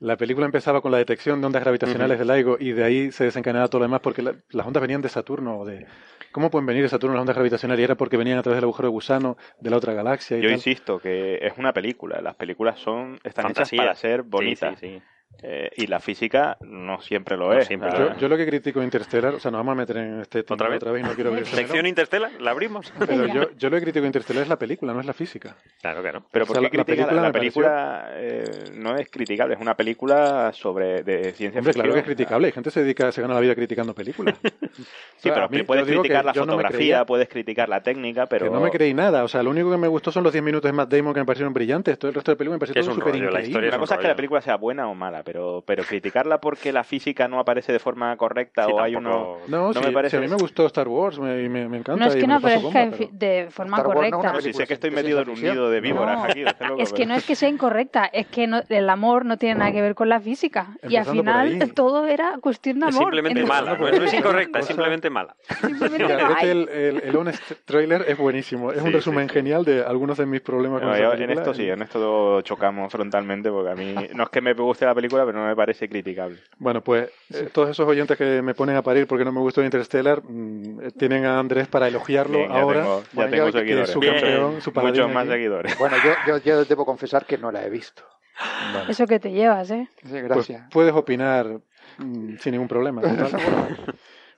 [0.00, 2.26] La película empezaba con la detección de ondas gravitacionales uh -huh.
[2.26, 5.02] de LIGO y de ahí se desencadenaba todo lo demás porque la, las ondas venían
[5.02, 5.86] de Saturno o de,
[6.32, 7.80] ¿Cómo pueden venir de Saturno las ondas gravitacionales?
[7.80, 10.38] Y era porque venían a través del agujero de gusano de la otra galaxia.
[10.38, 10.56] Y Yo tal.
[10.56, 12.20] insisto que es una película.
[12.20, 13.76] Las películas son están Fantasía.
[13.76, 14.78] hechas para ser bonitas.
[14.78, 15.02] Sí, sí, sí.
[15.42, 17.66] Eh, y la física no siempre lo es.
[17.66, 19.96] siempre o sea, yo, yo, lo que critico Interstellar, o sea, nos vamos a meter
[19.96, 22.32] en este tema otra vez, otra vez no quiero ¿Sección Interstellar?
[22.40, 22.92] ¿La abrimos?
[22.98, 25.56] Pero yo, yo lo que critico Interstellar es la película, no es la física.
[25.80, 26.24] Claro, claro.
[26.30, 29.54] Pero ¿por o sea, qué la, película, la película eh, no es criticable?
[29.54, 31.74] Es una película sobre de ciencia Hombre, ficción.
[31.74, 32.46] claro que es criticable.
[32.48, 34.38] Hay gente que se dedica, se gana la vida criticando películas.
[35.16, 38.46] sí, pero mí, puedes criticar la fotografía, no puedes criticar la técnica, pero...
[38.46, 39.24] Que no me creí nada.
[39.24, 41.20] O sea, lo único que me gustó son los 10 minutos de Matt Damon que
[41.20, 41.98] me parecieron brillantes.
[41.98, 43.68] Todo el resto de la película me pareció súper increíble.
[43.68, 46.84] Una cosa es que la película sea buena o mala, pero, pero criticarla porque la
[46.84, 49.38] física no aparece de forma correcta sí, o hay uno...
[49.48, 50.16] No, no sí, me parece...
[50.16, 52.04] Si a mí me gustó Star Wars, me, me, me encanta.
[52.04, 53.10] No es que no aparezca bomba, pero...
[53.12, 54.32] de forma Star correcta.
[54.32, 56.44] No, si sé que estoy metido en un nido de víboras no, aquí.
[56.44, 57.08] Loco, es que pero...
[57.08, 59.94] no es que sea incorrecta, es que no, el amor no tiene nada que ver
[59.94, 60.76] con la física.
[60.82, 63.14] Empezando y al final todo era cuestión de amor.
[63.14, 65.34] Es simplemente mala, no, no es incorrecta, es simplemente mala.
[65.60, 69.82] Simplemente el, el, el Honest Trailer es buenísimo, es sí, un resumen sí, genial de
[69.84, 73.94] algunos de mis problemas con En esto sí, en esto chocamos frontalmente porque a mí
[74.14, 76.38] no es que me guste la película, pero no me parece criticable.
[76.58, 79.62] Bueno, pues eh, todos esos oyentes que me ponen a parir porque no me gustó
[79.62, 82.80] Interstellar mmm, tienen a Andrés para elogiarlo Bien, ya ahora.
[82.80, 83.90] Tengo, ya bueno, tengo yo, seguidores.
[83.90, 85.32] Su campeón, su Muchos más aquí.
[85.32, 85.78] seguidores.
[85.78, 88.02] Bueno, yo, yo, yo, debo confesar que no la he visto.
[88.72, 88.90] Vale.
[88.90, 89.88] Eso que te llevas, ¿eh?
[90.02, 90.60] Sí, gracias.
[90.62, 91.60] Pues puedes opinar
[91.98, 93.02] mmm, sin ningún problema.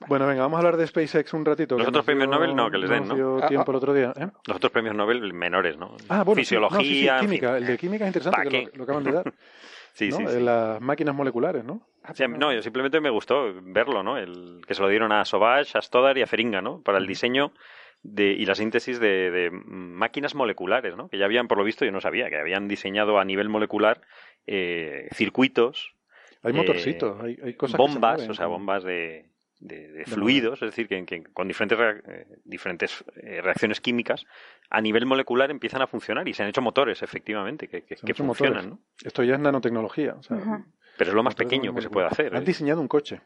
[0.07, 1.77] Bueno, venga, vamos a hablar de SpaceX un ratito.
[1.77, 3.39] Los otros premios Nobel no, que les den, ¿no?
[3.41, 4.13] Ah, tiempo ah, el otro día.
[4.15, 4.27] ¿eh?
[4.47, 5.95] Los otros premios Nobel menores, ¿no?
[6.09, 6.79] Ah, bueno, Fisiología.
[6.79, 7.57] Sí, no, sí, sí, química.
[7.57, 9.33] El de química es interesante, que lo, lo, acaban de dar.
[9.93, 10.17] sí, ¿no?
[10.17, 10.39] sí, sí.
[10.39, 11.81] Las máquinas moleculares, ¿no?
[12.13, 14.17] Sí, no, yo simplemente me gustó verlo, ¿no?
[14.17, 16.81] El, que se lo dieron a Sauvage, a Stoddard y a Feringa, ¿no?
[16.81, 17.53] Para el diseño
[18.01, 21.07] de, y la síntesis de, de, máquinas moleculares, ¿no?
[21.07, 24.01] Que ya habían, por lo visto, yo no sabía, que habían diseñado a nivel molecular
[24.45, 25.95] eh, circuitos.
[26.41, 29.32] Hay motorcitos, eh, hay, hay, cosas bombas, que se mueven, o sea, bombas de,
[29.63, 34.25] de, de fluidos, es decir, que, que con diferentes, eh, diferentes eh, reacciones químicas
[34.69, 38.13] a nivel molecular empiezan a funcionar y se han hecho motores, efectivamente, que, que, que
[38.13, 38.69] funcionan.
[38.71, 38.79] ¿no?
[39.03, 40.15] Esto ya es nanotecnología.
[40.15, 40.65] O sea, uh -huh.
[40.97, 42.35] Pero es lo más pequeño que se puede hacer.
[42.35, 42.45] Han ¿eh?
[42.45, 43.21] diseñado un coche.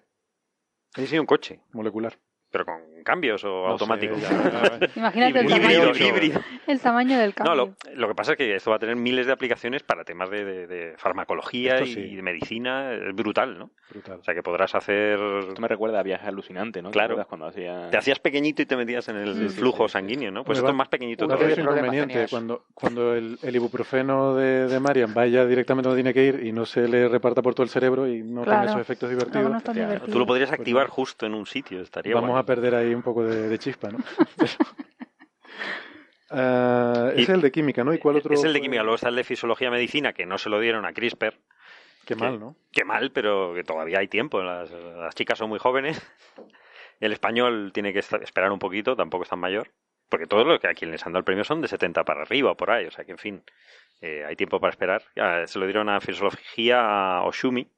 [0.95, 1.59] Han diseñado un coche.
[1.73, 2.17] Molecular.
[2.51, 4.19] Pero con cambios o automáticos.
[4.95, 5.91] Imagínate el tamaño,
[6.67, 7.55] el tamaño del cambio.
[7.55, 10.29] No, lo, que pasa es que esto va a tener miles de aplicaciones para temas
[10.29, 12.93] de, farmacología y de medicina.
[12.93, 13.69] Es brutal, ¿no?
[13.89, 14.19] Brutal.
[14.19, 15.17] O sea, que podrás hacer...
[15.47, 16.91] Esto me recuerda a viajes alucinantes, ¿no?
[16.91, 17.25] Claro.
[17.29, 20.43] Cuando Te hacías pequeñito y te metías en el flujo sanguíneo, ¿no?
[20.43, 21.53] Pues esto es más pequeñito todavía.
[21.53, 26.45] Es inconveniente cuando, cuando el, ibuprofeno de, de Marian vaya directamente donde tiene que ir
[26.45, 29.63] y no se le reparta por todo el cerebro y no tenga esos efectos divertidos.
[30.11, 33.03] Tú lo podrías pues activar justo en un sitio, estaría Vamos a perder ahí un
[33.03, 33.99] poco de, chispa, ¿no?
[36.31, 37.93] uh, es el de química, ¿no?
[37.93, 38.33] ¿Y cuál otro?
[38.33, 40.85] Es el de química, luego está el de fisiología medicina, que no se lo dieron
[40.85, 41.39] a CRISPR.
[42.05, 42.55] Qué mal, ¿no?
[42.71, 44.41] Qué mal, pero que todavía hay tiempo.
[44.41, 46.01] Las, las chicas son muy jóvenes.
[46.99, 49.71] El español tiene que esperar un poquito, tampoco es tan mayor.
[50.09, 52.21] Porque todos los que a quien les han dado el premio son de 70 para
[52.21, 52.85] arriba o por ahí.
[52.85, 53.43] O sea que, en fin,
[54.01, 55.03] eh, hay tiempo para esperar.
[55.45, 57.69] se lo dieron a Fisiología a Oshumi,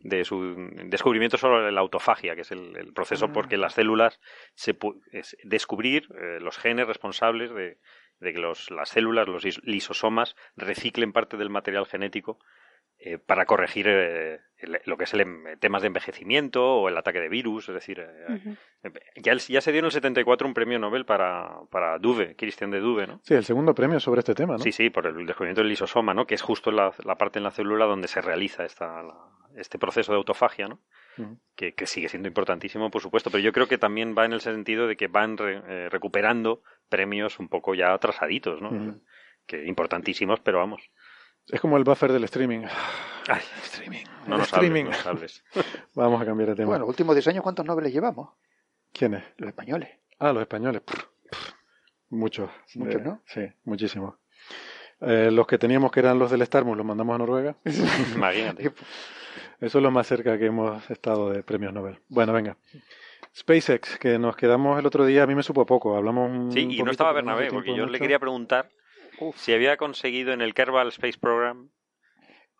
[0.00, 3.32] de su descubrimiento sobre la autofagia, que es el, proceso ah.
[3.32, 4.20] porque las células
[4.54, 4.76] se
[5.12, 7.78] es descubrir eh, los genes responsables de,
[8.20, 12.38] de que los, las células, los lisosomas, reciclen parte del material genético
[13.00, 14.40] eh, para corregir eh,
[14.84, 17.68] lo que es el em, temas de envejecimiento o el ataque de virus.
[17.68, 18.58] Es decir, eh,
[19.14, 22.80] ya, ya, se dio en el 74 un premio Nobel para, para Duve, Christian de
[22.80, 23.20] Duve, ¿no?
[23.22, 24.58] Sí, el segundo premio sobre este tema, ¿no?
[24.58, 26.26] Sí, sí, por el descubrimiento del lisosoma, ¿no?
[26.26, 29.04] Que es justo la, la parte en la célula donde se realiza esta,
[29.56, 30.80] este proceso de autofagia, ¿no?
[31.56, 34.40] que, que, sigue siendo importantísimo, por supuesto, pero yo creo que también va en el
[34.40, 35.36] sentido de que van
[35.90, 39.00] recuperando premios un poco ya atrasaditos, ¿no?
[39.44, 40.90] Que importantísimos, pero vamos.
[41.50, 42.60] Es como el buffer del streaming.
[43.28, 44.04] Ay, streaming.
[44.26, 44.86] No nos streaming.
[45.04, 45.44] Hables,
[45.94, 46.68] Vamos a cambiar de tema.
[46.68, 48.30] Bueno, últimos 10 años, ¿cuántos nobles llevamos?
[48.92, 49.22] ¿Quiénes?
[49.36, 49.90] Los españoles.
[50.18, 50.82] Ah, los españoles.
[52.10, 52.50] Muchos.
[52.74, 53.22] Muchos, ¿no?
[53.26, 54.14] Sí, muchísimos.
[55.00, 57.56] Eh, los que teníamos que eran los del Starmus los mandamos a Noruega.
[58.14, 58.72] Imagínate.
[59.60, 62.00] Eso es lo más cerca que hemos estado de premios Nobel.
[62.08, 62.56] Bueno, venga.
[63.36, 65.96] SpaceX, que nos quedamos el otro día, a mí me supo poco.
[65.96, 66.52] Hablamos.
[66.52, 68.70] Sí, y no estaba Bernabé, porque yo le quería preguntar
[69.36, 71.70] si había conseguido en el Kerbal Space Program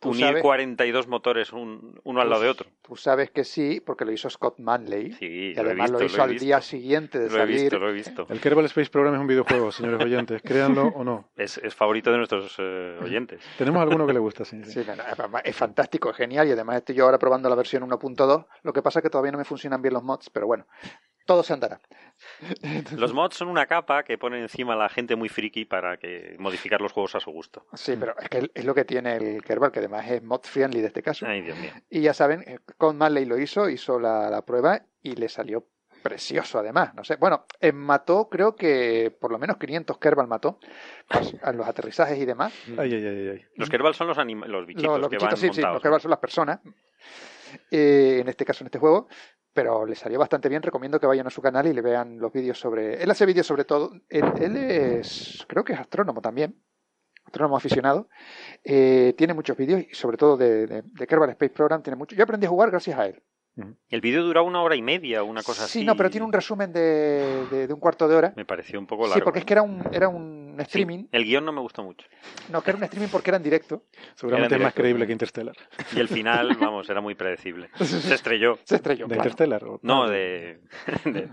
[0.05, 2.71] unir 42 motores uno al lado de otro.
[2.83, 5.13] Tú sabes que sí, porque lo hizo Scott Manley.
[5.13, 7.57] Sí, y además lo, hizo al día siguiente de lo salir.
[7.57, 8.27] He visto, lo he visto.
[8.31, 11.31] El Kerbal Space Program es un videojuego, señores oyentes, créanlo o no.
[11.37, 13.43] Es, favorito de nuestros eh, oyentes.
[13.57, 14.63] Tenemos alguno que le gusta, sí.
[14.65, 14.85] sí.
[15.45, 18.47] es fantástico, es genial y además estoy yo ahora probando la versión 1.2.
[18.63, 20.67] Lo que pasa es que todavía no me funcionan bien los mods, pero bueno,
[21.29, 21.79] todo se andará.
[22.97, 26.37] Los mods son una capa que pone encima a la gente muy friki para que
[26.39, 27.67] modificar los juegos a su gusto.
[27.75, 30.81] Sí, pero es que es lo que tiene el Kerbal, que además es mod friendly
[30.81, 31.27] de este caso.
[31.27, 31.71] Ay, Dios mío.
[31.91, 35.67] Y ya saben, eh, con Manley lo hizo, hizo la, prueba y le salió
[36.03, 37.17] precioso además, no sé.
[37.17, 40.59] Bueno, mató, creo que por lo menos 500 Kerbal mató
[41.09, 42.55] pues, a los aterrizajes y demás.
[42.79, 43.45] Ay, ay, ay, ay.
[43.55, 46.11] Los Kerbal son los, los bichitos los, que bichitos, van sí, sí, los Kerbal son
[46.11, 46.61] las personas.
[47.71, 49.09] Eh, en este caso, en este juego,
[49.53, 50.63] pero le salió bastante bien.
[50.63, 53.03] Recomiendo que vayan a su canal y le vean los vídeos sobre.
[53.03, 53.93] Él hace vídeos sobre todo.
[54.09, 56.63] Él, es, creo que es astrónomo también,
[57.25, 58.09] astrónomo aficionado.
[58.65, 62.15] Eh, tiene muchos vídeos y sobre todo de, de, Kerbal Space Program tiene mucho.
[62.15, 63.23] Yo aprendí a jugar gracias a él.
[63.89, 65.81] El vídeo dura una hora y media, una cosa así.
[65.81, 68.33] Sí, no, pero tiene un resumen de, de, un cuarto de hora.
[68.37, 69.15] Me pareció un poco largo.
[69.15, 71.07] Sí, porque es que era un, era un streaming.
[71.13, 72.07] el guion no me gustó mucho.
[72.51, 73.83] No, que era un streaming porque era en directo.
[74.15, 75.57] Seguramente es más creíble que Interstellar.
[75.95, 77.71] Y el final, vamos, era muy predecible.
[77.81, 78.59] Se estrelló.
[78.65, 79.07] Se estrelló.
[79.07, 79.63] ¿De Interstellar?
[79.83, 80.61] No, de.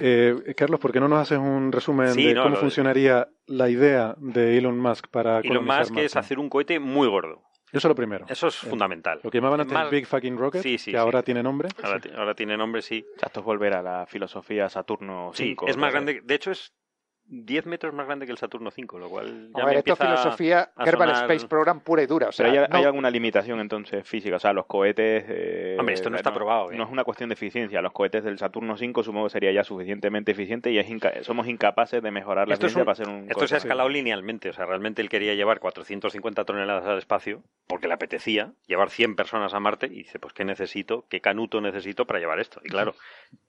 [0.00, 4.58] eh, Carlos, ¿por qué no nos haces un resumen de cómo funcionaría la idea de
[4.58, 5.40] Elon Musk para.
[5.40, 7.42] Elon Musk es hacer un cohete muy gordo.
[7.74, 8.26] Eso es lo primero.
[8.28, 9.20] Eso es fundamental.
[9.22, 11.68] Lo que llamaban antes Big Fucking Rocket, que ahora tiene nombre.
[12.16, 13.04] Ahora, tiene nombre, sí.
[13.20, 15.66] esto es volver a la filosofía Saturno 5.
[15.66, 16.20] Sí, es más grande.
[16.22, 16.72] De hecho, es
[17.26, 20.70] 10 metros más grande que el Saturno 5, lo cual ya a ver, esto filosofía
[20.84, 22.28] Kerbal Space Program pura y dura.
[22.28, 25.24] O sea, Pero hay, alguna limitación entonces física, o sea, los cohetes...
[25.28, 26.70] Eh, Hombre, esto no está probado.
[26.72, 29.64] No es una cuestión de eficiencia, los cohetes del Saturno 5 supongo que sería ya
[29.64, 30.84] suficientemente eficiente y
[31.22, 34.52] somos incapaces de mejorar la eficiencia para hacer un Esto se ha escalado linealmente, o
[34.52, 39.54] sea, realmente él quería llevar 450 toneladas al espacio porque le apetecía llevar 100 personas
[39.54, 41.06] a Marte y dice, pues ¿qué necesito?
[41.08, 42.60] ¿Qué canuto necesito para llevar esto?
[42.64, 42.94] Y claro,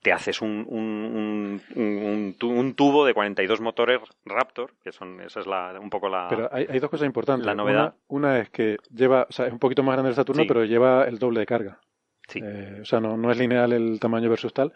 [0.02, 5.48] te haces un, un, un, un tubo de 42 motores rápido que son, esa es
[5.48, 6.28] la, un poco la.
[6.30, 7.46] Pero hay, dos cosas importantes.
[7.46, 7.96] La novedad.
[8.08, 11.06] Una, es que lleva, o sea, es un poquito más grande el Saturno, pero lleva
[11.06, 11.80] el doble de carga.
[12.28, 12.40] Sí.
[12.42, 14.72] Eh, o sea, no, no es lineal el tamaño versus tal.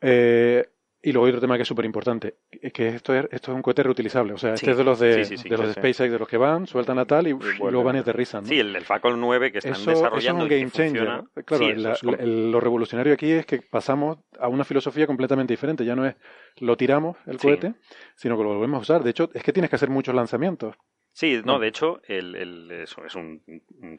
[0.00, 0.68] eh,
[1.02, 2.36] y luego hay otro tema que es súper importante,
[2.74, 4.34] que esto es, esto es un cohete reutilizable.
[4.34, 6.66] O sea, este es de los de, de los de SpaceX, de los que van,
[6.66, 8.44] sueltan a tal y, luego van y aterrizan.
[8.44, 10.18] Sí, el, Falcon 9 que están desarrollando.
[10.18, 11.24] Eso es un game changer.
[11.46, 15.84] Claro, lo revolucionario aquí es que pasamos a una filosofía completamente diferente.
[15.84, 16.16] Ya no es
[16.58, 17.74] lo tiramos el cohete,
[18.16, 19.02] sino que lo volvemos a usar.
[19.02, 20.76] De hecho, es que tienes que hacer muchos lanzamientos.
[21.12, 23.42] Sí, no, de hecho, el, el, eso es un,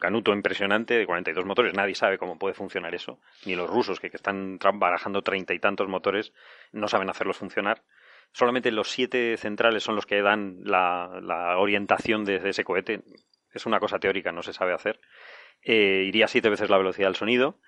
[0.00, 1.74] canuto impresionante de 42 motores.
[1.74, 3.20] Nadie sabe cómo puede funcionar eso.
[3.44, 6.32] Ni los rusos, que, que están barajando treinta y tantos motores,
[6.72, 7.82] no saben hacerlos funcionar.
[8.32, 13.02] Solamente los siete centrales son los que dan la, orientación de, ese cohete.
[13.52, 15.00] Es una cosa teórica, no se sabe hacer.
[15.62, 17.58] Eh, iría siete veces la velocidad del sonido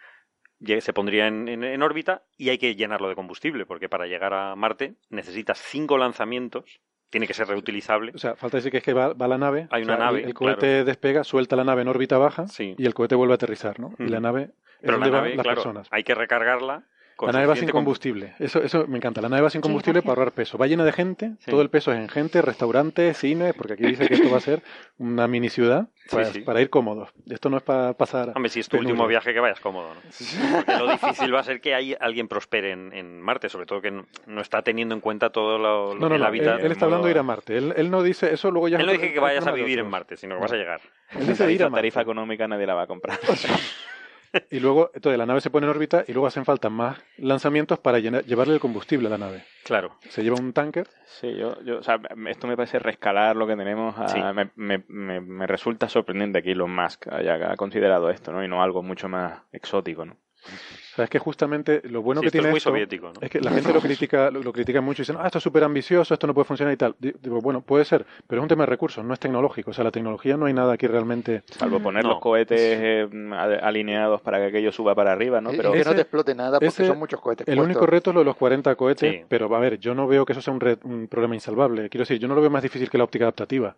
[0.81, 4.95] se pondría en, órbita y hay que llenarlo de combustible, porque para llegar a Marte
[5.11, 8.13] necesitas cinco lanzamientos, tiene que ser reutilizable.
[8.15, 9.69] O sea, falta decir que es que va, la nave.
[9.71, 10.25] Hay una nave.
[10.25, 13.79] El, cohete despega, suelta la nave en órbita baja y el cohete vuelve a aterrizar,
[13.79, 13.95] ¿no?
[13.99, 14.51] Y la nave.
[14.81, 15.89] Pero la nave, las personas.
[15.91, 16.87] hay que recargarla
[17.21, 18.35] la nave va sin combustible.
[18.39, 19.21] Eso, eso me encanta.
[19.21, 20.59] La nave va sin combustible para ahorrar peso.
[20.59, 21.33] Va llena de gente.
[21.47, 24.41] Todo el peso es en gente, restaurantes, cine, porque aquí dice que esto va a
[24.41, 24.63] ser
[24.99, 25.89] una mini ciudad
[26.45, 27.11] para, ir cómodos.
[27.29, 28.33] Esto no es para pasar.
[28.35, 29.95] Hombre, si es tu último viaje, que vayas cómodo.
[29.95, 30.01] ¿no?
[30.57, 33.91] Porque lo difícil va a ser que hay, alguien prospere en, Marte, sobre todo que
[33.91, 36.61] no, está teniendo en cuenta todo lo, no, no, el hábitat.
[36.61, 37.57] Él, está hablando de ir a Marte.
[37.57, 38.79] Él, no dice eso, luego ya.
[38.79, 40.81] Él no dice que vayas a vivir en Marte, sino que vas a llegar.
[41.13, 43.19] Él dice ir a tarifa económica nadie la va a comprar.
[44.51, 47.79] y luego, entonces la nave se pone en órbita y luego hacen falta más lanzamientos
[47.79, 49.45] para llevarle el combustible a la nave.
[49.65, 49.97] Claro.
[50.09, 50.89] Se lleva un tanker.
[51.07, 53.95] Sí, yo, yo o sea, esto me parece rescalar lo que tenemos.
[54.57, 58.45] me, me, me, resulta sorprendente que Elon Musk haya considerado esto, ¿no?
[58.45, 60.17] Y no algo mucho más exótico, ¿no?
[60.95, 63.41] O sea, es que justamente lo bueno que tiene es, muy esto soviético, es que
[63.41, 66.29] la gente lo critica, lo, critica mucho y dicen, ah, esto es súper ambicioso, esto
[66.29, 66.95] no puede funcionar y tal.
[67.01, 69.73] Digo, bueno, puede ser, pero es un tema de recursos, no es tecnológico.
[69.73, 71.43] O sea, la tecnología no hay nada aquí realmente.
[71.51, 73.09] Salvo poner los cohetes eh,
[73.61, 75.51] alineados para que aquello suba para arriba, ¿no?
[75.51, 77.49] Pero que no te explote nada porque son muchos cohetes.
[77.49, 80.25] El único reto es lo de los 40 cohetes, pero a ver, yo no veo
[80.25, 81.89] que eso sea un, un problema insalvable.
[81.89, 83.77] Quiero decir, yo no lo veo más difícil que la óptica adaptativa.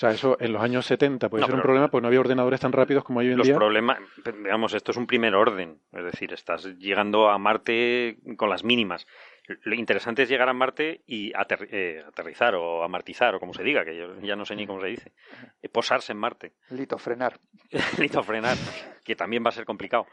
[0.00, 2.58] O sea, eso en los años 70 puede ser un problema porque no había ordenadores
[2.58, 3.52] tan rápidos como hay hoy en día.
[3.52, 5.78] Los problemas, digamos, esto es un primer orden.
[5.92, 9.06] Es decir, estás llegando a Marte con las mínimas.
[9.62, 11.34] Lo interesante es llegar a Marte y
[11.70, 14.80] eh, aterrizar o amartizar o como se diga, que yo ya no sé ni cómo
[14.80, 15.12] se dice.
[15.60, 16.54] Eh, posarse en Marte.
[16.70, 17.38] Litofrenar.
[17.98, 18.56] Litofrenar,
[19.04, 20.06] que también va a ser complicado.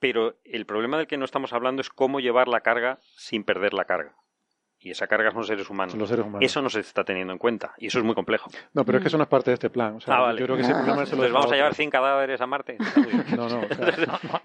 [0.00, 3.72] Pero el problema del que no estamos hablando es cómo llevar la carga sin perder
[3.72, 4.16] la carga
[4.78, 5.96] y esa carga son los seres humanos.
[6.40, 8.50] Eso no se está teniendo en cuenta y eso es muy complejo.
[8.74, 9.98] No, pero es que eso no es parte de este plan.
[10.06, 10.40] ah, vale.
[10.40, 12.78] Yo creo que ese problema Entonces vamos a llevar 100 cadáveres a Marte.
[13.36, 13.60] no, no,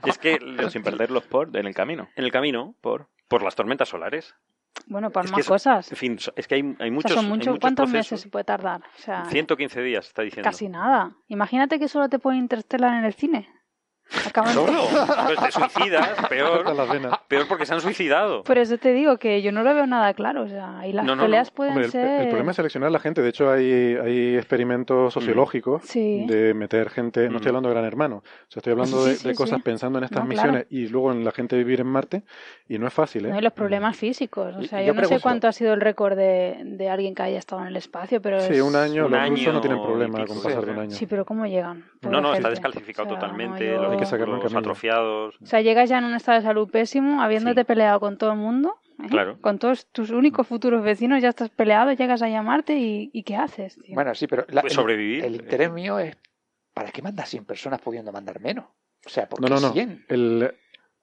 [0.06, 0.40] Es que
[0.70, 2.10] sin perderlos por en el camino.
[2.16, 4.36] En el camino por por las tormentas solares.
[4.88, 5.90] Bueno, por más cosas.
[5.90, 7.14] En fin, es que hay, hay muchos.
[7.14, 8.82] son ¿Cuántos meses se puede tardar?
[8.82, 10.50] O sea, 115 días, está diciendo.
[10.50, 11.16] Casi nada.
[11.30, 13.48] Imagínate que solo te puede interstellar en el cine.
[14.54, 14.88] Solo.
[15.26, 16.64] Pues te suicidas, peor.
[17.28, 18.44] peor porque se han suicidado.
[18.44, 20.44] Por eso te digo que yo no lo veo nada claro.
[20.44, 22.22] O sea, ahí las peleas pueden ser.
[22.22, 23.22] El, problema es seleccionar a la gente.
[23.22, 27.30] De hecho, hay, hay experimentos sociológicos de meter gente.
[27.30, 28.18] No estoy hablando de Gran Hermano.
[28.18, 31.56] O sea, estoy hablando de, cosas pensando en estas misiones y luego en la gente
[31.58, 32.24] vivir en Marte.
[32.68, 33.30] Y no es fácil, ¿eh?
[33.30, 34.56] No, y los problemas físicos.
[34.56, 37.40] O sea, yo, no sé cuánto ha sido el récord de, de, alguien que haya
[37.40, 38.40] estado en el espacio, pero.
[38.42, 39.08] Sí, un año.
[39.08, 40.92] los rusos no tienen problema con pasar de un año.
[40.92, 41.86] Sí, pero ¿cómo llegan?
[42.02, 45.36] no, no, está descalcificado totalmente que sacarlo en atrofiados.
[45.42, 48.38] O sea, llegas ya en un estado de salud pésimo, habiéndote peleado con todo el
[48.38, 48.76] mundo.
[49.04, 49.08] ¿eh?
[49.10, 49.40] Claro.
[49.42, 53.80] Con todos tus únicos futuros vecinos ya estás peleado, llegas a llamarte y, ¿qué haces?
[53.90, 55.24] Bueno, sí, pero la, sobrevivir.
[55.24, 56.18] El, interés mío es
[56.74, 58.66] ¿para qué mandas 100 personas pudiendo mandar menos?
[59.06, 59.74] O sea, ¿por qué no, no, no.
[60.08, 60.54] El,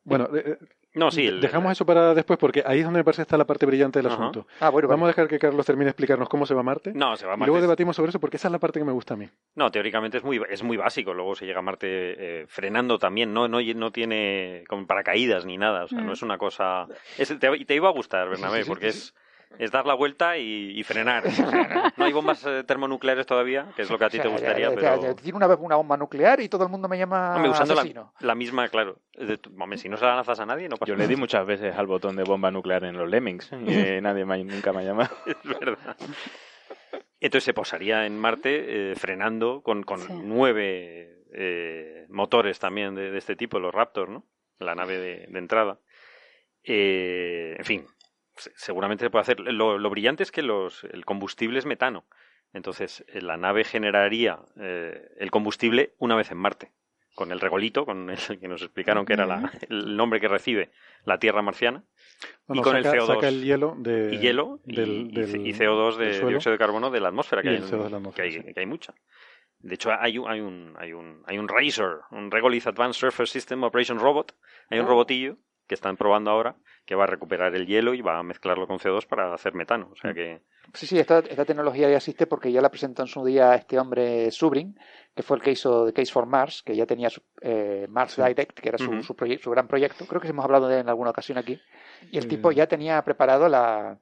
[0.05, 0.59] bueno, eh, eh,
[0.99, 1.31] no, sí.
[1.31, 4.11] Dejamos eso para después porque ahí es donde me parece está la parte brillante del
[4.13, 4.47] asunto.
[4.61, 6.93] Ah, bueno, Vamos a dejar que Carlos termine de explicarnos cómo se va a Marte.
[6.95, 7.51] No, se va a Marte.
[7.51, 9.29] Y luego debatimos sobre eso porque esa es la parte que me gusta a mí.
[9.55, 11.15] No, teóricamente es muy, es muy básico.
[11.15, 13.33] Luego se llega a Marte eh, frenando también.
[13.33, 15.85] No, no, no tiene como paracaídas ni nada.
[15.85, 16.13] O sea, no mm.
[16.13, 16.87] es una cosa.
[17.17, 19.15] te, te, iba a gustar, Bernabé, porque es
[19.59, 21.25] es dar la vuelta y, frenar.
[21.97, 25.15] No hay bombas eh, termonucleares todavía, que es lo que a ti te gustaría, pero...
[25.17, 28.13] Tiene una vez una bomba nuclear y todo el mundo me llama Hombre, usando asesino.
[28.21, 29.01] La, misma, claro.
[29.77, 31.87] si no se la lanzas a nadie, no pasa Yo le di muchas veces al
[31.87, 35.11] botón de bomba nuclear en los Lemmings y nadie nunca me ha llamado.
[35.27, 35.97] es verdad.
[37.21, 39.85] Entonces se posaría en Marte eh, frenando con,
[40.23, 44.25] nueve eh, motores también de, este tipo, los Raptor, ¿no?
[44.61, 45.79] La nave de, de entrada.
[46.65, 47.87] en fin,
[48.55, 49.41] seguramente se puede hacer.
[49.41, 52.05] Lo, brillante es que los, el combustible es metano.
[52.53, 56.73] Entonces, eh, la nave generaría eh, el combustible una vez en Marte,
[57.15, 60.71] con el regolito, con el que nos explicaron que era el nombre que recibe
[61.05, 61.85] la Tierra marciana,
[62.49, 63.23] y con el CO2.
[63.25, 67.51] el hielo de, y hielo y, CO2 de dióxido de carbono de la atmósfera, que,
[67.51, 68.95] hay, que, hay, mucha.
[69.59, 73.33] De hecho, hay un, hay un, hay un, hay un RASER, un Regolith Advanced Surface
[73.33, 74.35] System Operation Robot.
[74.71, 74.89] Hay un ah.
[74.89, 75.37] robotillo
[75.67, 76.57] que están probando ahora
[76.89, 79.91] que va a recuperar el hielo y va a mezclarlo con CO2 para hacer metano.
[79.93, 80.41] O sea que...
[80.73, 83.79] Sí, sí, esta, esta tecnología ya existe porque ya la presentó en su día este
[83.79, 84.75] hombre Subrin,
[85.15, 87.11] que fue el que hizo The Case for Mars, que ya tenía
[87.43, 90.07] eh, Mars Direct, que era su, su, gran proyecto.
[90.07, 91.61] Creo que hemos hablado de él en alguna ocasión aquí.
[92.11, 93.99] Y el tipo ya tenía preparado la,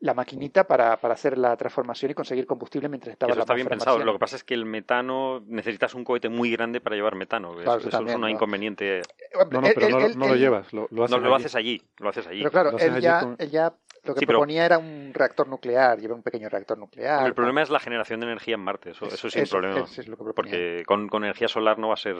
[0.00, 3.68] la maquinita para, para, hacer la transformación y conseguir combustible mientras estaba Eso está bien
[3.68, 3.98] pensado.
[3.98, 7.60] Lo que pasa es que el metano necesitas un cohete muy grande para llevar metano.
[7.60, 9.02] eso, es un inconveniente.
[9.50, 11.82] No, no, pero no, no, lo llevas, lo, haces, no, lo haces allí.
[11.98, 12.40] Lo haces allí.
[12.40, 13.74] Pero claro, él ya, él ya
[14.04, 17.26] lo que proponía era un reactor nuclear, lleva un pequeño reactor nuclear.
[17.26, 19.86] el problema es la generación de energía en Marte, eso, eso sí es un problema.
[20.34, 22.16] porque con, con, energía solar no va a ser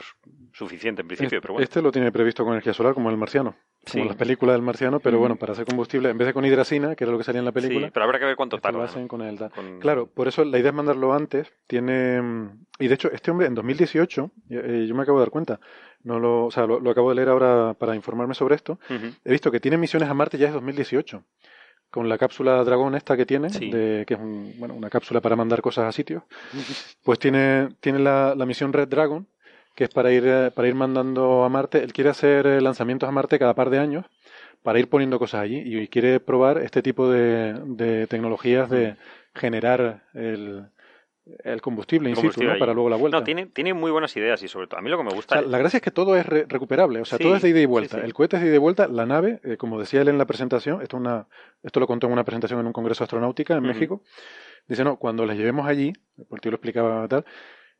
[0.53, 1.37] suficiente en principio.
[1.37, 1.63] Este, pero bueno.
[1.63, 3.55] este lo tiene previsto con energía solar, como el marciano.
[3.91, 6.95] Como las películas del marciano, pero bueno, para hacer combustible, en vez de con hidracina,
[6.95, 7.87] que era lo que salía en la película.
[7.87, 8.77] Sí, pero habrá que ver cuánto tarda.
[8.77, 9.39] Lo hacen con el,
[9.79, 11.51] Claro, por eso la idea es mandarlo antes.
[11.65, 12.51] Tiene.
[12.77, 15.59] Y de hecho, este hombre en 2018, eh, yo me acabo de dar cuenta,
[16.03, 18.79] no lo, o sea, lo, acabo de leer ahora para informarme sobre esto.
[19.25, 21.23] He visto que tiene misiones a Marte ya es 2018
[21.91, 24.19] con la cápsula Dragón esta que tiene, de, que es
[24.57, 26.23] bueno, una cápsula para mandar cosas a sitios,
[27.03, 29.27] pues tiene, tiene la, la, misión Red Dragon,
[29.75, 31.83] que es para ir, eh, para ir mandando a Marte.
[31.83, 34.05] Él quiere hacer eh, lanzamientos a Marte cada par de años
[34.63, 38.95] para ir poniendo cosas allí y quiere probar este tipo de, de tecnologías de
[39.33, 40.67] generar el,
[41.43, 43.19] el combustible, insisto, para luego la vuelta.
[43.19, 45.41] No, tiene, tiene muy buenas ideas y sobre todo, a mí lo que me gusta...
[45.41, 47.99] La gracia es que todo es recuperable, o sea, todo es de ida y vuelta.
[47.99, 50.25] el cohete es de ida y vuelta, la nave, eh, como decía él en la
[50.25, 51.27] presentación, esto, una,
[51.63, 54.01] esto lo contó en una presentación en un congreso astronáutica en México,
[54.67, 55.93] dice, no, cuando les llevemos allí,
[56.27, 57.25] porque yo lo explicaba tal,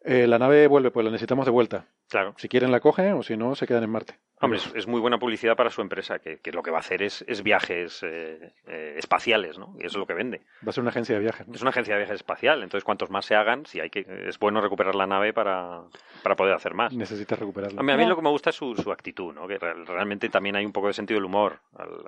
[0.04, 1.86] eh, la nave vuelve, pues la necesitamos de vuelta.
[2.10, 2.34] Claro.
[2.38, 4.16] Si quieren la cogen o si no, se quedan en Marte.
[4.42, 7.24] Hombre, es, muy buena publicidad para su empresa, que, lo que va a hacer es,
[7.44, 9.76] viajes eh, eh, espaciales, ¿no?
[9.78, 10.42] Y eso es lo que vende.
[10.66, 11.48] Va a ser una agencia de viajes.
[11.54, 14.40] Es una agencia de viajes espacial, entonces cuantos más se hagan, si hay que, es
[14.40, 15.84] bueno recuperar la nave para,
[16.24, 16.92] para poder hacer más.
[16.92, 17.80] Necesitas recuperarla.
[17.80, 19.48] A mí, a mí lo que me gusta es su, su actitud, ¿no?
[19.48, 21.60] Que realmente también hay un poco de sentido del humor.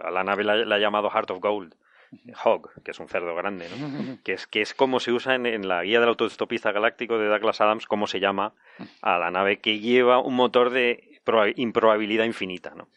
[0.03, 1.75] A la nave la ha llamado Heart of Gold
[2.43, 4.17] Hog, que es un cerdo grande, ¿no?
[4.23, 7.61] que, es, que es como se usa en, la guía del autostopista galáctico de Douglas
[7.61, 8.53] Adams, cómo se llama
[9.01, 11.19] a la nave que lleva un motor de
[11.55, 12.73] improbabilidad infinita.
[12.75, 12.87] ¿no?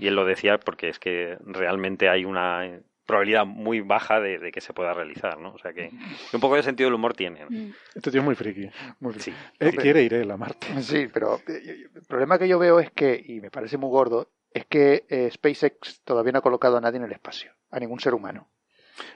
[0.00, 4.60] Y él lo decía porque es que realmente hay una probabilidad muy baja de, que
[4.60, 5.52] se pueda realizar, ¿no?
[5.52, 5.90] O sea que,
[6.32, 7.44] un poco de sentido del humor tiene.
[7.48, 7.74] ¿no?
[7.94, 8.70] Este tío es muy friki.
[9.00, 9.36] Muy friki.
[9.58, 10.66] Él quiere ir a Marte.
[10.82, 14.30] Sí, pero eh, el problema que yo veo es que, y me parece muy gordo,
[14.54, 18.00] es que eh, SpaceX todavía no ha colocado a nadie en el espacio, a ningún
[18.00, 18.48] ser humano.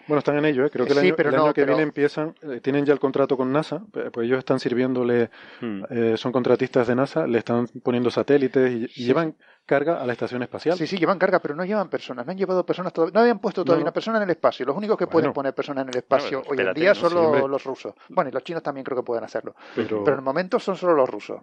[0.07, 0.71] Bueno, están en ello, ¿eh?
[0.71, 3.53] creo que el año, el año que viene empiezan, eh, tienen ya el contrato con
[3.53, 5.31] NASA, pues ellos están sirviéndole,
[5.61, 5.83] hmm.
[5.91, 10.43] eh, son contratistas de NASA, le están poniendo satélites y, llevan carga a la estación
[10.43, 10.77] espacial.
[10.77, 13.41] Sí, sí, llevan carga, pero no llevan personas, no han llevado personas todavía, no habían
[13.41, 14.65] puesto todavía una persona en el espacio.
[14.65, 17.95] Los únicos que pueden poner personas en el espacio hoy en día son los, rusos.
[18.09, 20.77] Bueno, y los chinos también creo que pueden hacerlo, pero, pero en el momento son
[20.77, 21.41] solo los rusos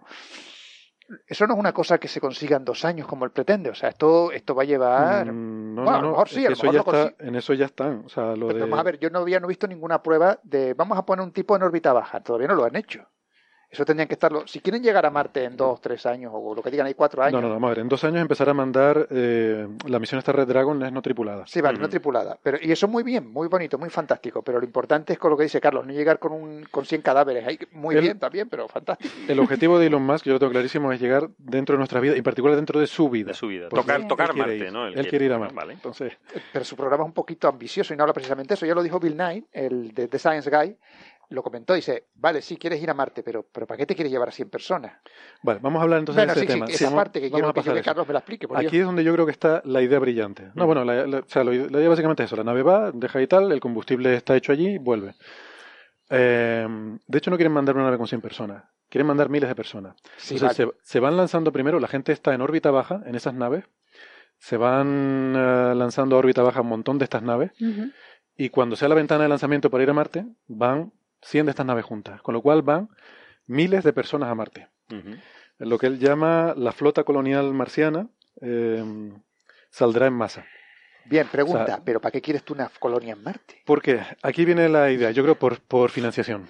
[1.26, 3.70] eso no es una cosa que se consiga en dos años como él pretende.
[3.70, 5.32] O sea, esto, esto va a llevar.
[5.32, 7.66] Mm, no, no, a lo mejor sí, a lo mejor ya está, En eso ya
[7.66, 8.02] están.
[8.06, 10.74] O sea, lo Vamos a ver, yo no había no visto ninguna prueba de.
[10.74, 12.20] Vamos a poner un tipo en órbita baja.
[12.20, 13.06] Todavía no lo han hecho.
[13.74, 14.46] Eso tendrían que estarlo.
[14.46, 17.24] Si quieren llegar a Marte en dos, tres años, o lo que digan, hay cuatro
[17.24, 17.32] años.
[17.32, 17.78] No, no, no, vamos a ver.
[17.80, 19.08] En dos años empezar a mandar.
[19.10, 21.44] Eh, la misión esta Red Dragon es no tripulada.
[21.48, 22.38] Sí, vale, no tripulada.
[22.40, 24.42] Pero, y eso muy bien, muy bonito, muy fantástico.
[24.42, 27.02] Pero lo importante es con lo que dice Carlos, no llegar con, un, con 100
[27.02, 27.44] cadáveres.
[27.48, 29.12] Ahí, muy bien también, pero fantástico.
[29.26, 32.14] El objetivo de Elon Musk, yo lo tengo clarísimo, es llegar dentro de nuestra vida,
[32.14, 33.28] y en particular dentro de su vida.
[33.28, 33.70] De su vida.
[33.70, 34.86] tocar, tocar Marte, ¿no?
[34.86, 35.56] Él, quiere, ir a Marte.
[35.56, 35.72] Vale.
[35.72, 36.12] Entonces...
[36.52, 38.66] Pero su programa es un poquito ambicioso y no habla precisamente de eso.
[38.66, 40.76] Ya lo dijo Bill Nye, el de The Science Guy
[41.30, 43.94] lo comentó y dice, vale, sí, quieres ir a Marte, pero, pero ¿para qué te
[43.94, 44.92] quieres llevar a 100 personas?
[45.42, 46.66] Vale, vamos a hablar entonces de ese tema.
[46.66, 48.46] esa parte que quiero que, Carlos me la explique.
[48.54, 50.50] Aquí es donde yo creo que está la idea brillante.
[50.54, 50.66] No, mm.
[50.66, 52.36] bueno, la, o sea, la, idea básicamente es eso.
[52.36, 55.14] La nave va, deja y tal, el combustible está hecho allí, vuelve.
[56.10, 56.66] Eh,
[57.06, 58.64] de hecho, no quieren mandar una nave con 100 personas.
[58.88, 59.96] Quieren mandar miles de personas.
[60.30, 63.64] Entonces, se, van lanzando primero, la gente está en órbita baja en esas naves.
[64.38, 67.50] Se van eh, lanzando a órbita baja un montón de estas naves.
[68.36, 70.92] Y cuando sea la ventana de lanzamiento para ir a Marte, van
[71.24, 72.88] 100 de estas naves juntas, con lo cual van
[73.46, 74.68] miles de personas a Marte.
[75.58, 78.08] Lo que él llama la flota colonial marciana
[78.40, 78.82] eh,
[79.70, 80.46] saldrá en masa.
[81.06, 83.62] Bien, pregunta, ¿pero para qué quieres tú una colonia en Marte?
[83.64, 86.48] Porque aquí viene la idea, yo creo por, por financiación.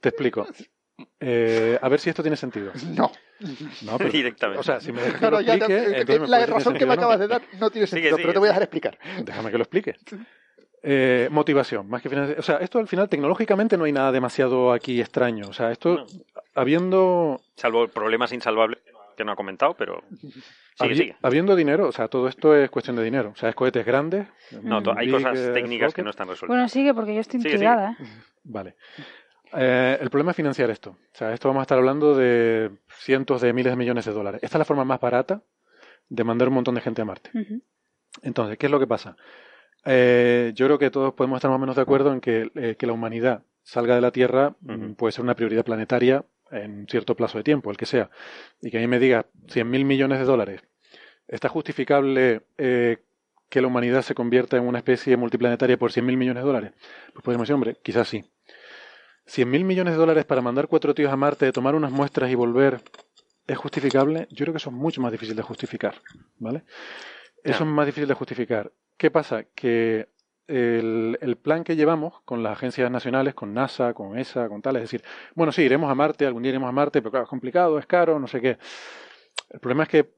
[0.00, 0.46] Te explico.
[1.18, 2.72] Eh, a ver si esto tiene sentido.
[2.94, 3.10] No.
[3.82, 4.60] No, pero, Directamente.
[4.60, 7.42] O sea, si me dejas que lo explique, La razón que me acabas de dar
[7.58, 8.98] no tiene sentido, pero te voy a dejar explicar.
[9.24, 9.96] Déjame que lo explique.
[10.82, 12.40] Eh, motivación, más que financiación.
[12.40, 15.46] O sea, esto al final tecnológicamente no hay nada demasiado aquí extraño.
[15.48, 16.06] O sea, esto
[16.54, 17.40] habiendo...
[17.56, 18.80] Salvo problemas insalvables
[19.16, 20.02] que no ha comentado, pero...
[20.74, 21.16] Sigue, sigue.
[21.20, 23.32] Habiendo dinero, o sea, todo esto es cuestión de dinero.
[23.34, 24.26] O sea, es cohetes grandes.
[24.62, 26.48] No, hay cosas técnicas que no están resueltas.
[26.48, 27.98] Bueno, sigue porque yo estoy intrigada.
[28.00, 28.06] ¿eh?
[28.44, 28.76] Vale.
[29.52, 30.90] Eh, el problema es financiar esto.
[30.90, 34.40] O sea, esto vamos a estar hablando de cientos de miles de millones de dólares.
[34.42, 35.42] Esta es la forma más barata
[36.08, 37.30] de mandar un montón de gente a Marte.
[38.22, 39.16] Entonces, ¿qué es lo que pasa?
[39.84, 42.76] Eh, yo creo que todos podemos estar más o menos de acuerdo en que, eh,
[42.78, 47.14] que la humanidad salga de la Tierra mm, puede ser una prioridad planetaria en cierto
[47.14, 48.10] plazo de tiempo, el que sea.
[48.60, 50.62] Y que a mí me diga 100 mil millones de dólares.
[51.30, 52.98] ¿Está justificable eh,
[53.48, 56.72] que la humanidad se convierta en una especie multiplanetaria por 100.000 millones de dólares?
[57.12, 58.24] Pues podemos decir, hombre, quizás sí.
[59.28, 62.80] 100.000 millones de dólares para mandar cuatro tíos a Marte, tomar unas muestras y volver,
[63.46, 64.26] ¿es justificable?
[64.30, 66.02] Yo creo que eso es mucho más difícil de justificar,
[66.38, 66.64] ¿vale?
[67.44, 68.72] Eso es más difícil de justificar.
[69.00, 69.44] ¿Qué pasa?
[69.54, 70.10] Que
[70.46, 74.82] el, plan que llevamos con las agencias nacionales, con NASA, con ESA, con tal, es
[74.82, 75.02] decir,
[75.34, 77.86] bueno, sí, iremos a Marte, algún día iremos a Marte, pero claro, es complicado, es
[77.86, 78.58] caro, no sé qué.
[79.48, 80.10] El problema es que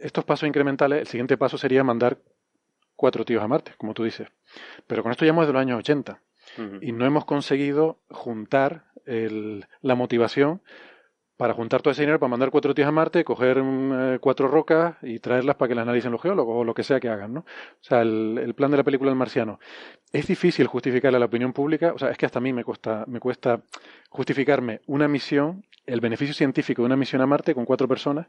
[0.00, 2.18] estos pasos incrementales, el siguiente paso sería mandar
[2.94, 4.28] cuatro tíos a Marte, como tú dices.
[4.86, 6.22] Pero con esto ya hemos de los años 80
[6.82, 10.62] y no hemos conseguido juntar la motivación
[11.40, 14.46] para juntar todo ese dinero para mandar cuatro tíos a Marte, coger mm, eh, cuatro
[14.46, 17.32] rocas y traerlas para que las analicen los geólogos o lo que sea que hagan,
[17.32, 17.40] ¿no?
[17.40, 17.44] O
[17.80, 19.58] sea, el, plan de la película del marciano.
[20.12, 22.62] Es difícil justificarle a la opinión pública, o sea, es que hasta a mí me
[22.62, 23.62] cuesta, me cuesta
[24.10, 28.26] justificarme una misión, el beneficio científico de una misión a Marte con cuatro personas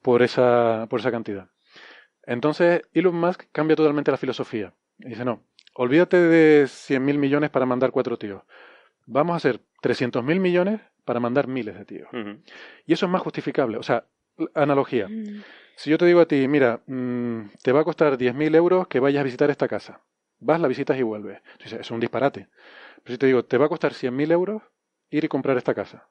[0.00, 1.48] por esa, por esa cantidad.
[2.22, 4.72] Entonces, Elon Musk cambia totalmente la filosofía.
[4.98, 5.42] dice, no,
[5.74, 8.44] olvídate de 100.000 millones para mandar cuatro tíos.
[9.04, 12.08] Vamos a hacer 300.000 millones para mandar miles de tíos.
[12.84, 13.78] Y eso es más justificable.
[13.78, 14.04] O sea,
[14.54, 15.08] analogía.
[15.08, 15.42] Mm.
[15.76, 19.00] Si yo te digo a ti, mira, mm, te va a costar 10.000 euros que
[19.00, 20.00] vayas a visitar esta casa.
[20.40, 21.40] Vas, la visitas y vuelves.
[21.52, 22.48] Entonces, es un disparate.
[23.02, 24.62] Pero si te digo, te va a costar 100.000 euros
[25.10, 26.08] ir y comprar esta casa.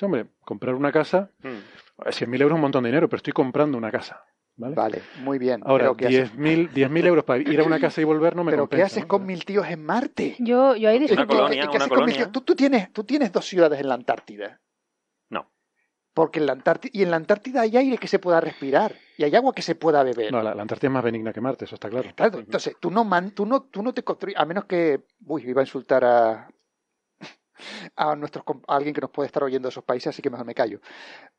[0.00, 2.08] hombre, comprar una casa, mm.
[2.10, 4.24] 100.000 euros es un montón de dinero, pero estoy comprando una casa.
[4.56, 5.02] ¿Vale?
[5.18, 5.60] muy bien.
[5.64, 9.04] Ahora, 10.000 euros para ir a una casa y volver no me ¿Pero qué haces
[9.04, 10.36] con mil tíos en Marte?
[10.38, 12.32] Yo, yo ahí Una colonia, una colonia.
[12.32, 14.60] ¿Tú, tú, tienes, tú tienes dos ciudades en la Antártida.
[15.28, 15.50] No.
[16.14, 19.24] Porque en la Antártida, y en la Antártida hay aire que se pueda respirar y
[19.24, 20.32] hay agua que se pueda beber.
[20.32, 22.10] No, la, Antártida es más benigna que Marte, eso está claro.
[22.14, 25.42] Claro, entonces tú no, man, tú no, tú no te construyes, a menos que, uy,
[25.46, 26.48] iba a insultar a,
[27.94, 30.54] a, nuestros, alguien que nos puede estar oyendo de esos países, así que mejor me
[30.54, 30.80] callo.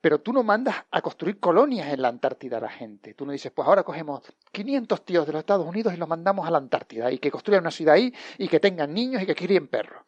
[0.02, 3.14] Pero tú no mandas a construir colonias en la Antártida a la gente.
[3.14, 4.22] Tú no dices, pues ahora cogemos
[4.52, 7.64] 500 tíos de los Estados Unidos y los mandamos a la Antártida y que construyan
[7.64, 10.04] una ciudad ahí y que tengan niños y que críen perros.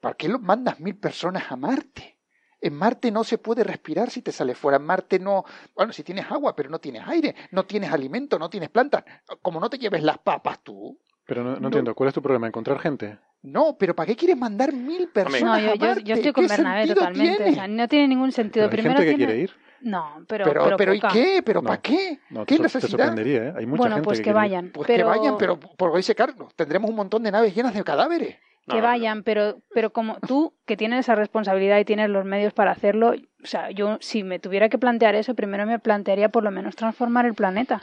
[0.00, 2.18] ¿Para qué los mandas mil personas a Marte?
[2.60, 4.78] En Marte no se puede respirar si te sale fuera.
[4.78, 5.44] En Marte no,
[5.74, 9.04] bueno, si tienes agua, pero no tienes aire, no tienes alimento, no tienes plantas.
[9.42, 10.98] Como no te lleves las papas tú.
[11.26, 12.46] Pero no, no entiendo, ¿cuál es tu problema?
[12.46, 13.18] ¿Encontrar gente?
[13.42, 16.86] No, pero ¿para qué quieres mandar mil personas no, yo, a Yo, estoy con Bernabé
[16.86, 17.50] totalmente.
[17.50, 18.70] O sea, no tiene ningún sentido.
[18.70, 19.52] Pero hay gente que quiere ir.
[19.80, 20.44] No, pero.
[20.44, 21.42] Pero, pero, ¿y qué?
[21.44, 22.20] ¿Pero para qué?
[22.30, 22.88] No, ¿Qué te, necesidad?
[22.88, 23.54] Te sorprendería, ¿eh?
[23.56, 24.70] Hay mucha bueno, gente pues que, vayan.
[24.70, 25.10] Pues pero...
[25.10, 26.54] que vayan, pero por hoy se cargos.
[26.54, 28.36] Tendremos un montón de naves llenas de cadáveres.
[28.68, 32.70] Que vayan, pero, pero como tú, que tienes esa responsabilidad y tienes los medios para
[32.70, 36.52] hacerlo, o sea, yo si me tuviera que plantear eso, primero me plantearía por lo
[36.52, 37.82] menos transformar el planeta.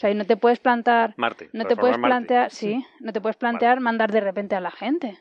[0.00, 1.12] O sea, y no te puedes plantar.
[1.18, 1.50] Marte.
[1.52, 5.18] No te puedes plantear, sí, no te puedes plantear mandar de repente a la gente.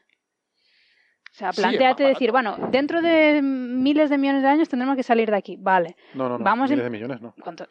[1.31, 5.31] O sea, planteate decir, bueno, dentro de miles de millones de años tendremos que salir
[5.31, 5.57] de aquí.
[5.59, 5.97] Vale.
[6.13, 6.45] No, no, no.
[6.45, 7.35] Vamos miles de millones, no.
[7.43, 7.67] ¿Cuánto?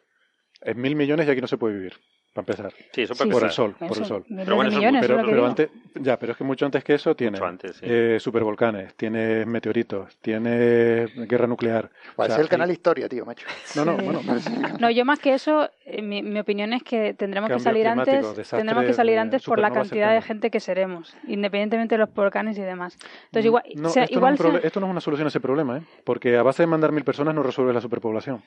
[0.61, 1.93] En mil millones y aquí no se puede vivir
[2.43, 2.85] para empezar.
[2.93, 4.25] Sí, eso por el sol, por el sol.
[4.27, 6.83] Pero bueno, millones, pero, es lo que pero antes, ya, pero es que mucho antes
[6.83, 7.79] que eso tiene sí.
[7.81, 11.89] eh, supervolcanes, tiene meteoritos, tiene guerra nuclear.
[12.19, 13.45] Va O sea, ser el canal hay- Historia, tío, macho.
[13.75, 14.05] No, no, Sí.
[14.05, 14.21] bueno,
[14.79, 18.49] No, yo más que eso, eh, mi, mi opinión es que tendremos que salir antes,
[18.49, 22.13] tendremos que salir eh, antes por la cantidad de gente que seremos, independientemente de los
[22.13, 22.97] volcanes y demás.
[23.25, 25.27] Entonces igual, no, o sea, esto, igual no es sea- esto no es una solución
[25.27, 25.81] a ese problema, ¿eh?
[26.03, 28.41] porque a base de mandar mil personas no resuelve la superpoblación.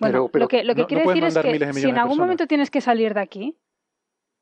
[0.00, 1.88] Bueno, pero- pero lo que lo que no- quiero no decir es que de si
[1.88, 3.56] en algún momento tienes que salir de aquí,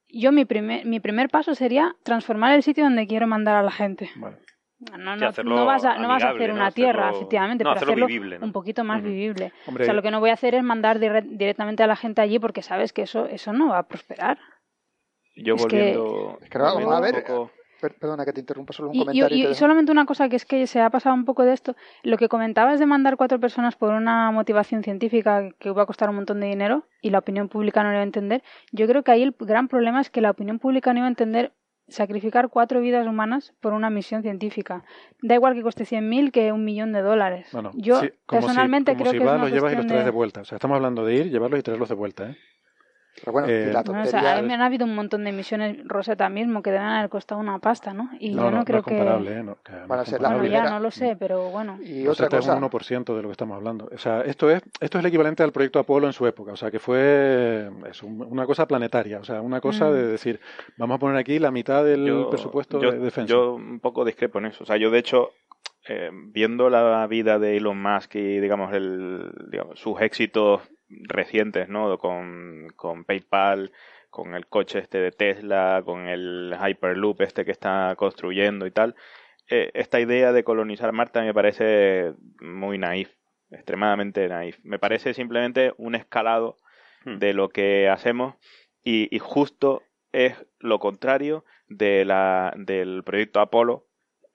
[0.08, 3.70] yo mi primer mi primer paso sería transformar el sitio donde quiero mandar a la
[3.70, 4.10] gente.
[4.16, 4.38] Vale.
[4.96, 6.54] No, vas a, no vas a hacer ¿no?
[6.54, 8.46] una tierra, Hacerlo- efectivamente, no, pero hacerlo hacerlo vivible, ¿no?
[8.46, 9.52] un poquito más vivible.
[9.66, 11.96] Hombre, O sea, lo que no voy a hacer es mandar dire- directamente a la
[11.96, 14.38] gente allí porque sabes que eso eso no va a prosperar.
[15.34, 16.38] Yo Es que- volviendo.
[16.42, 17.50] Es que vamos volviendo a un ver, poco-
[17.80, 19.50] Perdona que te interrumpa solo un Y, comentario.
[19.50, 21.76] y solamente una cosa que es que se ha pasado un poco de esto.
[22.02, 26.08] Lo que comentabas de mandar cuatro personas por una motivación científica que va a costar
[26.10, 28.42] un montón de dinero y la opinión pública no lo va a entender.
[28.72, 31.10] Yo creo que ahí el gran problema es que la opinión pública no iba a
[31.10, 31.52] entender
[31.90, 34.84] sacrificar cuatro vidas humanas por una misión científica.
[35.22, 37.48] Da igual que cueste 100.000 que un millón de dólares.
[37.54, 37.70] No, no.
[37.74, 39.76] Yo Sí, como personalmente si, como creo si que es vas, una los llevas y
[39.76, 40.04] los traes de...
[40.04, 40.40] de- vuelta.
[40.42, 42.30] O sea, estamos hablando de ir, llevarlos y traerlos de vuelta.
[42.30, 42.36] ¿eh?
[43.20, 44.10] Pero bueno, Eh, la No, o tontería...
[44.20, 47.10] sea, a mí me han habido un montón de misiones Rosetta mismo que deben haber
[47.10, 48.10] costado una pasta, ¿no?
[48.20, 48.96] Y no, yo no, no, creo es que...
[48.96, 49.32] comparable.
[49.38, 49.42] ¿eh?
[49.42, 50.50] No, que no Van a es Bueno, comparable.
[50.50, 51.78] ya primera- no lo sé, pero bueno.
[51.82, 52.52] Y otra Rosetta cosa...
[52.52, 53.88] es un 1% de lo que estamos hablando.
[53.92, 56.52] O sea, esto es, esto es el equivalente al proyecto Apolo en su época.
[56.52, 59.18] O sea, que fue es un- una cosa planetaria.
[59.18, 59.92] O sea, una cosa Mm.
[59.94, 60.40] de decir,
[60.76, 63.28] vamos a poner aquí la mitad del yo- presupuesto yo- de defensa.
[63.32, 64.62] Yo un poco discrepo en eso.
[64.62, 65.30] O sea, yo de hecho,
[65.88, 71.98] eh, viendo la vida de Elon Musk y digamos, el, digamos sus éxitos recientes, ¿no?
[71.98, 73.72] Con, con PayPal,
[74.10, 78.94] con el coche este de Tesla, con el Hyperloop este que está construyendo y tal.
[79.50, 83.10] eh, esta idea de colonizar Marte me parece muy naif,
[83.50, 84.58] extremadamente naif.
[84.62, 86.56] Me parece simplemente un escalado
[87.04, 87.18] Hmm.
[87.18, 88.34] de lo que hacemos
[88.82, 89.82] y, y justo
[90.12, 93.86] es lo contrario de la, del proyecto Apolo.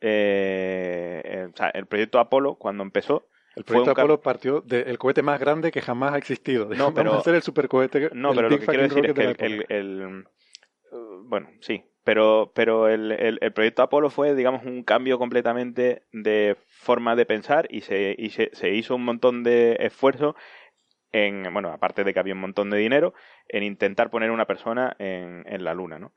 [0.02, 5.22] Eh, eh, o sea, el proyecto Apolo, cuando empezó, el proyecto Apolo partió del cohete
[5.22, 6.70] más grande que jamás ha existido.
[6.70, 8.10] No, pero, hacer el supercohete.
[8.14, 10.26] No, pero lo que quiero decir es que el, el,
[10.92, 16.58] uh, bueno, sí, pero, pero el, el, proyecto Apolo fue, digamos, un cambio completamente de
[16.68, 20.36] forma de pensar y se, y se, se hizo un montón de esfuerzo
[21.12, 23.14] en, bueno, aparte de que había un montón de dinero,
[23.48, 26.14] en intentar poner una persona en, en la Luna, ¿no?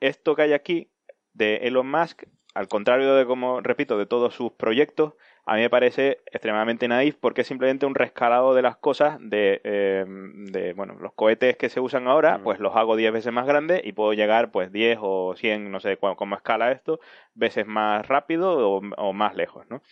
[0.00, 0.90] Esto que hay aquí
[1.32, 2.24] de Elon Musk,
[2.54, 5.14] al contrario de, como repito, de todos sus proyectos,
[5.46, 9.60] a mí me parece extremadamente naif porque es simplemente un rescalado de las cosas de,
[9.64, 13.46] eh, de bueno, los cohetes que se usan ahora, pues los hago 10 veces más
[13.46, 17.00] grandes y puedo llegar pues 10 o 100, no sé cómo, escala esto,
[17.34, 19.82] veces más rápido o, o más lejos, ¿no?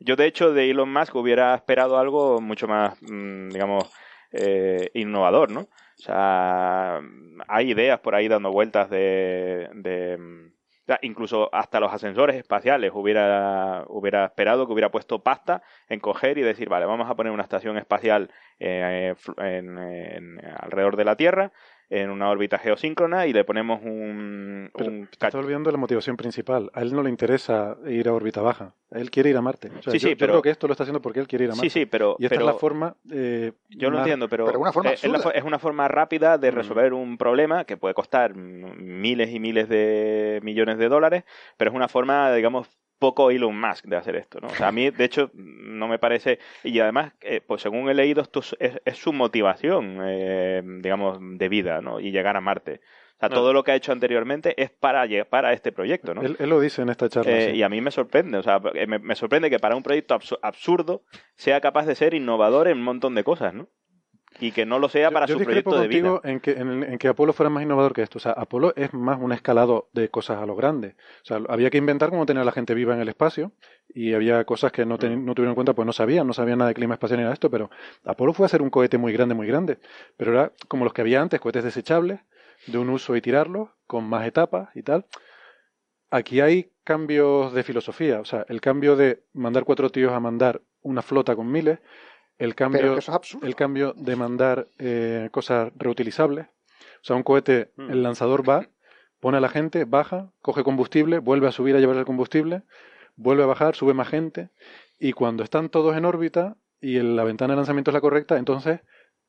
[0.00, 3.90] Yo, de hecho, de Elon Musk hubiera esperado algo mucho más, mm, digamos,
[4.32, 5.60] eh, innovador, ¿no?
[5.60, 7.00] O sea,
[7.48, 10.50] hay ideas por ahí dando vueltas de, de
[11.02, 16.42] incluso hasta los ascensores espaciales hubiera, hubiera esperado que hubiera puesto pasta en coger y
[16.42, 19.14] decir, vale, vamos a poner una estación espacial eh,
[20.58, 21.52] alrededor de la Tierra
[21.90, 24.70] en una órbita geosíncrona y le ponemos un...
[24.72, 26.70] un está olvidando la motivación principal.
[26.72, 28.74] A él no le interesa ir a órbita baja.
[28.92, 29.70] Él quiere ir a Marte.
[29.90, 30.34] sí, sí, pero...
[30.34, 31.68] creo que esto lo está haciendo porque él quiere ir a Marte.
[31.68, 32.14] Sí, sí, pero...
[32.20, 32.94] Y esta es la forma...
[33.10, 36.54] Eh, yo lo entiendo, pero, una forma es, es, una forma rápida de mm.
[36.54, 41.24] resolver un problema que puede costar miles y miles de millones de dólares,
[41.56, 42.68] pero es una forma, digamos,
[43.00, 44.46] poco Elon Musk de hacer esto, ¿no?
[44.46, 46.38] O sea, a mí, de hecho, no me parece...
[46.62, 51.80] Y además, eh, pues según he leído, esto es, su motivación, eh, digamos, de vida,
[51.80, 51.98] ¿no?
[51.98, 52.80] Y llegar a Marte.
[53.16, 56.22] O sea, todo lo que ha hecho anteriormente es para, para este proyecto, ¿no?
[56.22, 57.32] Él, lo dice en esta charla.
[57.32, 61.02] Eh, y a mí me sorprende, o sea, me, sorprende que para un proyecto absurdo
[61.34, 63.68] sea capaz de ser innovador en un montón de cosas, ¿no?
[64.38, 66.20] Y que no lo sea para su proyecto de vida.
[66.22, 68.18] En que, en, en que Apolo fuera más innovador que esto.
[68.18, 70.94] O sea, Apolo es más un escalado de cosas a lo grande.
[71.22, 73.52] O sea, había que inventar cómo tener a la gente viva en el espacio
[73.88, 75.24] y había cosas que no, mm.
[75.24, 77.32] no tuvieron en cuenta, pues no sabían, no sabían nada de clima espacial ni nada
[77.32, 77.70] de esto, pero
[78.04, 79.78] Apolo fue a hacer un cohete muy grande, muy grande.
[80.16, 82.20] Pero era como los que había antes, cohetes desechables,
[82.66, 85.06] de un uso y tirarlos, con más etapas y tal.
[86.10, 88.20] Aquí hay cambios de filosofía.
[88.20, 91.78] O sea, el cambio de mandar cuatro tíos a mandar una flota con miles
[92.40, 92.98] el cambio,
[93.42, 96.46] el cambio de mandar eh, cosas reutilizables.
[96.46, 97.90] O sea, un cohete, mm.
[97.90, 98.66] el lanzador va,
[99.20, 102.62] pone a la gente, baja, coge combustible, vuelve a subir a llevar el combustible,
[103.16, 104.48] vuelve a bajar, sube más gente,
[104.98, 108.80] y cuando están todos en órbita y la ventana de lanzamiento es la correcta, entonces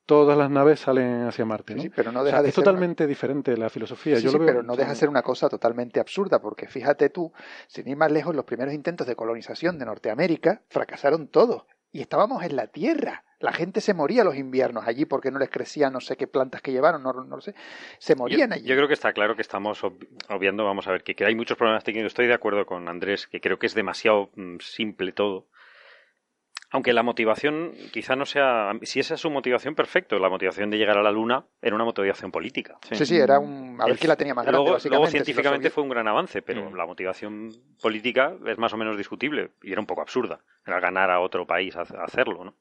[0.05, 1.77] todas las naves salen hacia Marte.
[1.81, 4.15] Sí, pero no deja de es totalmente diferente la filosofía.
[4.15, 7.33] Sí, pero no deja de ser una cosa totalmente absurda, porque fíjate tú,
[7.67, 12.43] sin ir más lejos, los primeros intentos de colonización de Norteamérica fracasaron todos y estábamos
[12.43, 13.23] en la tierra.
[13.39, 16.61] La gente se moría los inviernos allí porque no les crecían no sé qué plantas
[16.61, 17.55] que llevaron, no, no sé.
[17.97, 18.68] Se morían allí.
[18.68, 19.84] Yo creo que está claro que estamos
[20.30, 22.07] obviando, vamos a ver, que, que, hay muchos problemas técnicos.
[22.07, 25.47] Estoy de acuerdo con Andrés, que creo que es demasiado mm, simple todo.
[26.73, 28.72] Aunque la motivación quizá no sea.
[28.84, 30.18] Si esa es su motivación, perfecto.
[30.19, 32.77] La motivación de llegar a la Luna era una motivación política.
[32.89, 33.77] Sí, sí, era un.
[33.80, 34.80] A ver quién la tenía más grande.
[34.89, 36.76] Luego, científicamente fue un gran avance, pero mm.
[36.76, 40.39] la motivación política es más o menos discutible y era un poco absurda.
[40.65, 42.56] Era ganar a otro país a hacerlo, ¿no?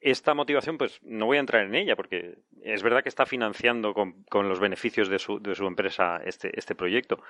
[0.00, 3.94] Esta motivación, pues no voy a entrar en ella porque es verdad que está financiando
[3.94, 7.22] con, con los beneficios de su, de su empresa este, este proyecto.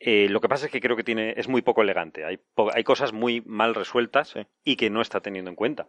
[0.00, 2.24] Eh, lo que pasa es que creo que tiene, es muy poco elegante.
[2.24, 2.40] Hay,
[2.74, 5.86] hay cosas muy mal resueltas y que no está teniendo en cuenta.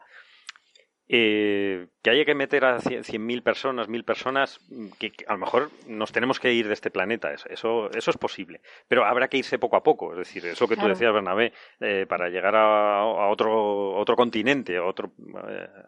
[1.14, 4.60] Eh, que haya que meter a 100.000 personas, 1.000 personas,
[4.98, 8.62] que, a lo mejor nos tenemos que ir de este planeta, eso, eso es posible.
[8.88, 11.52] Pero habrá que irse poco a poco, es decir, eso que tú decías, Bernabé,
[11.82, 15.12] eh, para llegar a, otro, otro continente, a, otro,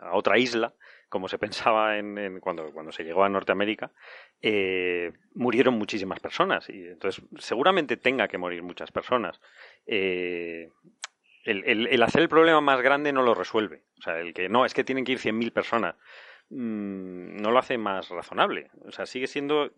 [0.01, 0.73] a otra isla,
[1.13, 3.91] como se pensaba en, cuando, cuando se llegó a Norteamérica,
[4.41, 6.67] eh, murieron muchísimas personas.
[6.71, 9.39] Y entonces, seguramente tenga que morir muchas personas.
[9.85, 10.71] Eh,
[11.45, 13.83] el, hacer el problema más grande no lo resuelve.
[13.99, 15.95] O sea, el que no, es que tienen que ir 100.000 personas,
[16.49, 18.71] mm, no lo hace más razonable.
[18.87, 19.71] O sea, sigue siendo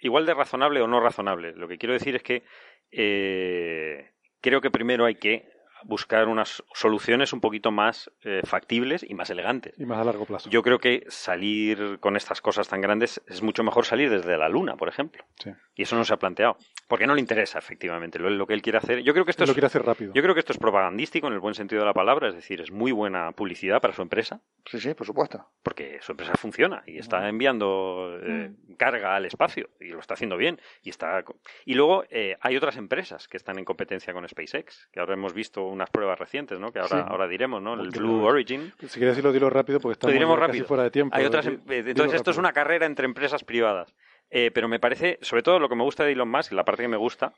[0.00, 1.52] igual de razonable o no razonable.
[1.52, 2.42] Lo que quiero decir es que
[2.90, 4.10] eh,
[4.40, 5.48] creo que primero hay que
[5.84, 9.78] buscar unas soluciones un poquito más eh, factibles y más elegantes.
[9.78, 10.50] Y más a largo plazo.
[10.50, 14.48] Yo creo que salir con estas cosas tan grandes es mucho mejor salir desde la
[14.48, 15.24] Luna, por ejemplo.
[15.36, 15.50] Sí.
[15.74, 16.56] Y eso no se ha planteado.
[16.88, 19.00] Porque no le interesa, efectivamente, lo, que él quiere hacer.
[19.00, 20.12] Yo creo que esto lo quiere hacer rápido.
[20.12, 22.60] Yo creo que esto es propagandístico en el buen sentido de la palabra, es decir,
[22.60, 24.40] es muy buena publicidad para su empresa.
[24.66, 25.46] Sí, sí, por supuesto.
[25.62, 28.74] Porque su empresa funciona y está enviando eh, mm.
[28.74, 30.60] carga al espacio y lo está haciendo bien.
[30.82, 31.24] Y, está...
[31.64, 35.32] y luego eh, hay otras empresas que están en competencia con SpaceX, que ahora hemos
[35.32, 36.72] visto unas pruebas recientes, ¿no?
[36.72, 37.74] Que ahora, ahora diremos, ¿no?
[37.74, 38.72] El Blue Origin.
[38.80, 40.66] Si quieres decirlo, dilo rápido porque estamos diremos rápido.
[40.66, 41.16] fuera de tiempo.
[41.16, 43.94] Hay otras, em- entonces esto es una carrera entre empresas privadas.
[44.30, 46.64] Eh, pero me parece, sobre todo lo que me gusta de Elon Musk, y la
[46.64, 47.32] parte que me gusta,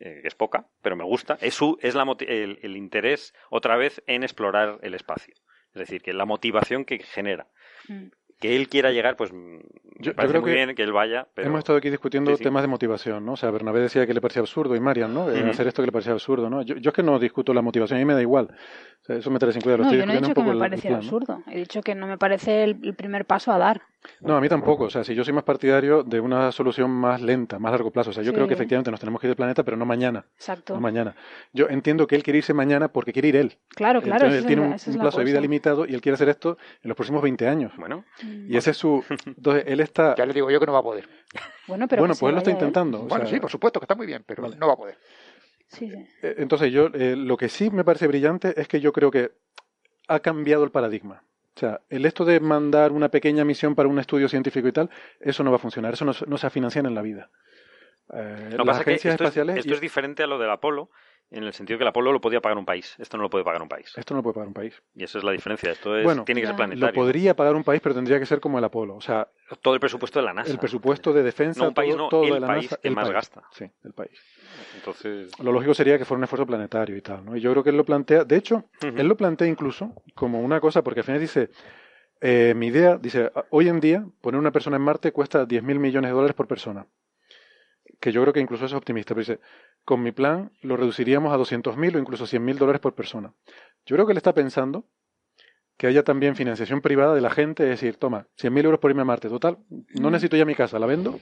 [0.00, 3.76] eh, que es poca, pero me gusta, es, su, es la, el, el, interés otra
[3.76, 5.34] vez en explorar el espacio.
[5.74, 7.48] Es decir, que la motivación que genera.
[7.88, 8.06] Mm
[8.40, 9.32] que él quiera llegar, pues
[9.98, 11.26] yo, parece muy bien que él vaya.
[11.34, 11.48] Pero...
[11.48, 13.32] Hemos estado aquí discutiendo temas de motivación, ¿no?
[13.32, 15.28] O sea, Bernabé decía que le parecía absurdo y Marian, ¿no?
[15.28, 16.62] Hacer esto que le parecía absurdo, ¿no?
[16.62, 18.48] Yo, yo, es que no discuto la motivación, a mí me da igual.
[19.04, 19.84] O sea, eso me sin cuidado.
[19.84, 21.42] No, yo no he dicho que me pareciera absurdo.
[21.50, 23.82] He dicho que no me parece el, primer paso a dar.
[24.20, 24.84] No, a mí tampoco.
[24.84, 28.10] O sea, si yo soy más partidario de una solución más lenta, más largo plazo.
[28.10, 30.24] O sea, yo creo que efectivamente nos tenemos que ir del planeta, pero no mañana.
[30.36, 30.74] Exacto.
[30.74, 31.14] No mañana.
[31.52, 33.58] Yo entiendo que él quiere irse mañana porque quiere ir él.
[33.68, 34.26] Claro, claro.
[34.26, 37.22] él tiene un, plazo de vida limitado y él quiere hacer esto en los próximos
[37.22, 37.72] 20 años.
[37.76, 38.04] Bueno.
[38.22, 40.14] Y ese es su, entonces, él está...
[40.14, 41.08] Ya le digo yo que no va a poder.
[41.66, 43.00] Bueno, pero bueno pues él lo está intentando.
[43.00, 44.98] Bueno, sí, por supuesto que está muy bien, pero no va a poder.
[45.68, 45.96] Sí, sí.
[46.22, 49.32] Eh, entonces, yo eh, lo que sí me parece brillante es que yo creo que
[50.08, 51.24] ha cambiado el paradigma.
[51.56, 54.90] O sea, el esto de mandar una pequeña misión para un estudio científico y tal,
[55.20, 57.30] eso no va a funcionar, eso no, no se financia en la vida.
[58.12, 60.90] Eh, lo las agencias que esto, espaciales es, esto es diferente a lo del Apolo,
[61.30, 62.94] en el sentido que el Apolo lo podía pagar un país.
[62.98, 63.92] Esto no lo puede pagar un país.
[63.96, 64.82] Esto no lo puede pagar un país.
[64.94, 65.72] Y esa es la diferencia.
[65.72, 66.86] Esto es, tiene que ser planetario.
[66.86, 68.94] Lo podría pagar un país, pero tendría que ser como el Apolo.
[68.96, 69.28] O sea,
[69.60, 70.52] todo el presupuesto de la NASA.
[70.52, 71.60] El presupuesto de defensa.
[71.60, 73.42] No un país, no, todo el la país que más gasta.
[73.52, 74.12] Sí, el país.
[74.76, 75.38] Entonces...
[75.40, 77.24] Lo lógico sería que fuera un esfuerzo planetario y tal.
[77.24, 77.36] ¿no?
[77.36, 78.24] Y yo creo que él lo plantea.
[78.24, 81.50] De hecho, él lo plantea incluso como una cosa, porque al final dice.
[82.20, 86.10] Eh, mi idea, dice, hoy en día poner una persona en Marte cuesta 10.000 millones
[86.10, 86.86] de dólares por persona
[88.00, 89.40] que yo creo que incluso es optimista, pero dice,
[89.84, 93.32] con mi plan lo reduciríamos a 200.000 o incluso 100.000 dólares por persona.
[93.86, 94.84] Yo creo que él está pensando
[95.76, 99.02] que haya también financiación privada de la gente, es decir, toma, 100.000 euros por irme
[99.02, 101.18] a Marte, total, no necesito ya mi casa, la vendo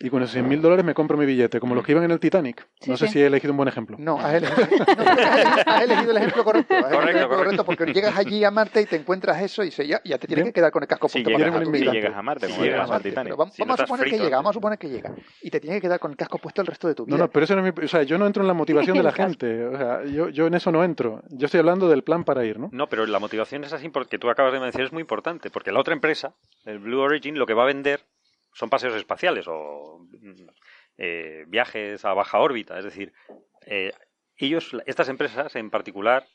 [0.00, 2.10] y con esos 100 mil dólares me compro mi billete, como los que iban en
[2.10, 2.66] el Titanic.
[2.86, 3.96] no sé si he elegido un buen ejemplo.
[3.98, 4.66] No, has elegido,
[5.82, 6.74] elegido el ejemplo correcto.
[6.90, 10.18] Correcto, correcto, porque llegas allí a Marte y te encuentras eso y se, ya, ya
[10.18, 11.30] te tienes que quedar con el casco puesto.
[11.30, 13.36] Si, llegas, si llegas a Marte, como llegas al Titanic.
[13.36, 15.14] Vamos, a suponer que llega, vamos a suponer que llega.
[15.42, 17.16] Y te tienes que quedar con el casco puesto el resto de tu vida.
[17.16, 18.96] No, no, pero eso no es mi, o sea, yo no entro en la motivación
[18.96, 19.66] de la gente.
[19.66, 21.22] O sea, yo, yo en eso no entro.
[21.30, 22.70] Yo estoy hablando del plan para ir, ¿no?
[22.72, 25.50] No, pero la motivación es así porque tú acabas de mencionar es muy importante.
[25.50, 28.00] Porque la otra empresa, el Blue Origin, lo que va a vender
[28.52, 30.06] son paseos espaciales o
[30.98, 32.78] eh, viajes a baja órbita.
[32.78, 33.12] Es decir,
[33.66, 33.92] eh,
[34.36, 36.26] ellos, estas empresas en particular,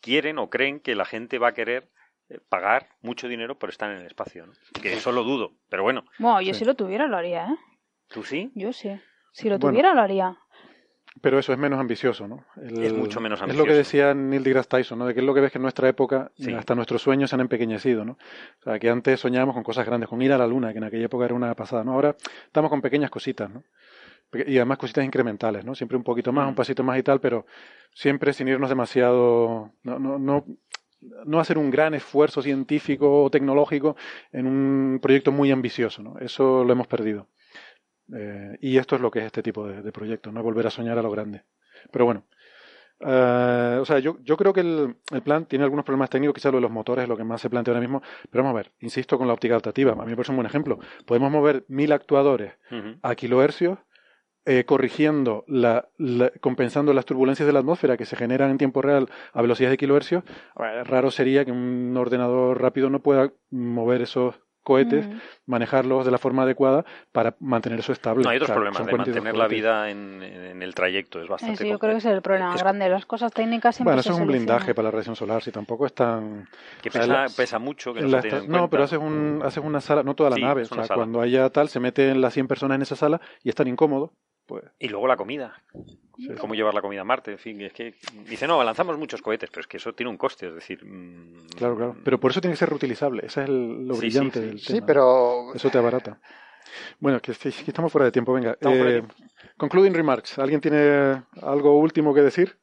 [0.00, 1.90] quieren o creen que la gente va a querer
[2.28, 4.46] eh, pagar mucho dinero por estar en el espacio.
[4.82, 6.04] Que eso lo dudo, pero bueno.
[6.18, 7.56] Bueno, yo si lo tuviera lo haría, ¿eh?
[8.08, 8.50] ¿Tú sí?
[8.54, 9.00] Yo sí.
[9.32, 10.36] Si lo tuviera lo haría.
[11.20, 12.44] Pero eso es menos ambicioso, ¿no?
[12.56, 13.62] es mucho menos ambicioso.
[13.62, 15.06] Es lo que decía Neil deGrasse Tyson, ¿no?
[15.06, 17.40] De que es lo que ves que en nuestra época hasta nuestros sueños se han
[17.40, 18.12] empequeñecido, ¿no?
[18.12, 20.84] O sea, que antes soñábamos con cosas grandes, con ir a la luna, que en
[20.84, 21.94] aquella época era una pasada, ¿no?
[21.94, 22.16] Ahora
[22.46, 23.64] estamos con pequeñas cositas, ¿no?
[24.32, 25.74] Y además cositas incrementales, ¿no?
[25.74, 26.56] Siempre un poquito más, un mm.
[26.56, 27.44] pasito más y tal, pero
[27.92, 29.72] siempre sin irnos demasiado...
[29.82, 30.44] No, no, no,
[31.24, 33.96] no hacer un gran esfuerzo científico o tecnológico
[34.32, 36.18] en un proyecto muy ambicioso, ¿no?
[36.18, 37.26] Eso lo hemos perdido.
[38.14, 40.98] Eh, y esto es lo que es este tipo de, proyectos, no volver a soñar
[40.98, 41.44] a lo grande.
[41.90, 42.24] Pero bueno,
[43.00, 46.52] eh, o sea, yo, yo creo que el, el, plan tiene algunos problemas técnicos, quizás
[46.52, 48.62] lo de los motores es lo que más se plantea ahora mismo, pero vamos a
[48.62, 50.78] ver, insisto con la óptica adaptativa, a mí me parece un buen ejemplo.
[51.06, 52.54] Podemos mover mil actuadores
[53.02, 53.78] a kilohercios
[54.46, 55.90] eh, corrigiendo, la,
[56.40, 59.78] compensando las turbulencias de la atmósfera que se generan en tiempo real a velocidades de
[59.78, 60.24] kilohercios.
[60.54, 65.08] Raro sería que un ordenador rápido no pueda mover esos cohetes,
[65.46, 68.22] manejarlos de la forma adecuada para mantener eso estable.
[68.22, 71.78] No hay otros problemas de mantener la vida en, el trayecto, es bastante sí, yo
[71.78, 72.88] creo que ese es el problema grande.
[72.88, 75.86] Las cosas técnicas siempre Bueno, eso es un blindaje para la radiación solar, si tampoco
[75.86, 76.48] es tan...
[76.82, 80.30] Que pesa, pesa mucho, que no, no pero haces, un, haces una sala, no toda
[80.30, 83.20] la nave, o sea, cuando haya tal, se meten las 100 personas en esa sala
[83.42, 84.10] y están incómodos.
[84.50, 84.64] Pues.
[84.80, 85.62] Y luego la comida.
[86.40, 87.94] Cómo llevar la comida a Marte, en fin, es que
[88.28, 90.84] dice, no, lanzamos muchos cohetes, pero es que eso tiene un coste, es decir...
[90.84, 94.60] Mm, claro, claro, pero por eso tiene que ser reutilizable, ese es lo brillante del
[94.60, 94.80] tema.
[94.80, 95.54] Sí, pero...
[95.54, 96.20] Eso te abarata.
[96.98, 98.58] Bueno, que, estamos fuera de tiempo, venga.
[98.60, 99.04] Eh,
[99.56, 102.58] concluding remarks, ¿alguien tiene algo último que decir?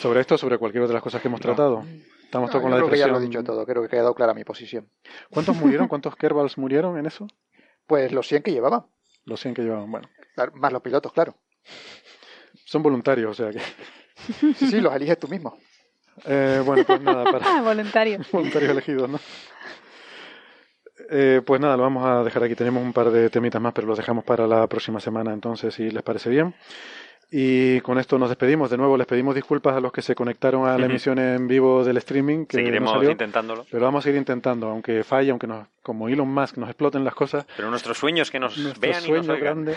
[0.00, 1.84] Sobre esto, sobre cualquier otra de las cosas que hemos tratado.
[2.24, 2.90] Estamos todos con la creo depresión.
[2.90, 4.90] que ya lo he dicho todo, creo que ha quedado clara mi posición.
[5.30, 5.86] ¿Cuántos murieron?
[5.86, 7.28] ¿Cuántos Kerbals murieron en eso?
[7.86, 8.86] Pues los 100 que llevaban.
[9.26, 10.08] Los 100 que llevaban, bueno.
[10.54, 11.34] más los pilotos, claro.
[12.64, 13.60] Son voluntarios, o sea que.
[14.54, 15.58] Sí, sí, los eliges tú mismo.
[16.24, 17.60] Eh, bueno, pues nada, para.
[17.62, 18.28] voluntarios.
[18.32, 19.20] voluntarios elegidos, ¿no?
[21.10, 22.54] Eh, pues nada, lo vamos a dejar aquí.
[22.54, 25.90] Tenemos un par de temitas más, pero los dejamos para la próxima semana, entonces, si
[25.90, 26.54] les parece bien.
[27.30, 28.70] Y con esto nos despedimos.
[28.70, 31.82] De nuevo, les pedimos disculpas a los que se conectaron a la emisión en vivo
[31.82, 32.46] del streaming.
[32.46, 33.66] Que Seguiremos intentándolo.
[33.68, 37.14] Pero vamos a seguir intentando, aunque falle, aunque nos, como Elon Musk nos exploten las
[37.14, 37.44] cosas.
[37.56, 39.74] Pero nuestros sueños que nos vean y nos grande.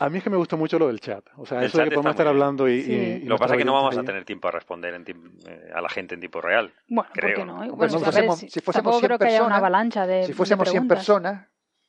[0.00, 1.24] A mí es que me gustó mucho lo del chat.
[1.36, 3.20] O sea, eso de que podemos estar hablando y.
[3.24, 5.88] lo que pasa es que no vamos a tener tiempo a responder eh, a la
[5.90, 6.72] gente en tiempo real.
[6.88, 7.36] Bueno, creo.
[7.36, 7.76] ¿por qué no?
[7.76, 10.24] Bueno, si, fuésemos, si fuésemos 100 personas, una avalancha de.
[10.24, 11.46] Si fuésemos 100 personas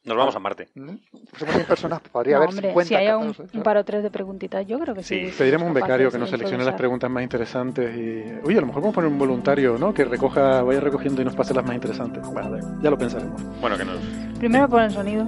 [0.07, 0.69] Nos vamos a Marte.
[0.73, 2.87] Somos 100 personas, podría haber hombre, 50.
[2.87, 5.29] Si hay un, un paro tres de preguntitas, yo creo que sí.
[5.37, 8.23] Pediremos un becario que nos seleccione las preguntas más interesantes y...
[8.45, 9.93] Oye, a lo mejor podemos poner un voluntario, ¿no?
[9.93, 12.23] Que recoja, vaya recogiendo y nos pase las más interesantes.
[12.25, 13.41] Bueno, ya lo pensaremos.
[13.59, 13.97] Bueno, que nos...
[14.39, 15.25] Primero ponen sonido.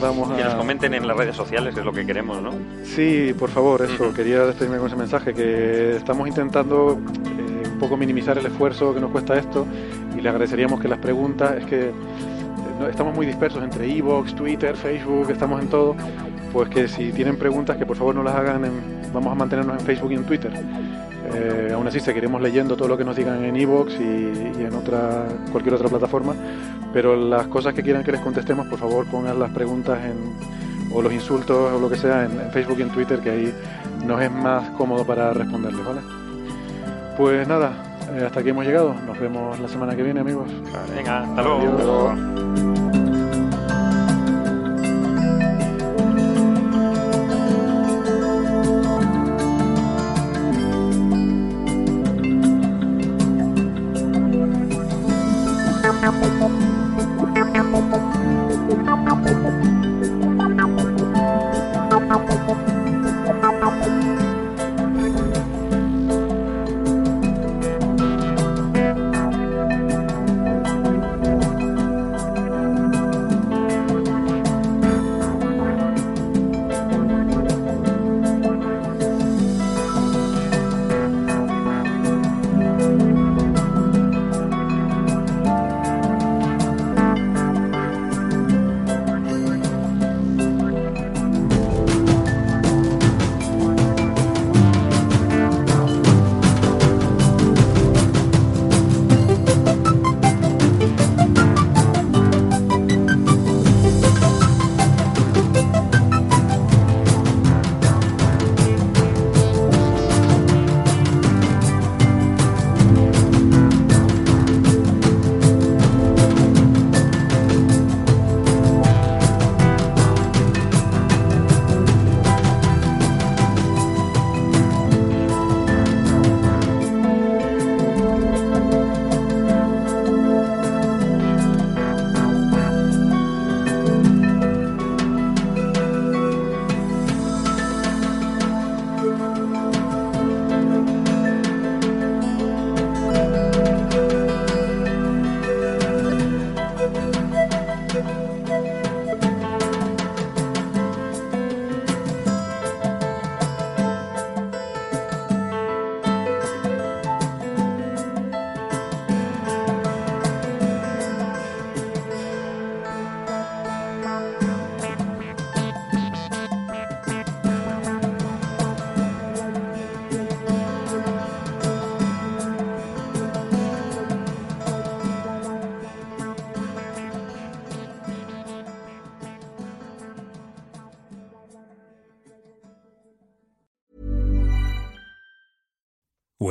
[0.00, 0.36] Vamos a...
[0.36, 2.52] Que nos comenten en las redes sociales, es lo que queremos, ¿no?
[2.84, 4.14] Sí, por favor, eso.
[4.14, 9.00] Quería despedirme con ese mensaje, que estamos intentando eh, un poco minimizar el esfuerzo que
[9.00, 9.66] nos cuesta esto
[10.16, 11.92] y le agradeceríamos que las preguntas, es que
[12.86, 15.96] estamos muy dispersos entre Evox, Twitter, Facebook, estamos en todo,
[16.52, 18.72] pues que si tienen preguntas que por favor no las hagan, en,
[19.12, 20.52] vamos a mantenernos en Facebook y en Twitter.
[21.34, 25.26] Eh, aún así seguiremos leyendo todo lo que nos digan en Evox y, en otra
[25.50, 26.34] cualquier otra plataforma,
[26.92, 31.02] pero las cosas que quieran que les contestemos, por favor pongan las preguntas en, o
[31.02, 33.54] los insultos o lo que sea en, en Facebook y en Twitter, que ahí
[34.06, 36.00] nos es más cómodo para responderles, ¿vale?
[37.16, 37.72] Pues nada,
[38.14, 38.94] eh, hasta aquí hemos llegado.
[39.06, 40.48] Nos vemos la semana que viene, amigos.
[40.94, 42.87] Venga, hasta luego.